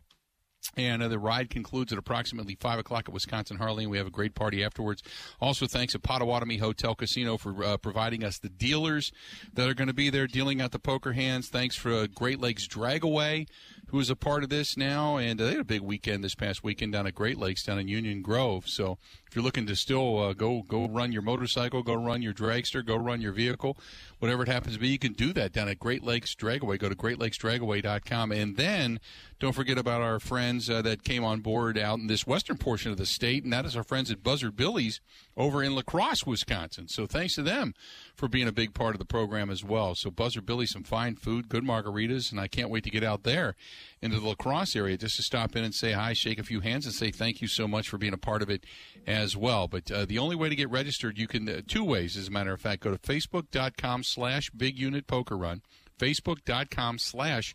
And 0.77 1.03
uh, 1.03 1.09
the 1.09 1.19
ride 1.19 1.51
concludes 1.51 1.93
at 1.93 1.99
approximately 1.99 2.57
5 2.61 2.79
o'clock 2.79 3.09
at 3.09 3.15
Wisconsin 3.15 3.57
Harley, 3.59 3.85
and 3.85 3.91
we 3.91 3.99
have 3.99 4.07
a 4.07 4.11
great 4.11 4.35
party 4.35 4.63
afterwards. 4.65 5.03
Also, 5.41 5.67
thanks 5.67 5.93
to 5.93 5.99
Potawatomi 5.99 6.59
Hotel 6.59 6.95
Casino 6.95 7.37
for 7.37 7.65
uh, 7.65 7.77
providing 7.77 8.25
us 8.25 8.39
the 8.39 8.49
dealers 8.49 9.13
that 9.55 9.69
are 9.69 9.75
going 9.75 9.89
to 9.89 9.95
be 9.95 10.11
there 10.11 10.27
dealing 10.27 10.61
out 10.61 10.73
the 10.73 10.79
poker 10.79 11.13
hands. 11.13 11.49
Thanks 11.49 11.77
for 11.77 11.93
uh, 11.93 12.07
Great 12.15 12.41
Lakes 12.41 12.67
Dragaway, 12.67 13.47
who 13.89 14.01
is 14.01 14.11
a 14.11 14.17
part 14.17 14.43
of 14.43 14.49
this 14.49 14.77
now. 14.77 15.17
And 15.17 15.41
uh, 15.41 15.45
they 15.45 15.51
had 15.53 15.61
a 15.61 15.65
big 15.65 15.81
weekend 15.81 16.25
this 16.25 16.35
past 16.35 16.65
weekend 16.65 16.93
down 16.93 17.07
at 17.07 17.15
Great 17.15 17.39
Lakes, 17.39 17.63
down 17.63 17.79
in 17.79 17.89
Union 17.89 18.23
Grove. 18.23 18.69
So 18.69 18.99
if 19.27 19.35
you're 19.35 19.45
looking 19.45 19.67
to 19.67 19.77
still 19.77 20.19
uh, 20.19 20.33
go 20.33 20.63
go 20.63 20.89
run 20.89 21.13
your 21.13 21.23
motorcycle, 21.23 21.83
go 21.83 21.95
run 21.95 22.23
your 22.23 22.33
dragster, 22.33 22.85
go 22.85 22.97
run 22.97 23.21
your 23.21 23.33
vehicle, 23.33 23.77
whatever 24.19 24.43
it 24.43 24.49
happens 24.49 24.75
to 24.75 24.81
be, 24.81 24.89
you 24.89 24.99
can 24.99 25.13
do 25.13 25.33
that 25.33 25.53
down 25.53 25.69
at 25.69 25.79
Great 25.79 26.03
Lakes 26.03 26.35
Dragaway. 26.35 26.79
Go 26.79 26.89
to 26.89 26.95
greatlakesdragaway.com. 26.95 28.33
And 28.33 28.57
then 28.57 29.01
don't 29.39 29.53
forget 29.53 29.77
about 29.77 30.01
our 30.01 30.19
friends 30.19 30.71
uh, 30.71 30.81
that 30.83 31.05
came 31.05 31.23
on 31.23 31.41
board 31.41 31.77
out 31.77 31.99
in 31.99 32.07
this 32.07 32.27
western 32.27 32.57
portion 32.57 32.91
of 32.91 32.97
the 32.97 33.05
state, 33.05 33.45
and 33.45 33.53
that 33.53 33.67
is 33.67 33.77
our 33.77 33.83
friends 33.83 34.11
at 34.11 34.23
Buzzard 34.23 34.57
Billy's 34.57 35.01
over 35.37 35.63
in 35.63 35.75
La 35.75 35.83
Crosse, 35.83 36.25
Wisconsin. 36.25 36.89
So 36.89 37.07
thanks 37.07 37.35
to 37.35 37.43
them 37.43 37.75
for 38.15 38.29
being 38.29 38.49
a 38.49 38.53
big 38.53 38.73
part 38.73 38.95
of 38.95 38.99
the 38.99 39.05
program 39.05 39.51
as 39.51 39.63
well. 39.63 39.95
So 39.95 40.11
Buzzard 40.11 40.47
Billy, 40.47 40.65
some 40.65 40.83
fine 40.83 41.17
food, 41.17 41.51
good 41.51 41.65
margaritas, 41.65 42.31
and 42.31 42.41
I 42.41 42.49
can't 42.49 42.71
wait 42.71 42.85
to 42.85 42.91
get 42.91 43.05
out 43.05 43.25
there 43.25 43.57
into 44.01 44.21
the 44.21 44.27
lacrosse 44.27 44.77
area 44.77 44.97
just 44.97 45.17
to 45.17 45.23
stop 45.23 45.57
in 45.57 45.65
and 45.65 45.75
say 45.75 45.93
hi, 45.93 46.13
shake 46.13 46.39
a 46.39 46.45
few 46.45 46.61
hands, 46.61 46.87
and 46.87 46.95
say 46.95 47.11
thank 47.11 47.41
you 47.41 47.49
so 47.49 47.67
much 47.67 47.89
for 47.89 47.99
being 47.99 48.13
a 48.13 48.19
part 48.19 48.43
of 48.43 48.51
it 48.51 48.65
as 49.07 49.37
well. 49.37 49.69
But 49.69 49.91
uh, 49.91 50.05
the 50.05 50.19
only 50.19 50.37
way 50.37 50.49
to 50.49 50.57
get 50.57 50.71
registered, 50.71 51.19
you 51.19 51.27
can 51.27 51.49
uh, 51.49 51.61
two 51.67 51.85
ways, 51.85 52.17
as 52.17 52.29
a 52.29 52.31
matter 52.31 52.53
of 52.53 52.61
fact, 52.61 52.83
go 52.83 52.91
to 52.91 52.99
facebook.com 52.99 54.05
slash 54.05 54.51
big 54.51 54.79
unit 54.79 55.07
poker 55.07 55.37
run 55.37 55.63
facebook.com 55.99 56.99
slash 56.99 57.55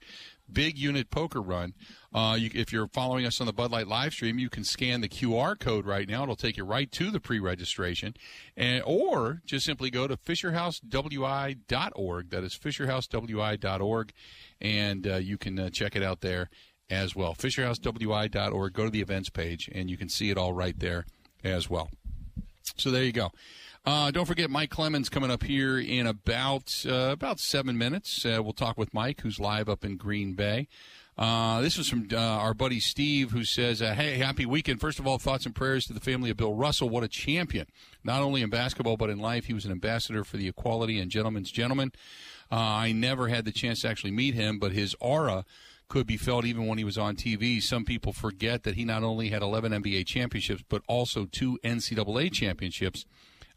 big 0.52 0.78
unit 0.78 1.10
poker 1.10 1.42
run. 1.42 1.74
Uh, 2.14 2.36
you, 2.40 2.50
if 2.54 2.74
you're 2.74 2.88
following 2.88 3.26
us 3.26 3.40
on 3.40 3.48
the 3.48 3.54
Bud 3.54 3.72
Light 3.72 3.88
live 3.88 4.14
stream, 4.14 4.38
you 4.38 4.50
can 4.50 4.64
scan 4.64 5.02
the 5.02 5.10
QR 5.10 5.60
code 5.60 5.86
right 5.86 6.08
now. 6.08 6.24
It'll 6.24 6.36
take 6.36 6.58
you 6.58 6.64
right 6.64 6.92
to 6.92 7.12
the 7.12 7.20
pre-registration, 7.20 8.16
and 8.58 8.84
or 8.86 9.42
just 9.46 9.66
simply 9.66 9.90
go 9.90 10.08
to 10.08 10.18
FisherHouseWI.org. 10.18 12.30
That 12.30 12.44
is 12.44 12.58
FisherHouseWI.org, 12.58 14.12
and 14.60 15.08
uh, 15.08 15.16
you 15.18 15.38
can 15.38 15.60
uh, 15.60 15.70
check 15.70 15.96
it 15.96 16.04
out 16.04 16.22
there 16.22 16.50
as 16.90 17.16
well. 17.16 17.34
FisherHouseWI.org. 17.34 18.74
Go 18.74 18.86
to 18.86 18.92
the 18.92 19.02
events 19.02 19.30
page, 19.30 19.70
and 19.74 19.90
you 19.90 19.98
can 19.98 20.10
see 20.10 20.30
it 20.30 20.38
all 20.38 20.54
right 20.54 20.78
there 20.78 21.06
as 21.44 21.70
well. 21.70 21.90
So 22.78 22.92
there 22.92 23.04
you 23.04 23.12
go. 23.12 23.32
Uh, 23.84 24.12
don't 24.12 24.26
forget 24.26 24.52
Mike 24.52 24.70
Clemens 24.70 25.10
coming 25.10 25.32
up 25.32 25.42
here 25.42 25.80
in 25.80 26.06
about 26.06 26.86
uh, 26.88 27.10
about 27.12 27.40
seven 27.40 27.80
minutes. 27.80 28.24
Uh, 28.24 28.40
we'll 28.44 28.54
talk 28.54 28.78
with 28.78 28.94
Mike, 28.94 29.22
who's 29.22 29.40
live 29.40 29.68
up 29.68 29.84
in 29.84 29.98
Green 29.98 30.34
Bay. 30.34 30.68
Uh, 31.18 31.62
this 31.62 31.80
was 31.80 31.90
from 31.90 32.08
uh, 32.14 32.18
our 32.18 32.54
buddy 32.54 32.80
Steve, 32.80 33.32
who 33.32 33.44
says, 33.44 33.82
uh, 33.82 33.96
"Hey, 33.96 34.20
happy 34.20 34.46
weekend! 34.46 34.80
First 34.80 35.00
of 35.00 35.08
all, 35.08 35.18
thoughts 35.18 35.48
and 35.48 35.56
prayers 35.56 35.88
to 35.88 35.94
the 35.94 36.00
family 36.00 36.30
of 36.30 36.38
Bill 36.38 36.54
Russell. 36.54 36.90
What 36.90 37.04
a 37.04 37.08
champion! 37.08 37.66
Not 38.04 38.22
only 38.22 38.44
in 38.44 38.52
basketball 38.52 38.98
but 38.98 39.10
in 39.10 39.18
life. 39.18 39.46
He 39.46 39.54
was 39.54 39.66
an 39.66 39.72
ambassador 39.72 40.24
for 40.24 40.38
the 40.38 40.48
equality 40.48 41.00
and 41.00 41.10
gentleman's 41.10 41.52
gentleman. 41.52 41.92
I 42.52 42.92
never 42.92 43.30
had 43.30 43.46
the 43.46 43.52
chance 43.52 43.82
to 43.82 43.88
actually 43.88 44.12
meet 44.12 44.36
him, 44.36 44.60
but 44.60 44.74
his 44.74 44.96
aura." 45.00 45.46
could 45.88 46.08
be 46.08 46.16
felt 46.16 46.46
even 46.46 46.68
when 46.68 46.78
he 46.78 46.86
was 46.86 46.98
on 46.98 47.18
TV. 47.18 47.62
Some 47.62 47.84
people 47.84 48.14
forget 48.14 48.64
that 48.64 48.76
he 48.76 48.86
not 48.86 49.04
only 49.04 49.28
had 49.28 49.42
11 49.42 49.74
NBA 49.74 50.06
championships, 50.06 50.64
but 50.70 50.82
also 50.88 51.26
two 51.26 51.60
NCAA 51.66 52.32
championships 52.32 53.04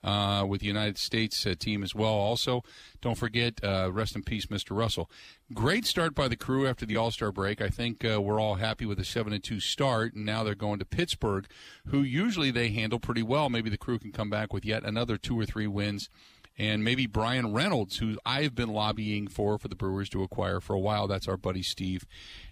uh, 0.04 0.44
with 0.46 0.60
the 0.60 0.66
United 0.66 0.98
States 0.98 1.46
uh, 1.46 1.54
team 1.58 1.82
as 1.82 1.94
well. 1.94 2.12
Also, 2.12 2.62
don't 3.00 3.16
forget, 3.16 3.58
uh, 3.64 3.90
rest 3.90 4.14
in 4.14 4.22
peace, 4.22 4.46
Mr. 4.46 4.76
Russell. 4.76 5.10
Great 5.52 5.86
start 5.86 6.14
by 6.14 6.28
the 6.28 6.36
crew 6.36 6.66
after 6.66 6.84
the 6.84 6.96
All 6.96 7.10
Star 7.10 7.32
break. 7.32 7.62
I 7.62 7.68
think 7.68 8.04
uh, 8.04 8.20
we're 8.20 8.40
all 8.40 8.56
happy 8.56 8.84
with 8.84 9.00
a 9.00 9.04
seven 9.04 9.32
and 9.32 9.42
two 9.42 9.60
start, 9.60 10.14
and 10.14 10.26
now 10.26 10.44
they're 10.44 10.54
going 10.54 10.78
to 10.78 10.84
Pittsburgh, 10.84 11.46
who 11.86 12.02
usually 12.02 12.50
they 12.50 12.68
handle 12.68 12.98
pretty 12.98 13.22
well. 13.22 13.48
Maybe 13.48 13.70
the 13.70 13.78
crew 13.78 13.98
can 13.98 14.12
come 14.12 14.28
back 14.28 14.52
with 14.52 14.64
yet 14.64 14.84
another 14.84 15.16
two 15.16 15.38
or 15.38 15.46
three 15.46 15.66
wins. 15.66 16.10
And 16.56 16.84
maybe 16.84 17.06
Bryan 17.06 17.52
Reynolds, 17.52 17.96
who 17.96 18.16
I've 18.24 18.54
been 18.54 18.68
lobbying 18.68 19.26
for 19.26 19.58
for 19.58 19.66
the 19.66 19.74
Brewers 19.74 20.08
to 20.10 20.22
acquire 20.22 20.60
for 20.60 20.74
a 20.74 20.78
while. 20.78 21.08
That's 21.08 21.26
our 21.26 21.36
buddy 21.36 21.64
Steve 21.64 22.06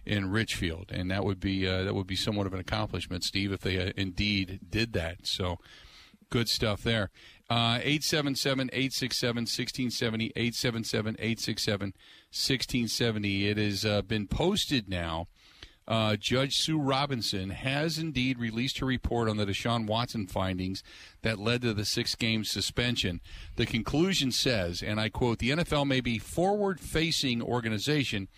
in 0.04 0.28
Richfield, 0.28 0.90
and 0.90 1.08
that 1.12 1.24
would 1.24 1.38
be 1.38 1.68
uh, 1.68 1.84
that 1.84 1.94
would 1.94 2.08
be 2.08 2.16
somewhat 2.16 2.48
of 2.48 2.52
an 2.52 2.58
accomplishment, 2.58 3.22
Steve, 3.22 3.52
if 3.52 3.60
they 3.60 3.78
uh, 3.78 3.92
indeed 3.96 4.58
did 4.68 4.92
that. 4.94 5.28
So, 5.28 5.58
good 6.30 6.48
stuff 6.48 6.82
there. 6.82 7.10
Uh, 7.52 7.76
877 7.82 8.70
867 8.72 9.42
1670, 9.42 10.32
877 10.34 11.16
867 11.18 11.86
1670. 12.30 13.46
It 13.46 13.58
has 13.58 13.84
uh, 13.84 14.00
been 14.00 14.26
posted 14.26 14.88
now. 14.88 15.26
Uh, 15.86 16.16
Judge 16.16 16.56
Sue 16.56 16.80
Robinson 16.80 17.50
has 17.50 17.98
indeed 17.98 18.38
released 18.38 18.78
her 18.78 18.86
report 18.86 19.28
on 19.28 19.36
the 19.36 19.44
Deshaun 19.44 19.86
Watson 19.86 20.26
findings 20.26 20.82
that 21.20 21.38
led 21.38 21.60
to 21.60 21.74
the 21.74 21.84
six 21.84 22.14
game 22.14 22.42
suspension. 22.42 23.20
The 23.56 23.66
conclusion 23.66 24.32
says, 24.32 24.82
and 24.82 24.98
I 24.98 25.10
quote, 25.10 25.38
the 25.38 25.50
NFL 25.50 25.86
may 25.86 26.00
be 26.00 26.18
forward 26.18 26.80
facing 26.80 27.42
organization, 27.42 28.28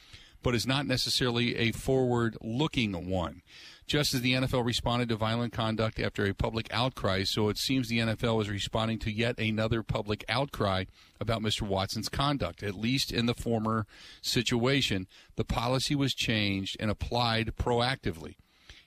but 0.43 0.57
is 0.57 0.67
not 0.67 0.89
necessarily 0.89 1.55
a 1.55 1.71
forward 1.71 2.37
looking 2.43 3.09
one 3.09 3.43
just 3.87 4.15
as 4.15 4.23
the 4.23 4.33
NFL 4.33 4.65
responded 4.65 5.09
to 5.09 5.17
violent 5.17 5.53
conduct 5.53 6.01
after 6.01 6.25
a 6.25 6.35
public 6.35 6.69
outcry. 6.73 7.25
So 7.25 7.49
it 7.49 7.59
seems 7.59 7.89
the 7.89 7.99
NFL 7.99 8.43
is 8.43 8.49
responding 8.49 8.99
to 9.01 9.13
yet 9.13 9.39
another 9.39 9.83
public 9.83 10.25
outcry 10.29 10.85
about 11.21 11.43
Mr. 11.43 11.63
Watson's 11.63 12.09
conduct. 12.09 12.63
At 12.63 12.75
least 12.75 13.13
in 13.13 13.27
the 13.27 13.35
former 13.35 13.87
situation, 14.23 15.07
the 15.37 15.45
policy 15.45 15.95
was 15.95 16.15
changed 16.15 16.77
and 16.81 16.91
applied 16.91 17.57
proactively. 17.57 18.37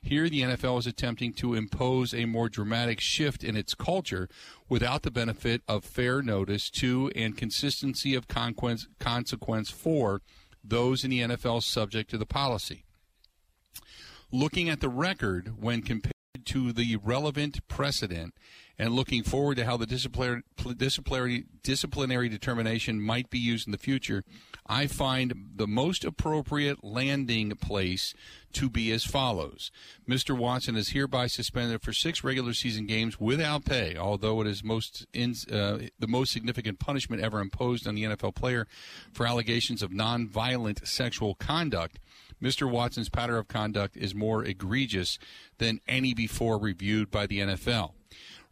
Here, 0.01 0.29
the 0.29 0.41
NFL 0.41 0.79
is 0.79 0.87
attempting 0.87 1.33
to 1.33 1.53
impose 1.53 2.13
a 2.13 2.25
more 2.25 2.49
dramatic 2.49 3.01
shift 3.01 3.43
in 3.43 3.57
its 3.57 3.73
culture 3.73 4.29
without 4.69 5.03
the 5.03 5.11
benefit 5.11 5.63
of 5.67 5.83
fair 5.83 6.21
notice 6.21 6.69
to 6.71 7.11
and 7.15 7.35
consistency 7.35 8.15
of 8.15 8.27
consequence 8.27 9.69
for 9.69 10.21
those 10.63 11.03
in 11.03 11.09
the 11.09 11.21
NFL 11.21 11.63
subject 11.63 12.09
to 12.11 12.17
the 12.17 12.25
policy 12.25 12.86
looking 14.31 14.69
at 14.69 14.81
the 14.81 14.89
record 14.89 15.61
when 15.61 15.81
compared 15.81 16.13
to 16.45 16.71
the 16.71 16.97
relevant 17.03 17.67
precedent 17.67 18.33
and 18.79 18.93
looking 18.93 19.23
forward 19.23 19.55
to 19.55 19.65
how 19.65 19.75
the 19.75 19.87
disciplinary, 19.87 20.43
disciplinary, 20.77 21.45
disciplinary 21.63 22.29
determination 22.29 23.01
might 23.01 23.29
be 23.29 23.39
used 23.39 23.67
in 23.67 23.71
the 23.71 23.77
future, 23.77 24.23
I 24.67 24.87
find 24.87 25.33
the 25.55 25.67
most 25.67 26.05
appropriate 26.05 26.83
landing 26.83 27.55
place 27.55 28.13
to 28.53 28.69
be 28.69 28.91
as 28.91 29.03
follows. 29.03 29.71
Mr. 30.07 30.37
Watson 30.37 30.75
is 30.75 30.89
hereby 30.89 31.27
suspended 31.27 31.81
for 31.81 31.91
six 31.91 32.23
regular 32.23 32.53
season 32.53 32.85
games 32.85 33.19
without 33.19 33.65
pay, 33.65 33.97
although 33.97 34.41
it 34.41 34.47
is 34.47 34.63
most 34.63 35.05
in, 35.11 35.33
uh, 35.51 35.79
the 35.97 36.07
most 36.07 36.31
significant 36.31 36.79
punishment 36.79 37.21
ever 37.21 37.39
imposed 37.39 37.87
on 37.87 37.95
the 37.95 38.03
NFL 38.03 38.35
player 38.35 38.67
for 39.11 39.25
allegations 39.25 39.81
of 39.81 39.91
nonviolent 39.91 40.85
sexual 40.87 41.35
conduct. 41.35 41.99
Mr. 42.41 42.69
Watson's 42.69 43.09
pattern 43.09 43.37
of 43.37 43.47
conduct 43.47 43.97
is 43.97 44.13
more 44.13 44.43
egregious 44.43 45.17
than 45.57 45.79
any 45.87 46.13
before 46.13 46.57
reviewed 46.57 47.09
by 47.09 47.25
the 47.25 47.39
NFL. 47.39 47.93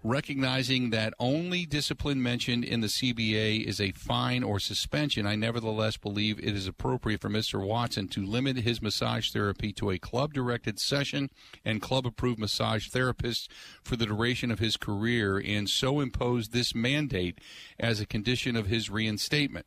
Recognizing 0.08 0.92
that 0.92 1.16
only 1.18 1.66
discipline 1.66 2.22
mentioned 2.22 2.64
in 2.64 2.82
the 2.82 2.88
CBA 2.88 3.64
is 3.66 3.82
a 3.82 3.92
fine 3.94 4.44
or 4.44 4.60
suspension, 4.60 5.26
I 5.26 5.34
nevertheless 5.36 5.98
believe 5.98 6.38
it 6.38 6.56
is 6.56 6.68
appropriate 6.68 7.22
for 7.22 7.30
Mr. 7.30 7.66
Watson 7.66 8.08
to 8.10 8.24
limit 8.24 8.58
his 8.58 8.84
massage 8.84 9.32
therapy 9.32 9.74
to 9.74 9.90
a 9.90 9.98
club 9.98 10.32
directed 10.32 10.80
session 10.80 11.32
and 11.66 11.82
club 11.82 12.06
approved 12.06 12.38
massage 12.38 12.88
therapist 12.88 13.50
for 13.84 13.96
the 13.96 14.06
duration 14.06 14.52
of 14.52 14.60
his 14.60 14.78
career 14.78 15.42
and 15.44 15.68
so 15.72 16.00
impose 16.00 16.50
this 16.50 16.76
mandate 16.76 17.40
as 17.80 18.00
a 18.00 18.06
condition 18.06 18.56
of 18.56 18.68
his 18.68 18.92
reinstatement. 18.92 19.66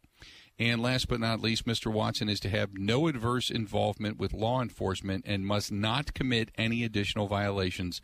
And 0.58 0.82
last 0.82 1.08
but 1.08 1.20
not 1.20 1.40
least, 1.40 1.66
Mr. 1.66 1.92
Watson 1.92 2.28
is 2.28 2.40
to 2.40 2.48
have 2.48 2.76
no 2.76 3.06
adverse 3.06 3.48
involvement 3.48 4.18
with 4.18 4.32
law 4.32 4.60
enforcement 4.60 5.24
and 5.26 5.46
must 5.46 5.70
not 5.70 6.14
commit 6.14 6.50
any 6.58 6.82
additional 6.82 7.28
violations 7.28 8.00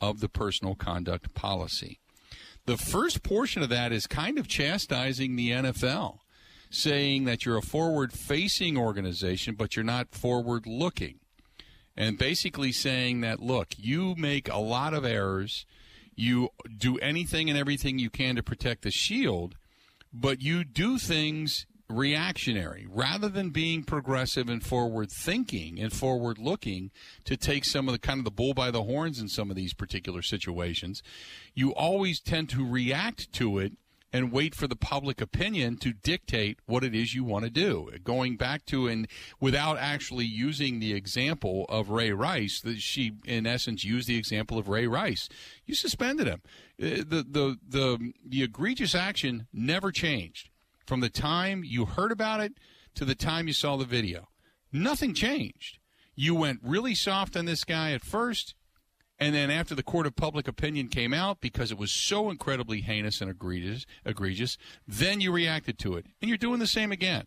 of 0.00 0.20
the 0.20 0.28
personal 0.28 0.74
conduct 0.74 1.34
policy. 1.34 2.00
The 2.64 2.78
first 2.78 3.22
portion 3.22 3.62
of 3.62 3.68
that 3.68 3.92
is 3.92 4.06
kind 4.06 4.38
of 4.38 4.48
chastising 4.48 5.36
the 5.36 5.50
NFL, 5.50 6.18
saying 6.70 7.24
that 7.24 7.44
you're 7.44 7.58
a 7.58 7.62
forward 7.62 8.12
facing 8.12 8.78
organization, 8.78 9.54
but 9.54 9.76
you're 9.76 9.84
not 9.84 10.14
forward 10.14 10.66
looking. 10.66 11.20
And 11.96 12.16
basically 12.16 12.72
saying 12.72 13.20
that, 13.22 13.40
look, 13.40 13.74
you 13.76 14.14
make 14.16 14.48
a 14.48 14.58
lot 14.58 14.94
of 14.94 15.04
errors, 15.04 15.66
you 16.14 16.48
do 16.78 16.96
anything 16.98 17.50
and 17.50 17.58
everything 17.58 17.98
you 17.98 18.08
can 18.08 18.36
to 18.36 18.42
protect 18.42 18.82
the 18.82 18.90
shield, 18.90 19.56
but 20.12 20.40
you 20.40 20.64
do 20.64 20.96
things 20.96 21.66
reactionary 21.90 22.86
rather 22.88 23.28
than 23.28 23.50
being 23.50 23.82
progressive 23.82 24.48
and 24.48 24.64
forward 24.64 25.10
thinking 25.10 25.78
and 25.78 25.92
forward 25.92 26.38
looking 26.38 26.90
to 27.24 27.36
take 27.36 27.64
some 27.64 27.88
of 27.88 27.92
the 27.92 27.98
kind 27.98 28.18
of 28.18 28.24
the 28.24 28.30
bull 28.30 28.54
by 28.54 28.70
the 28.70 28.84
horns 28.84 29.20
in 29.20 29.28
some 29.28 29.50
of 29.50 29.56
these 29.56 29.74
particular 29.74 30.22
situations 30.22 31.02
you 31.54 31.74
always 31.74 32.20
tend 32.20 32.48
to 32.48 32.66
react 32.66 33.32
to 33.32 33.58
it 33.58 33.72
and 34.12 34.32
wait 34.32 34.54
for 34.54 34.66
the 34.66 34.76
public 34.76 35.20
opinion 35.20 35.76
to 35.76 35.92
dictate 35.92 36.58
what 36.66 36.82
it 36.82 36.94
is 36.94 37.14
you 37.14 37.24
want 37.24 37.44
to 37.44 37.50
do. 37.50 37.88
Going 38.02 38.36
back 38.36 38.64
to 38.66 38.88
and 38.88 39.06
without 39.38 39.78
actually 39.78 40.24
using 40.24 40.80
the 40.80 40.94
example 40.94 41.66
of 41.68 41.90
Ray 41.90 42.12
Rice, 42.12 42.60
that 42.62 42.80
she 42.80 43.12
in 43.24 43.46
essence 43.46 43.84
used 43.84 44.08
the 44.08 44.16
example 44.16 44.58
of 44.58 44.68
Ray 44.68 44.86
Rice. 44.86 45.28
You 45.64 45.74
suspended 45.74 46.26
him. 46.26 46.42
Uh, 46.80 47.04
the 47.06 47.24
the 47.28 47.58
the 47.66 48.12
the 48.26 48.42
egregious 48.42 48.94
action 48.94 49.46
never 49.52 49.92
changed 49.92 50.49
from 50.90 50.98
the 50.98 51.08
time 51.08 51.62
you 51.64 51.84
heard 51.84 52.10
about 52.10 52.40
it 52.40 52.54
to 52.96 53.04
the 53.04 53.14
time 53.14 53.46
you 53.46 53.52
saw 53.52 53.76
the 53.76 53.84
video. 53.84 54.26
Nothing 54.72 55.14
changed. 55.14 55.78
You 56.16 56.34
went 56.34 56.58
really 56.64 56.96
soft 56.96 57.36
on 57.36 57.44
this 57.44 57.62
guy 57.62 57.92
at 57.92 58.02
first 58.02 58.56
and 59.16 59.32
then 59.32 59.52
after 59.52 59.76
the 59.76 59.84
court 59.84 60.08
of 60.08 60.16
public 60.16 60.48
opinion 60.48 60.88
came 60.88 61.14
out, 61.14 61.40
because 61.40 61.70
it 61.70 61.78
was 61.78 61.92
so 61.92 62.28
incredibly 62.28 62.80
heinous 62.80 63.20
and 63.20 63.30
egregious, 63.30 63.86
egregious, 64.04 64.58
then 64.88 65.20
you 65.20 65.30
reacted 65.30 65.78
to 65.78 65.94
it. 65.94 66.06
And 66.20 66.28
you're 66.28 66.36
doing 66.36 66.58
the 66.58 66.66
same 66.66 66.90
again. 66.90 67.26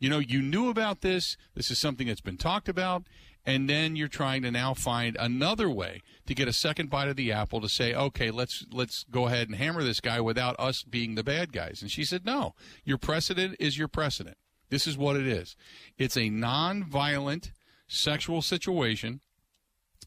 You 0.00 0.10
know, 0.10 0.18
you 0.18 0.42
knew 0.42 0.68
about 0.68 1.02
this. 1.02 1.36
This 1.54 1.70
is 1.70 1.78
something 1.78 2.08
that's 2.08 2.20
been 2.20 2.38
talked 2.38 2.68
about. 2.68 3.04
And 3.46 3.68
then 3.68 3.94
you're 3.94 4.08
trying 4.08 4.42
to 4.42 4.50
now 4.50 4.72
find 4.72 5.16
another 5.20 5.68
way 5.68 6.00
to 6.26 6.34
get 6.34 6.48
a 6.48 6.52
second 6.52 6.88
bite 6.88 7.08
of 7.08 7.16
the 7.16 7.30
apple 7.30 7.60
to 7.60 7.68
say, 7.68 7.94
okay, 7.94 8.30
let's 8.30 8.64
let's 8.72 9.04
go 9.10 9.26
ahead 9.26 9.48
and 9.48 9.56
hammer 9.56 9.82
this 9.82 10.00
guy 10.00 10.20
without 10.20 10.56
us 10.58 10.82
being 10.82 11.14
the 11.14 11.22
bad 11.22 11.52
guys. 11.52 11.82
And 11.82 11.90
she 11.90 12.04
said, 12.04 12.24
no, 12.24 12.54
your 12.84 12.96
precedent 12.96 13.56
is 13.58 13.76
your 13.76 13.88
precedent. 13.88 14.38
This 14.70 14.86
is 14.86 14.96
what 14.96 15.16
it 15.16 15.26
is. 15.26 15.56
It's 15.98 16.16
a 16.16 16.30
non-violent 16.30 17.52
sexual 17.86 18.40
situation 18.40 19.20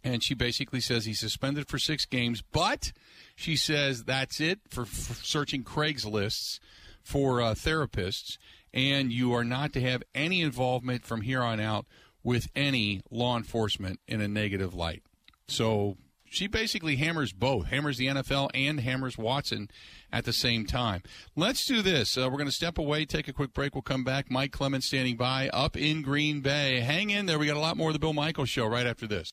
and 0.03 0.23
she 0.23 0.33
basically 0.33 0.79
says 0.79 1.05
he's 1.05 1.19
suspended 1.19 1.67
for 1.67 1.79
six 1.79 2.05
games, 2.05 2.41
but 2.41 2.91
she 3.35 3.55
says 3.55 4.03
that's 4.03 4.39
it 4.39 4.59
for, 4.69 4.85
for 4.85 5.13
searching 5.13 5.63
Craigslist's 5.63 6.59
for 7.03 7.41
uh, 7.41 7.53
therapists, 7.53 8.37
and 8.73 9.11
you 9.11 9.33
are 9.33 9.45
not 9.45 9.73
to 9.73 9.81
have 9.81 10.03
any 10.13 10.41
involvement 10.41 11.05
from 11.05 11.21
here 11.21 11.41
on 11.41 11.59
out 11.59 11.85
with 12.27 12.49
any 12.57 13.01
law 13.09 13.37
enforcement 13.37 14.01
in 14.05 14.19
a 14.19 14.27
negative 14.27 14.73
light. 14.73 15.01
So 15.47 15.95
she 16.25 16.47
basically 16.47 16.97
hammers 16.97 17.31
both, 17.31 17.67
hammers 17.67 17.95
the 17.97 18.07
NFL 18.07 18.49
and 18.53 18.81
hammers 18.81 19.17
Watson 19.17 19.69
at 20.11 20.25
the 20.25 20.33
same 20.33 20.65
time. 20.65 21.03
Let's 21.37 21.63
do 21.63 21.81
this. 21.81 22.17
Uh, 22.17 22.27
we're 22.29 22.35
going 22.35 22.49
to 22.49 22.51
step 22.51 22.77
away, 22.77 23.05
take 23.05 23.29
a 23.29 23.33
quick 23.33 23.53
break. 23.53 23.75
We'll 23.75 23.81
come 23.81 24.03
back. 24.03 24.29
Mike 24.29 24.51
Clemens 24.51 24.85
standing 24.85 25.15
by 25.15 25.47
up 25.53 25.77
in 25.77 26.01
Green 26.01 26.41
Bay. 26.41 26.81
Hang 26.81 27.11
in 27.11 27.27
there. 27.27 27.39
We 27.39 27.47
got 27.47 27.55
a 27.55 27.61
lot 27.61 27.77
more 27.77 27.91
of 27.91 27.93
the 27.93 27.99
Bill 27.99 28.11
Michaels 28.11 28.49
show 28.49 28.67
right 28.67 28.85
after 28.85 29.07
this. 29.07 29.31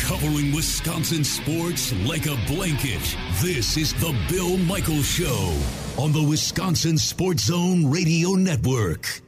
Covering 0.00 0.52
Wisconsin 0.52 1.24
sports 1.24 1.94
like 2.04 2.26
a 2.26 2.36
blanket. 2.46 3.16
This 3.40 3.78
is 3.78 3.94
the 3.94 4.14
Bill 4.28 4.58
Michaels 4.58 5.06
Show 5.06 5.58
on 5.96 6.12
the 6.12 6.22
Wisconsin 6.22 6.98
Sports 6.98 7.44
Zone 7.44 7.90
Radio 7.90 8.32
Network. 8.32 9.22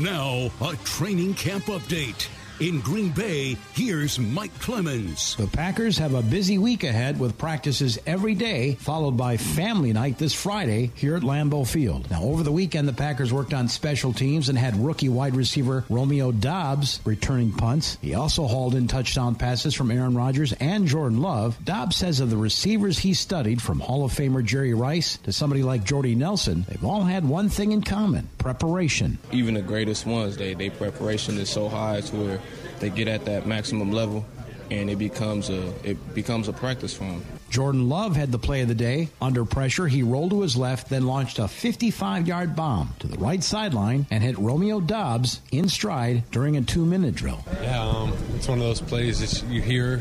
Now, 0.00 0.50
a 0.60 0.74
training 0.82 1.34
camp 1.34 1.66
update. 1.66 2.26
In 2.60 2.80
Green 2.82 3.10
Bay, 3.10 3.56
here's 3.72 4.20
Mike 4.20 4.56
Clemens. 4.60 5.34
The 5.34 5.48
Packers 5.48 5.98
have 5.98 6.14
a 6.14 6.22
busy 6.22 6.56
week 6.56 6.84
ahead 6.84 7.18
with 7.18 7.36
practices 7.36 7.98
every 8.06 8.36
day, 8.36 8.76
followed 8.76 9.16
by 9.16 9.38
family 9.38 9.92
night 9.92 10.18
this 10.18 10.32
Friday 10.32 10.92
here 10.94 11.16
at 11.16 11.24
Lambeau 11.24 11.66
Field. 11.66 12.08
Now, 12.12 12.22
over 12.22 12.44
the 12.44 12.52
weekend, 12.52 12.86
the 12.86 12.92
Packers 12.92 13.32
worked 13.32 13.52
on 13.52 13.66
special 13.66 14.12
teams 14.12 14.48
and 14.48 14.56
had 14.56 14.76
rookie 14.76 15.08
wide 15.08 15.34
receiver 15.34 15.84
Romeo 15.90 16.30
Doubs 16.30 17.00
returning 17.04 17.50
punts. 17.50 17.98
He 18.00 18.14
also 18.14 18.46
hauled 18.46 18.76
in 18.76 18.86
touchdown 18.86 19.34
passes 19.34 19.74
from 19.74 19.90
Aaron 19.90 20.14
Rodgers 20.14 20.52
and 20.52 20.86
Jordan 20.86 21.20
Love. 21.20 21.58
Doubs 21.64 21.96
says 21.96 22.20
of 22.20 22.30
the 22.30 22.36
receivers 22.36 23.00
he 23.00 23.14
studied, 23.14 23.60
from 23.60 23.80
Hall 23.80 24.04
of 24.04 24.12
Famer 24.12 24.44
Jerry 24.44 24.74
Rice 24.74 25.16
to 25.24 25.32
somebody 25.32 25.64
like 25.64 25.82
Jordy 25.82 26.14
Nelson, 26.14 26.64
they've 26.68 26.84
all 26.84 27.02
had 27.02 27.28
one 27.28 27.48
thing 27.48 27.72
in 27.72 27.82
common 27.82 28.28
preparation. 28.38 29.18
Even 29.32 29.54
the 29.54 29.62
greatest 29.62 30.06
ones, 30.06 30.36
they, 30.36 30.54
they 30.54 30.70
preparation 30.70 31.36
is 31.38 31.50
so 31.50 31.68
high 31.68 32.00
to 32.00 32.16
where 32.16 32.40
they 32.80 32.90
get 32.90 33.08
at 33.08 33.24
that 33.26 33.46
maximum 33.46 33.92
level 33.92 34.24
and 34.70 34.90
it 34.90 34.96
becomes 34.96 35.50
a 35.50 35.72
it 35.88 36.14
becomes 36.14 36.48
a 36.48 36.52
practice 36.52 36.94
for 36.94 37.04
them. 37.04 37.24
Jordan 37.50 37.88
Love 37.88 38.16
had 38.16 38.32
the 38.32 38.38
play 38.38 38.62
of 38.62 38.68
the 38.68 38.74
day. 38.74 39.10
Under 39.22 39.44
pressure, 39.44 39.86
he 39.86 40.02
rolled 40.02 40.30
to 40.30 40.42
his 40.42 40.56
left, 40.56 40.88
then 40.88 41.06
launched 41.06 41.38
a 41.38 41.44
55-yard 41.44 42.56
bomb 42.56 42.92
to 42.98 43.06
the 43.06 43.16
right 43.18 43.44
sideline 43.44 44.08
and 44.10 44.24
hit 44.24 44.36
Romeo 44.38 44.80
Doubs 44.80 45.40
in 45.52 45.68
stride 45.68 46.28
during 46.32 46.56
a 46.56 46.62
two-minute 46.62 47.14
drill. 47.14 47.44
Yeah, 47.62 47.80
um, 47.80 48.12
it's 48.34 48.48
one 48.48 48.58
of 48.58 48.64
those 48.64 48.80
plays 48.80 49.20
that 49.20 49.48
you 49.48 49.62
hear 49.62 49.98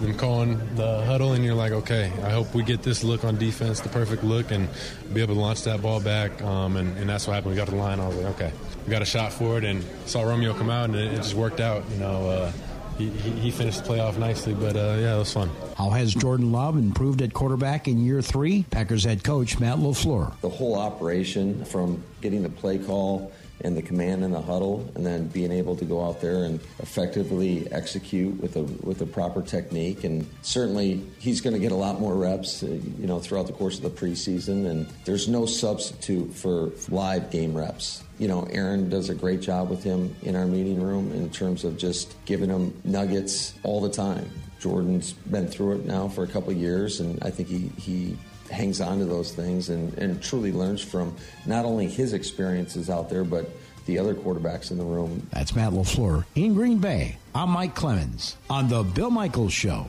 them 0.00 0.16
calling 0.16 0.60
the 0.76 1.04
huddle, 1.04 1.32
and 1.32 1.44
you're 1.44 1.56
like, 1.56 1.72
okay, 1.72 2.12
I 2.22 2.30
hope 2.30 2.54
we 2.54 2.62
get 2.62 2.84
this 2.84 3.02
look 3.02 3.24
on 3.24 3.36
defense, 3.36 3.80
the 3.80 3.88
perfect 3.88 4.22
look, 4.22 4.52
and 4.52 4.68
be 5.12 5.22
able 5.22 5.34
to 5.34 5.40
launch 5.40 5.64
that 5.64 5.82
ball 5.82 6.00
back. 6.00 6.40
Um, 6.40 6.76
and, 6.76 6.96
and, 6.98 7.08
that's 7.08 7.26
what 7.26 7.34
happened. 7.34 7.50
We 7.50 7.56
got 7.56 7.64
to 7.64 7.72
the 7.72 7.78
line. 7.78 7.98
I 7.98 8.06
was 8.06 8.16
like, 8.16 8.40
okay, 8.40 8.52
we 8.84 8.90
got 8.90 9.02
a 9.02 9.06
shot 9.06 9.32
for 9.32 9.58
it, 9.58 9.64
and 9.64 9.84
saw 10.06 10.22
Romeo 10.22 10.54
come 10.54 10.70
out, 10.70 10.90
and 10.90 10.96
it, 10.96 11.12
it 11.12 11.16
just 11.16 11.34
worked 11.34 11.60
out. 11.60 11.84
You 11.90 11.98
know. 11.98 12.28
Uh, 12.28 12.52
he, 12.98 13.08
he, 13.08 13.50
finished 13.50 13.82
the 13.82 13.88
playoff 13.88 14.18
nicely, 14.18 14.52
but 14.54 14.76
uh, 14.76 14.96
yeah, 15.00 15.16
it 15.16 15.18
was 15.18 15.32
fun. 15.32 15.50
How 15.76 15.90
has 15.90 16.14
Jordan 16.14 16.52
Love 16.52 16.76
improved 16.76 17.22
at 17.22 17.32
quarterback 17.32 17.88
in 17.88 18.04
year 18.04 18.20
three? 18.20 18.64
Packers 18.70 19.04
head 19.04 19.24
coach 19.24 19.58
Matt 19.58 19.78
LaFleur. 19.78 20.38
The 20.40 20.50
whole 20.50 20.78
operation 20.78 21.64
from 21.64 22.02
getting 22.20 22.42
the 22.42 22.50
play 22.50 22.78
call 22.78 23.32
and 23.62 23.76
the 23.76 23.82
command 23.82 24.24
in 24.24 24.32
the 24.32 24.40
huddle, 24.40 24.88
and 24.94 25.04
then 25.06 25.28
being 25.28 25.52
able 25.52 25.76
to 25.76 25.84
go 25.84 26.04
out 26.04 26.20
there 26.20 26.44
and 26.44 26.60
effectively 26.80 27.70
execute 27.72 28.40
with 28.40 28.56
a 28.56 28.62
with 28.62 29.00
a 29.02 29.06
proper 29.06 29.42
technique. 29.42 30.04
And 30.04 30.26
certainly, 30.42 31.02
he's 31.18 31.40
going 31.40 31.54
to 31.54 31.60
get 31.60 31.72
a 31.72 31.76
lot 31.76 32.00
more 32.00 32.14
reps, 32.14 32.62
uh, 32.62 32.66
you 32.66 33.06
know, 33.06 33.18
throughout 33.20 33.46
the 33.46 33.52
course 33.52 33.76
of 33.76 33.82
the 33.82 33.90
preseason. 33.90 34.66
And 34.66 34.86
there's 35.04 35.28
no 35.28 35.46
substitute 35.46 36.32
for 36.34 36.70
live 36.88 37.30
game 37.30 37.56
reps 37.56 38.02
you 38.22 38.28
know, 38.28 38.46
Aaron 38.52 38.88
does 38.88 39.10
a 39.10 39.16
great 39.16 39.40
job 39.40 39.68
with 39.68 39.82
him 39.82 40.14
in 40.22 40.36
our 40.36 40.46
meeting 40.46 40.80
room 40.80 41.10
in 41.12 41.28
terms 41.28 41.64
of 41.64 41.76
just 41.76 42.14
giving 42.24 42.50
him 42.50 42.72
nuggets 42.84 43.54
all 43.64 43.80
the 43.80 43.88
time. 43.88 44.30
Jordan's 44.60 45.12
been 45.12 45.48
through 45.48 45.80
it 45.80 45.86
now 45.86 46.06
for 46.06 46.22
a 46.22 46.28
couple 46.28 46.52
years, 46.52 47.00
and 47.00 47.20
I 47.24 47.30
think 47.30 47.48
he, 47.48 47.72
he 47.76 48.16
hangs 48.52 48.80
on 48.80 48.98
to 48.98 49.04
those 49.04 49.32
things 49.32 49.70
and, 49.70 49.96
and 49.98 50.22
truly 50.22 50.52
learns 50.52 50.82
from 50.82 51.16
not 51.46 51.64
only 51.64 51.88
his 51.88 52.12
experiences 52.12 52.90
out 52.90 53.08
there, 53.08 53.24
but 53.24 53.50
the 53.86 53.98
other 53.98 54.14
quarterbacks 54.14 54.70
in 54.70 54.78
the 54.78 54.84
room. 54.84 55.26
That's 55.32 55.56
Matt 55.56 55.72
LaFleur 55.72 56.24
in 56.34 56.54
Green 56.54 56.78
Bay. 56.78 57.16
I'm 57.34 57.50
Mike 57.50 57.74
Clemens 57.74 58.36
on 58.48 58.68
The 58.68 58.82
Bill 58.82 59.10
Michaels 59.10 59.52
Show. 59.52 59.88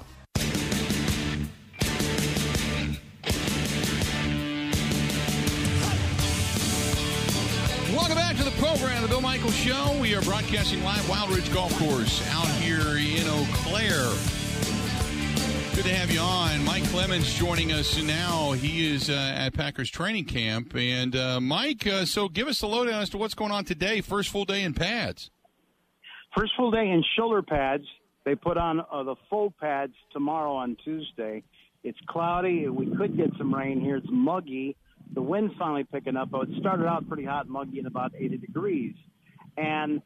Welcome 7.94 8.16
back 8.16 8.36
to 8.38 8.44
the 8.44 8.54
program, 8.58 9.02
the 9.04 9.08
Bill 9.08 9.22
Michaels 9.22 9.56
Show. 9.56 9.96
We 10.02 10.16
are 10.16 10.22
broadcasting 10.22 10.84
live 10.84 11.08
Wild 11.08 11.30
Ridge 11.30 11.54
Golf 11.54 11.78
Course 11.78 12.28
out 12.32 12.48
here 12.62 12.98
in 12.98 13.28
Eau 13.28 13.46
Claire. 13.54 14.33
Good 15.84 15.90
to 15.90 15.96
have 15.96 16.12
you 16.12 16.22
on. 16.22 16.64
Mike 16.64 16.86
Clemens 16.86 17.34
joining 17.34 17.74
us 17.74 18.02
now. 18.02 18.54
He 18.54 18.90
is 18.90 19.10
uh, 19.10 19.34
at 19.36 19.54
Packers 19.54 19.90
training 19.90 20.24
camp. 20.24 20.74
And 20.78 21.14
uh, 21.14 21.42
Mike, 21.42 21.86
uh, 21.86 22.06
so 22.06 22.30
give 22.30 22.48
us 22.48 22.62
the 22.62 22.68
lowdown 22.68 23.02
as 23.02 23.10
to 23.10 23.18
what's 23.18 23.34
going 23.34 23.52
on 23.52 23.66
today. 23.66 24.00
First 24.00 24.30
full 24.30 24.46
day 24.46 24.64
in 24.64 24.74
pads. 24.74 25.30
First 26.38 26.54
full 26.56 26.72
day 26.72 26.90
in 26.90 27.04
shoulder 27.18 27.42
pads. 27.42 27.84
They 28.24 28.34
put 28.34 28.58
on 28.58 28.80
uh, 28.80 29.04
the 29.04 29.16
full 29.30 29.54
pads 29.60 29.92
tomorrow 30.14 30.54
on 30.54 30.78
Tuesday. 30.86 31.44
It's 31.84 32.00
cloudy. 32.08 32.70
We 32.70 32.86
could 32.96 33.18
get 33.18 33.32
some 33.38 33.54
rain 33.54 33.82
here. 33.82 33.98
It's 33.98 34.08
muggy 34.10 34.78
the 35.14 35.22
wind's 35.22 35.54
finally 35.60 35.84
picking 35.84 36.16
up. 36.16 36.32
But 36.32 36.44
it 36.44 36.60
started 36.62 36.86
out 36.86 37.10
pretty 37.10 37.26
hot, 37.26 37.50
muggy, 37.50 37.80
and 37.80 37.88
about 37.88 38.14
80 38.18 38.38
degrees. 38.38 38.96
And 39.58 40.02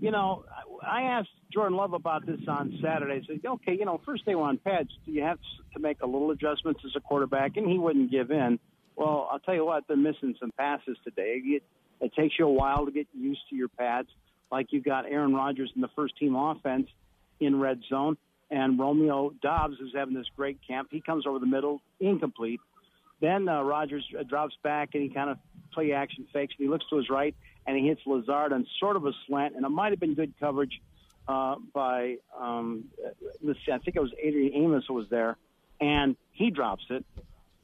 you 0.00 0.10
know, 0.10 0.44
I 0.82 1.02
asked 1.02 1.28
Jordan 1.52 1.76
Love 1.76 1.92
about 1.92 2.26
this 2.26 2.40
on 2.48 2.78
Saturday. 2.82 3.24
Said, 3.26 3.40
okay, 3.44 3.74
you 3.74 3.84
know, 3.84 4.00
first 4.04 4.24
day 4.24 4.34
on 4.34 4.58
pads. 4.58 4.90
You 5.04 5.22
have 5.22 5.38
to 5.74 5.80
make 5.80 6.00
a 6.02 6.06
little 6.06 6.30
adjustments 6.30 6.80
as 6.84 6.92
a 6.96 7.00
quarterback? 7.00 7.56
And 7.56 7.68
he 7.68 7.78
wouldn't 7.78 8.10
give 8.10 8.30
in. 8.30 8.58
Well, 8.96 9.28
I'll 9.30 9.38
tell 9.38 9.54
you 9.54 9.64
what, 9.64 9.84
they're 9.88 9.96
missing 9.96 10.34
some 10.38 10.52
passes 10.56 10.96
today. 11.04 11.40
It, 11.42 11.62
it 12.00 12.12
takes 12.14 12.34
you 12.38 12.46
a 12.46 12.52
while 12.52 12.86
to 12.86 12.92
get 12.92 13.06
used 13.14 13.40
to 13.50 13.56
your 13.56 13.68
pads. 13.68 14.08
Like 14.50 14.68
you 14.70 14.82
got 14.82 15.06
Aaron 15.06 15.34
Rodgers 15.34 15.72
in 15.74 15.80
the 15.80 15.88
first 15.96 16.16
team 16.18 16.34
offense 16.34 16.88
in 17.38 17.58
red 17.58 17.80
zone, 17.88 18.16
and 18.50 18.78
Romeo 18.78 19.32
Doubs 19.42 19.74
is 19.80 19.90
having 19.94 20.14
this 20.14 20.26
great 20.36 20.58
camp. 20.66 20.88
He 20.90 21.00
comes 21.00 21.26
over 21.26 21.38
the 21.38 21.46
middle, 21.46 21.80
incomplete. 22.00 22.60
Then 23.20 23.48
uh, 23.48 23.62
Rodgers 23.62 24.04
uh, 24.18 24.22
drops 24.22 24.54
back 24.62 24.90
and 24.94 25.02
he 25.02 25.08
kind 25.08 25.30
of 25.30 25.38
play 25.72 25.92
action 25.92 26.26
fakes. 26.32 26.54
And 26.58 26.66
he 26.66 26.70
looks 26.70 26.84
to 26.90 26.96
his 26.96 27.08
right 27.08 27.34
and 27.66 27.76
he 27.76 27.86
hits 27.86 28.00
Lazard 28.06 28.52
on 28.52 28.66
sort 28.80 28.96
of 28.96 29.06
a 29.06 29.12
slant, 29.26 29.54
and 29.54 29.64
it 29.64 29.68
might 29.68 29.90
have 29.90 30.00
been 30.00 30.14
good 30.14 30.32
coverage 30.40 30.80
uh, 31.30 31.54
by 31.72 32.16
um, 32.38 32.86
let's 33.42 33.58
see, 33.64 33.72
I 33.72 33.78
think 33.78 33.96
it 33.96 34.00
was 34.00 34.10
Adrian 34.20 34.52
Amos 34.54 34.88
was 34.88 35.06
there, 35.10 35.36
and 35.80 36.16
he 36.32 36.50
drops 36.50 36.82
it. 36.90 37.04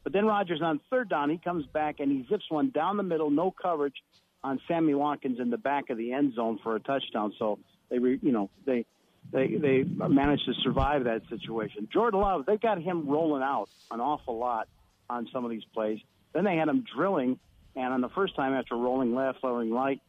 But 0.05 0.12
then 0.12 0.25
Rodgers 0.25 0.62
on 0.62 0.81
third 0.89 1.09
down, 1.09 1.31
he 1.31 1.39
comes 1.39 1.67
back 1.67 1.97
and 1.99 2.12
he 2.12 2.25
zips 2.31 2.45
one 2.49 2.71
down 2.71 2.97
the 2.97 3.03
middle, 3.03 3.29
no 3.29 3.51
coverage 3.51 3.97
on 4.45 4.61
Sammy 4.69 4.95
Watkins 4.95 5.41
in 5.41 5.51
the 5.51 5.59
back 5.59 5.91
of 5.91 5.99
the 5.99 6.12
end 6.12 6.35
zone 6.35 6.61
for 6.62 6.77
a 6.77 6.81
touchdown. 6.81 7.33
So 7.41 7.59
they, 7.91 7.99
re, 7.99 8.21
you 8.23 8.31
know, 8.31 8.51
they 8.64 8.87
they 9.33 9.57
they 9.57 9.83
managed 9.83 10.45
to 10.47 10.55
survive 10.62 11.05
that 11.05 11.23
situation. 11.29 11.89
Jordan 11.93 12.21
Love, 12.21 12.47
they 12.47 12.59
got 12.59 12.81
him 12.81 13.09
rolling 13.09 13.43
out 13.43 13.69
an 13.91 14.01
awful 14.01 14.39
lot 14.39 14.69
on 15.11 15.29
some 15.33 15.45
of 15.45 15.51
these 15.51 15.64
plays. 15.75 15.99
Then 16.33 16.45
they 16.45 16.55
had 16.55 16.69
him 16.69 16.85
drilling, 16.95 17.41
and 17.75 17.93
on 17.93 18.01
the 18.01 18.11
first 18.11 18.37
time 18.37 18.53
after 18.53 18.77
rolling 18.77 19.12
left, 19.12 19.39
rolling 19.43 19.73
right, 19.73 20.01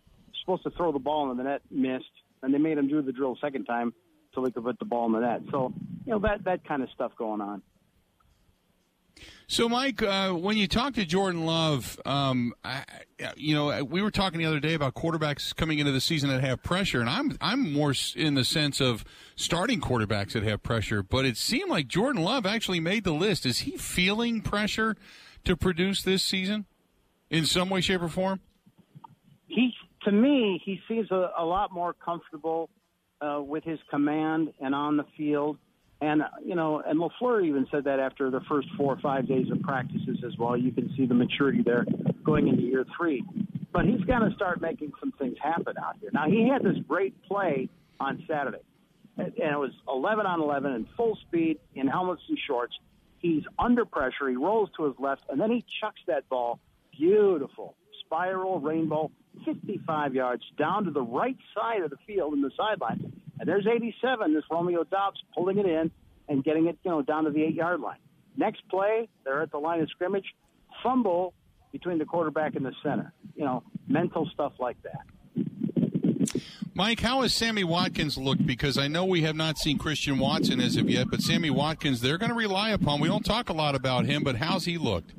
supposed 0.41 0.63
to 0.63 0.69
throw 0.69 0.91
the 0.91 0.99
ball 0.99 1.31
in 1.31 1.37
the 1.37 1.43
net, 1.43 1.61
missed, 1.71 2.05
and 2.43 2.53
they 2.53 2.57
made 2.57 2.77
him 2.77 2.87
do 2.87 3.01
the 3.01 3.11
drill 3.11 3.37
second 3.41 3.65
time 3.65 3.93
so 4.33 4.43
he 4.45 4.51
could 4.51 4.63
put 4.63 4.79
the 4.79 4.85
ball 4.85 5.05
in 5.07 5.13
the 5.13 5.19
net. 5.19 5.41
So 5.51 5.73
you 6.05 6.13
know 6.13 6.19
that 6.19 6.43
that 6.45 6.67
kind 6.67 6.83
of 6.83 6.89
stuff 6.91 7.11
going 7.17 7.41
on. 7.41 7.61
So, 9.49 9.69
Mike, 9.69 10.03
uh, 10.03 10.31
when 10.33 10.57
you 10.57 10.67
talk 10.67 10.93
to 10.95 11.05
Jordan 11.05 11.45
Love, 11.45 11.99
um, 12.05 12.53
I, 12.65 12.83
you 13.37 13.55
know, 13.55 13.81
we 13.83 14.01
were 14.01 14.11
talking 14.11 14.39
the 14.39 14.45
other 14.45 14.59
day 14.59 14.73
about 14.73 14.93
quarterbacks 14.93 15.55
coming 15.55 15.79
into 15.79 15.93
the 15.93 16.01
season 16.01 16.29
that 16.29 16.41
have 16.41 16.61
pressure, 16.61 16.99
and 16.99 17.09
I'm 17.09 17.37
I'm 17.39 17.71
more 17.71 17.93
in 18.15 18.33
the 18.33 18.43
sense 18.43 18.81
of 18.81 19.05
starting 19.37 19.79
quarterbacks 19.79 20.33
that 20.33 20.43
have 20.43 20.63
pressure. 20.63 21.01
But 21.01 21.25
it 21.25 21.37
seemed 21.37 21.69
like 21.69 21.87
Jordan 21.87 22.21
Love 22.21 22.45
actually 22.45 22.81
made 22.81 23.05
the 23.05 23.13
list. 23.13 23.45
Is 23.45 23.59
he 23.59 23.77
feeling 23.77 24.41
pressure 24.41 24.97
to 25.45 25.55
produce 25.55 26.03
this 26.03 26.23
season 26.23 26.65
in 27.29 27.45
some 27.45 27.69
way, 27.69 27.79
shape, 27.79 28.01
or 28.01 28.09
form? 28.09 28.41
He, 29.47 29.73
to 30.03 30.11
me, 30.11 30.61
he 30.63 30.79
seems 30.87 31.09
a, 31.11 31.31
a 31.37 31.45
lot 31.45 31.71
more 31.71 31.93
comfortable 31.93 32.69
uh, 33.21 33.41
with 33.41 33.63
his 33.63 33.79
command 33.89 34.53
and 34.59 34.75
on 34.75 34.97
the 34.97 35.05
field. 35.15 35.57
And 35.99 36.21
you 36.45 36.55
know, 36.55 36.81
and 36.85 36.99
Lafleur 36.99 37.43
even 37.43 37.65
said 37.71 37.85
that 37.85 37.99
after 37.99 38.29
the 38.29 38.41
first 38.47 38.67
four 38.77 38.93
or 38.93 38.99
five 38.99 39.27
days 39.27 39.47
of 39.51 39.61
practices 39.61 40.19
as 40.25 40.37
well. 40.37 40.55
You 40.55 40.71
can 40.71 40.93
see 40.95 41.07
the 41.07 41.15
maturity 41.15 41.63
there 41.63 41.85
going 42.23 42.47
into 42.47 42.61
year 42.61 42.85
three. 42.95 43.23
But 43.73 43.85
he's 43.85 44.01
got 44.01 44.19
to 44.19 44.31
start 44.35 44.61
making 44.61 44.91
some 44.99 45.11
things 45.13 45.37
happen 45.41 45.75
out 45.83 45.95
here. 45.99 46.11
Now 46.13 46.29
he 46.29 46.47
had 46.47 46.63
this 46.63 46.77
great 46.87 47.19
play 47.23 47.67
on 47.99 48.23
Saturday, 48.29 48.61
and 49.17 49.31
it 49.35 49.57
was 49.57 49.71
11 49.87 50.25
on 50.27 50.39
11 50.39 50.71
in 50.73 50.87
full 50.95 51.17
speed 51.27 51.57
in 51.73 51.87
helmets 51.87 52.21
and 52.29 52.37
shorts. 52.45 52.75
He's 53.17 53.43
under 53.57 53.83
pressure. 53.83 54.29
He 54.29 54.35
rolls 54.35 54.69
to 54.77 54.85
his 54.85 54.93
left, 54.99 55.23
and 55.29 55.41
then 55.41 55.49
he 55.49 55.65
chucks 55.81 55.99
that 56.05 56.29
ball. 56.29 56.59
Beautiful 56.95 57.75
spiral 58.07 58.59
rainbow, 58.59 59.11
55 59.45 60.15
yards 60.15 60.43
down 60.57 60.85
to 60.85 60.91
the 60.91 61.01
right 61.01 61.37
side 61.55 61.83
of 61.83 61.91
the 61.91 61.97
field 62.07 62.33
in 62.33 62.41
the 62.41 62.51
sideline 62.57 63.13
and 63.39 63.47
there's 63.47 63.67
87, 63.67 64.33
this 64.33 64.43
Romeo 64.49 64.83
Doubs 64.83 65.21
pulling 65.35 65.59
it 65.59 65.65
in 65.65 65.91
and 66.27 66.43
getting 66.43 66.67
it, 66.67 66.77
you 66.83 66.91
know, 66.91 67.01
down 67.01 67.25
to 67.25 67.31
the 67.31 67.43
eight 67.43 67.55
yard 67.55 67.79
line. 67.79 67.99
Next 68.35 68.67
play, 68.69 69.07
they're 69.23 69.41
at 69.41 69.51
the 69.51 69.57
line 69.57 69.81
of 69.81 69.89
scrimmage, 69.89 70.25
fumble 70.83 71.33
between 71.71 71.97
the 71.97 72.05
quarterback 72.05 72.55
and 72.55 72.65
the 72.65 72.73
center. 72.83 73.13
You 73.35 73.45
know, 73.45 73.63
mental 73.87 74.29
stuff 74.33 74.53
like 74.59 74.77
that. 74.83 75.01
Mike, 76.73 76.99
how 76.99 77.21
has 77.21 77.33
Sammy 77.33 77.63
Watkins 77.63 78.17
looked? 78.17 78.45
Because 78.45 78.77
I 78.77 78.87
know 78.87 79.05
we 79.05 79.21
have 79.21 79.35
not 79.35 79.57
seen 79.57 79.77
Christian 79.77 80.19
Watson 80.19 80.59
as 80.59 80.75
of 80.75 80.89
yet, 80.89 81.07
but 81.09 81.21
Sammy 81.21 81.49
Watkins, 81.49 82.01
they're 82.01 82.19
going 82.19 82.29
to 82.29 82.35
rely 82.35 82.69
upon. 82.71 82.99
We 82.99 83.07
don't 83.07 83.25
talk 83.25 83.49
a 83.49 83.53
lot 83.53 83.73
about 83.73 84.05
him, 84.05 84.23
but 84.23 84.35
how's 84.35 84.65
he 84.65 84.77
looked? 84.77 85.13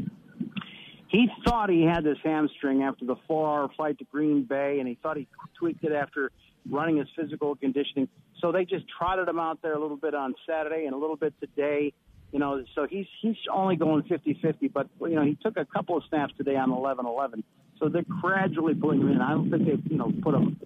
He 1.08 1.28
thought 1.44 1.70
he 1.70 1.82
had 1.82 2.04
this 2.04 2.18
hamstring 2.22 2.82
after 2.82 3.04
the 3.04 3.16
four 3.26 3.48
hour 3.48 3.68
flight 3.76 3.98
to 3.98 4.04
Green 4.04 4.44
Bay, 4.44 4.78
and 4.78 4.86
he 4.86 4.94
thought 5.02 5.16
he 5.16 5.26
tweaked 5.58 5.82
it 5.84 5.92
after 5.92 6.30
running 6.70 6.98
his 6.98 7.08
physical 7.16 7.56
conditioning. 7.56 8.08
So 8.40 8.52
they 8.52 8.64
just 8.64 8.84
trotted 8.88 9.26
him 9.26 9.38
out 9.38 9.62
there 9.62 9.74
a 9.74 9.80
little 9.80 9.96
bit 9.96 10.14
on 10.14 10.34
Saturday 10.46 10.84
and 10.84 10.94
a 10.94 10.98
little 10.98 11.16
bit 11.16 11.34
today. 11.40 11.92
You 12.30 12.38
know, 12.38 12.62
so 12.74 12.86
he's 12.88 13.06
he's 13.22 13.36
only 13.50 13.76
going 13.76 14.02
50-50, 14.02 14.70
but 14.72 14.88
you 15.00 15.14
know 15.14 15.24
he 15.24 15.36
took 15.42 15.56
a 15.56 15.64
couple 15.64 15.96
of 15.96 16.02
snaps 16.10 16.34
today 16.36 16.56
on 16.56 16.70
11-11. 16.70 17.42
So 17.78 17.88
they're 17.88 18.04
gradually 18.20 18.74
pulling 18.74 19.00
him 19.00 19.10
in. 19.10 19.22
I 19.22 19.30
don't 19.30 19.50
think 19.50 19.64
they've 19.64 19.90
you 19.90 19.96
know 19.96 20.12
put 20.22 20.34
him 20.34 20.60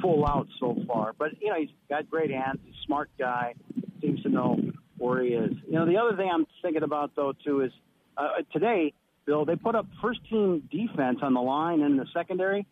full 0.00 0.24
out 0.24 0.46
so 0.60 0.76
far, 0.86 1.12
but 1.18 1.30
you 1.40 1.48
know 1.48 1.56
he's 1.58 1.70
got 1.88 2.08
great 2.08 2.30
hands. 2.30 2.60
He's 2.64 2.74
a 2.74 2.86
smart 2.86 3.10
guy. 3.18 3.54
Seems 4.00 4.22
to 4.22 4.28
know 4.28 4.60
where 4.96 5.24
he 5.24 5.30
is. 5.30 5.52
You 5.66 5.72
know, 5.72 5.86
the 5.86 5.96
other 5.96 6.16
thing 6.16 6.30
I'm 6.32 6.46
thinking 6.62 6.84
about 6.84 7.16
though 7.16 7.32
too 7.44 7.62
is 7.62 7.72
uh, 8.16 8.42
today, 8.52 8.92
Bill, 9.28 9.44
they 9.44 9.54
put 9.54 9.76
up 9.76 9.86
first 10.02 10.20
team 10.28 10.68
defense 10.72 11.18
on 11.22 11.34
the 11.34 11.40
line 11.40 11.82
and 11.82 11.92
in 11.92 11.96
the 11.98 12.06
secondary 12.12 12.66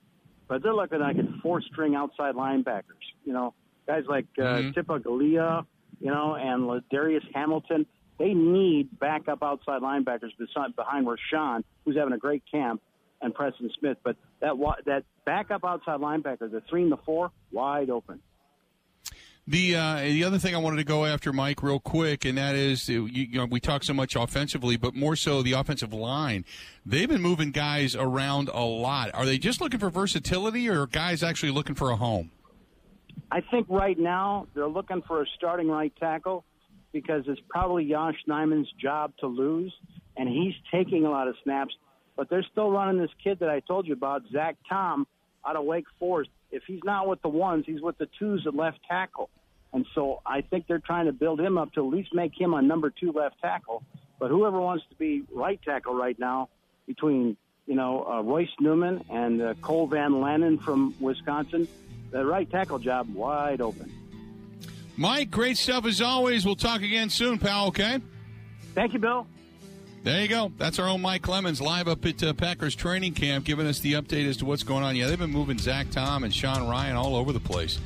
but 0.48 0.62
they're 0.62 0.74
looking 0.74 1.00
like 1.00 1.16
a 1.16 1.40
four 1.42 1.60
string 1.60 1.94
outside 1.94 2.34
linebackers. 2.34 3.04
You 3.24 3.32
know, 3.32 3.54
guys 3.86 4.04
like 4.08 4.26
uh, 4.38 4.42
mm-hmm. 4.42 4.78
Tipa 4.78 5.00
Galeai, 5.00 5.66
you 6.00 6.10
know, 6.10 6.34
and 6.34 6.82
Darius 6.90 7.24
Hamilton. 7.34 7.86
They 8.18 8.32
need 8.32 8.98
backup 8.98 9.42
outside 9.42 9.82
linebackers 9.82 10.30
behind 10.74 11.06
Rashan, 11.06 11.64
who's 11.84 11.96
having 11.96 12.14
a 12.14 12.18
great 12.18 12.42
camp, 12.50 12.80
and 13.20 13.34
Preston 13.34 13.70
Smith. 13.78 13.98
But 14.02 14.16
that 14.40 14.54
that 14.86 15.04
backup 15.24 15.64
outside 15.64 16.00
linebacker, 16.00 16.50
the 16.50 16.62
three 16.70 16.82
and 16.82 16.92
the 16.92 16.96
four, 16.98 17.30
wide 17.52 17.90
open. 17.90 18.20
The 19.48 19.76
uh, 19.76 20.00
the 20.00 20.24
other 20.24 20.38
thing 20.38 20.56
I 20.56 20.58
wanted 20.58 20.78
to 20.78 20.84
go 20.84 21.04
after, 21.04 21.32
Mike, 21.32 21.62
real 21.62 21.78
quick, 21.78 22.24
and 22.24 22.36
that 22.36 22.56
is 22.56 22.88
you, 22.88 23.06
you, 23.06 23.38
know 23.38 23.44
we 23.44 23.60
talk 23.60 23.84
so 23.84 23.94
much 23.94 24.16
offensively, 24.16 24.76
but 24.76 24.94
more 24.94 25.14
so 25.14 25.40
the 25.40 25.52
offensive 25.52 25.92
line. 25.92 26.44
They've 26.84 27.08
been 27.08 27.22
moving 27.22 27.52
guys 27.52 27.94
around 27.94 28.48
a 28.52 28.64
lot. 28.64 29.14
Are 29.14 29.24
they 29.24 29.38
just 29.38 29.60
looking 29.60 29.78
for 29.78 29.88
versatility, 29.88 30.68
or 30.68 30.82
are 30.82 30.86
guys 30.88 31.22
actually 31.22 31.52
looking 31.52 31.76
for 31.76 31.90
a 31.90 31.96
home? 31.96 32.32
I 33.30 33.40
think 33.40 33.66
right 33.68 33.96
now 33.96 34.48
they're 34.54 34.66
looking 34.66 35.02
for 35.02 35.22
a 35.22 35.26
starting 35.36 35.68
right 35.68 35.92
tackle 35.96 36.44
because 36.92 37.22
it's 37.28 37.40
probably 37.48 37.84
Yosh 37.84 38.16
Nijman's 38.28 38.72
job 38.80 39.12
to 39.20 39.28
lose, 39.28 39.72
and 40.16 40.28
he's 40.28 40.54
taking 40.72 41.04
a 41.04 41.10
lot 41.10 41.28
of 41.28 41.36
snaps. 41.44 41.74
But 42.16 42.28
they're 42.30 42.46
still 42.50 42.72
running 42.72 43.00
this 43.00 43.10
kid 43.22 43.38
that 43.40 43.50
I 43.50 43.60
told 43.60 43.86
you 43.86 43.92
about, 43.92 44.22
Zach 44.32 44.56
Tom, 44.68 45.06
out 45.46 45.54
of 45.54 45.64
Wake 45.64 45.84
Forest 46.00 46.30
if 46.50 46.62
he's 46.66 46.80
not 46.84 47.08
with 47.08 47.20
the 47.22 47.28
ones, 47.28 47.64
he's 47.66 47.80
with 47.80 47.98
the 47.98 48.08
twos 48.18 48.46
at 48.46 48.54
left 48.54 48.78
tackle. 48.88 49.30
And 49.76 49.84
so 49.94 50.22
I 50.24 50.40
think 50.40 50.66
they're 50.66 50.78
trying 50.78 51.04
to 51.04 51.12
build 51.12 51.38
him 51.38 51.58
up 51.58 51.70
to 51.74 51.86
at 51.86 51.92
least 51.92 52.14
make 52.14 52.32
him 52.34 52.54
a 52.54 52.62
number 52.62 52.88
two 52.88 53.12
left 53.12 53.38
tackle. 53.42 53.82
But 54.18 54.30
whoever 54.30 54.58
wants 54.58 54.86
to 54.88 54.94
be 54.94 55.24
right 55.30 55.60
tackle 55.62 55.94
right 55.94 56.18
now, 56.18 56.48
between 56.86 57.36
you 57.66 57.74
know 57.74 58.06
uh, 58.08 58.22
Royce 58.22 58.48
Newman 58.58 59.04
and 59.10 59.42
uh, 59.42 59.52
Cole 59.60 59.86
Van 59.86 60.12
Lanen 60.12 60.62
from 60.62 60.94
Wisconsin, 60.98 61.68
the 62.10 62.24
right 62.24 62.50
tackle 62.50 62.78
job 62.78 63.14
wide 63.14 63.60
open. 63.60 63.92
Mike, 64.96 65.30
great 65.30 65.58
stuff 65.58 65.84
as 65.84 66.00
always. 66.00 66.46
We'll 66.46 66.56
talk 66.56 66.80
again 66.80 67.10
soon, 67.10 67.38
pal. 67.38 67.66
Okay. 67.66 68.00
Thank 68.74 68.94
you, 68.94 68.98
Bill. 68.98 69.26
There 70.04 70.22
you 70.22 70.28
go. 70.28 70.52
That's 70.56 70.78
our 70.78 70.88
own 70.88 71.02
Mike 71.02 71.20
Clemens 71.20 71.60
live 71.60 71.86
up 71.86 72.06
at 72.06 72.22
uh, 72.22 72.32
Packers 72.32 72.74
training 72.74 73.12
camp, 73.12 73.44
giving 73.44 73.66
us 73.66 73.80
the 73.80 73.92
update 73.92 74.26
as 74.26 74.38
to 74.38 74.46
what's 74.46 74.62
going 74.62 74.84
on. 74.84 74.96
Yeah, 74.96 75.08
they've 75.08 75.18
been 75.18 75.32
moving 75.32 75.58
Zach 75.58 75.90
Tom 75.90 76.24
and 76.24 76.32
Sean 76.32 76.60
Rhyan 76.60 76.94
all 76.94 77.14
over 77.14 77.32
the 77.32 77.40
place, 77.40 77.78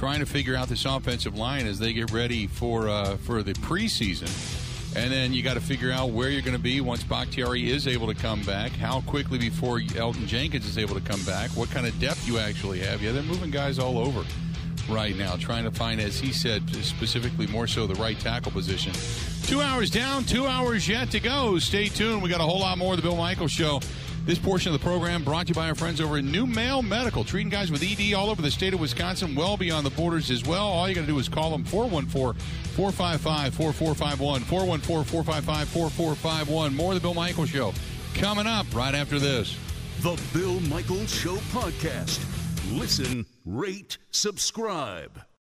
trying 0.00 0.20
to 0.20 0.24
figure 0.24 0.56
out 0.56 0.66
this 0.66 0.86
offensive 0.86 1.36
line 1.36 1.66
as 1.66 1.78
they 1.78 1.92
get 1.92 2.10
ready 2.10 2.46
for 2.46 2.88
uh, 2.88 3.18
for 3.18 3.42
the 3.42 3.52
preseason. 3.52 4.30
And 4.96 5.12
then 5.12 5.34
you 5.34 5.42
got 5.42 5.54
to 5.54 5.60
figure 5.60 5.92
out 5.92 6.08
where 6.08 6.30
you're 6.30 6.40
going 6.40 6.56
to 6.56 6.62
be 6.62 6.80
once 6.80 7.04
Bakhtiari 7.04 7.70
is 7.70 7.86
able 7.86 8.06
to 8.06 8.14
come 8.14 8.42
back. 8.44 8.72
How 8.72 9.02
quickly 9.02 9.36
before 9.36 9.78
Elgton 9.78 10.26
Jenkins 10.26 10.64
is 10.64 10.78
able 10.78 10.94
to 10.94 11.02
come 11.02 11.22
back? 11.24 11.50
What 11.50 11.70
kind 11.70 11.86
of 11.86 12.00
depth 12.00 12.26
you 12.26 12.38
actually 12.38 12.80
have? 12.80 13.02
Yeah, 13.02 13.12
they're 13.12 13.22
moving 13.22 13.50
guys 13.50 13.78
all 13.78 13.98
over 13.98 14.24
right 14.88 15.14
now, 15.14 15.36
trying 15.36 15.64
to 15.64 15.70
find, 15.70 16.00
as 16.00 16.18
he 16.18 16.32
said, 16.32 16.68
specifically 16.82 17.46
more 17.48 17.66
so 17.66 17.86
the 17.86 17.94
right 17.96 18.18
tackle 18.18 18.52
position. 18.52 18.94
Two 19.42 19.60
hours 19.60 19.90
down, 19.90 20.24
two 20.24 20.46
hours 20.46 20.88
yet 20.88 21.10
to 21.10 21.20
go. 21.20 21.58
Stay 21.58 21.88
tuned. 21.88 22.22
We 22.22 22.30
got 22.30 22.40
a 22.40 22.44
whole 22.44 22.60
lot 22.60 22.78
more 22.78 22.94
of 22.94 22.96
the 22.96 23.06
Bill 23.06 23.16
Michaels 23.16 23.52
Show. 23.52 23.80
This 24.26 24.38
portion 24.38 24.72
of 24.72 24.78
the 24.78 24.84
program 24.84 25.24
brought 25.24 25.46
to 25.46 25.50
you 25.50 25.54
by 25.54 25.68
our 25.68 25.74
friends 25.74 26.00
over 26.00 26.18
at 26.18 26.24
NuMale 26.24 26.86
Medical, 26.86 27.24
treating 27.24 27.48
guys 27.48 27.70
with 27.70 27.82
ED 27.82 28.12
all 28.14 28.30
over 28.30 28.42
the 28.42 28.50
state 28.50 28.74
of 28.74 28.80
Wisconsin, 28.80 29.34
well 29.34 29.56
beyond 29.56 29.84
the 29.84 29.90
borders 29.90 30.30
as 30.30 30.44
well. 30.44 30.68
All 30.68 30.88
you 30.88 30.94
got 30.94 31.00
to 31.02 31.06
do 31.06 31.18
is 31.18 31.28
call 31.28 31.50
them 31.50 31.64
414 31.64 32.40
455 32.74 33.54
4451. 33.54 34.40
414 34.42 35.04
455 35.04 35.68
4451. 35.68 36.76
More 36.76 36.92
of 36.92 36.94
the 36.94 37.00
Bill 37.00 37.14
Michaels 37.14 37.48
Show 37.48 37.72
coming 38.14 38.46
up 38.46 38.66
right 38.74 38.94
after 38.94 39.18
this. 39.18 39.56
The 40.00 40.20
Bill 40.32 40.60
Michaels 40.60 41.12
Show 41.14 41.36
podcast. 41.52 42.20
Listen, 42.78 43.26
rate, 43.44 43.98
subscribe. 44.10 45.18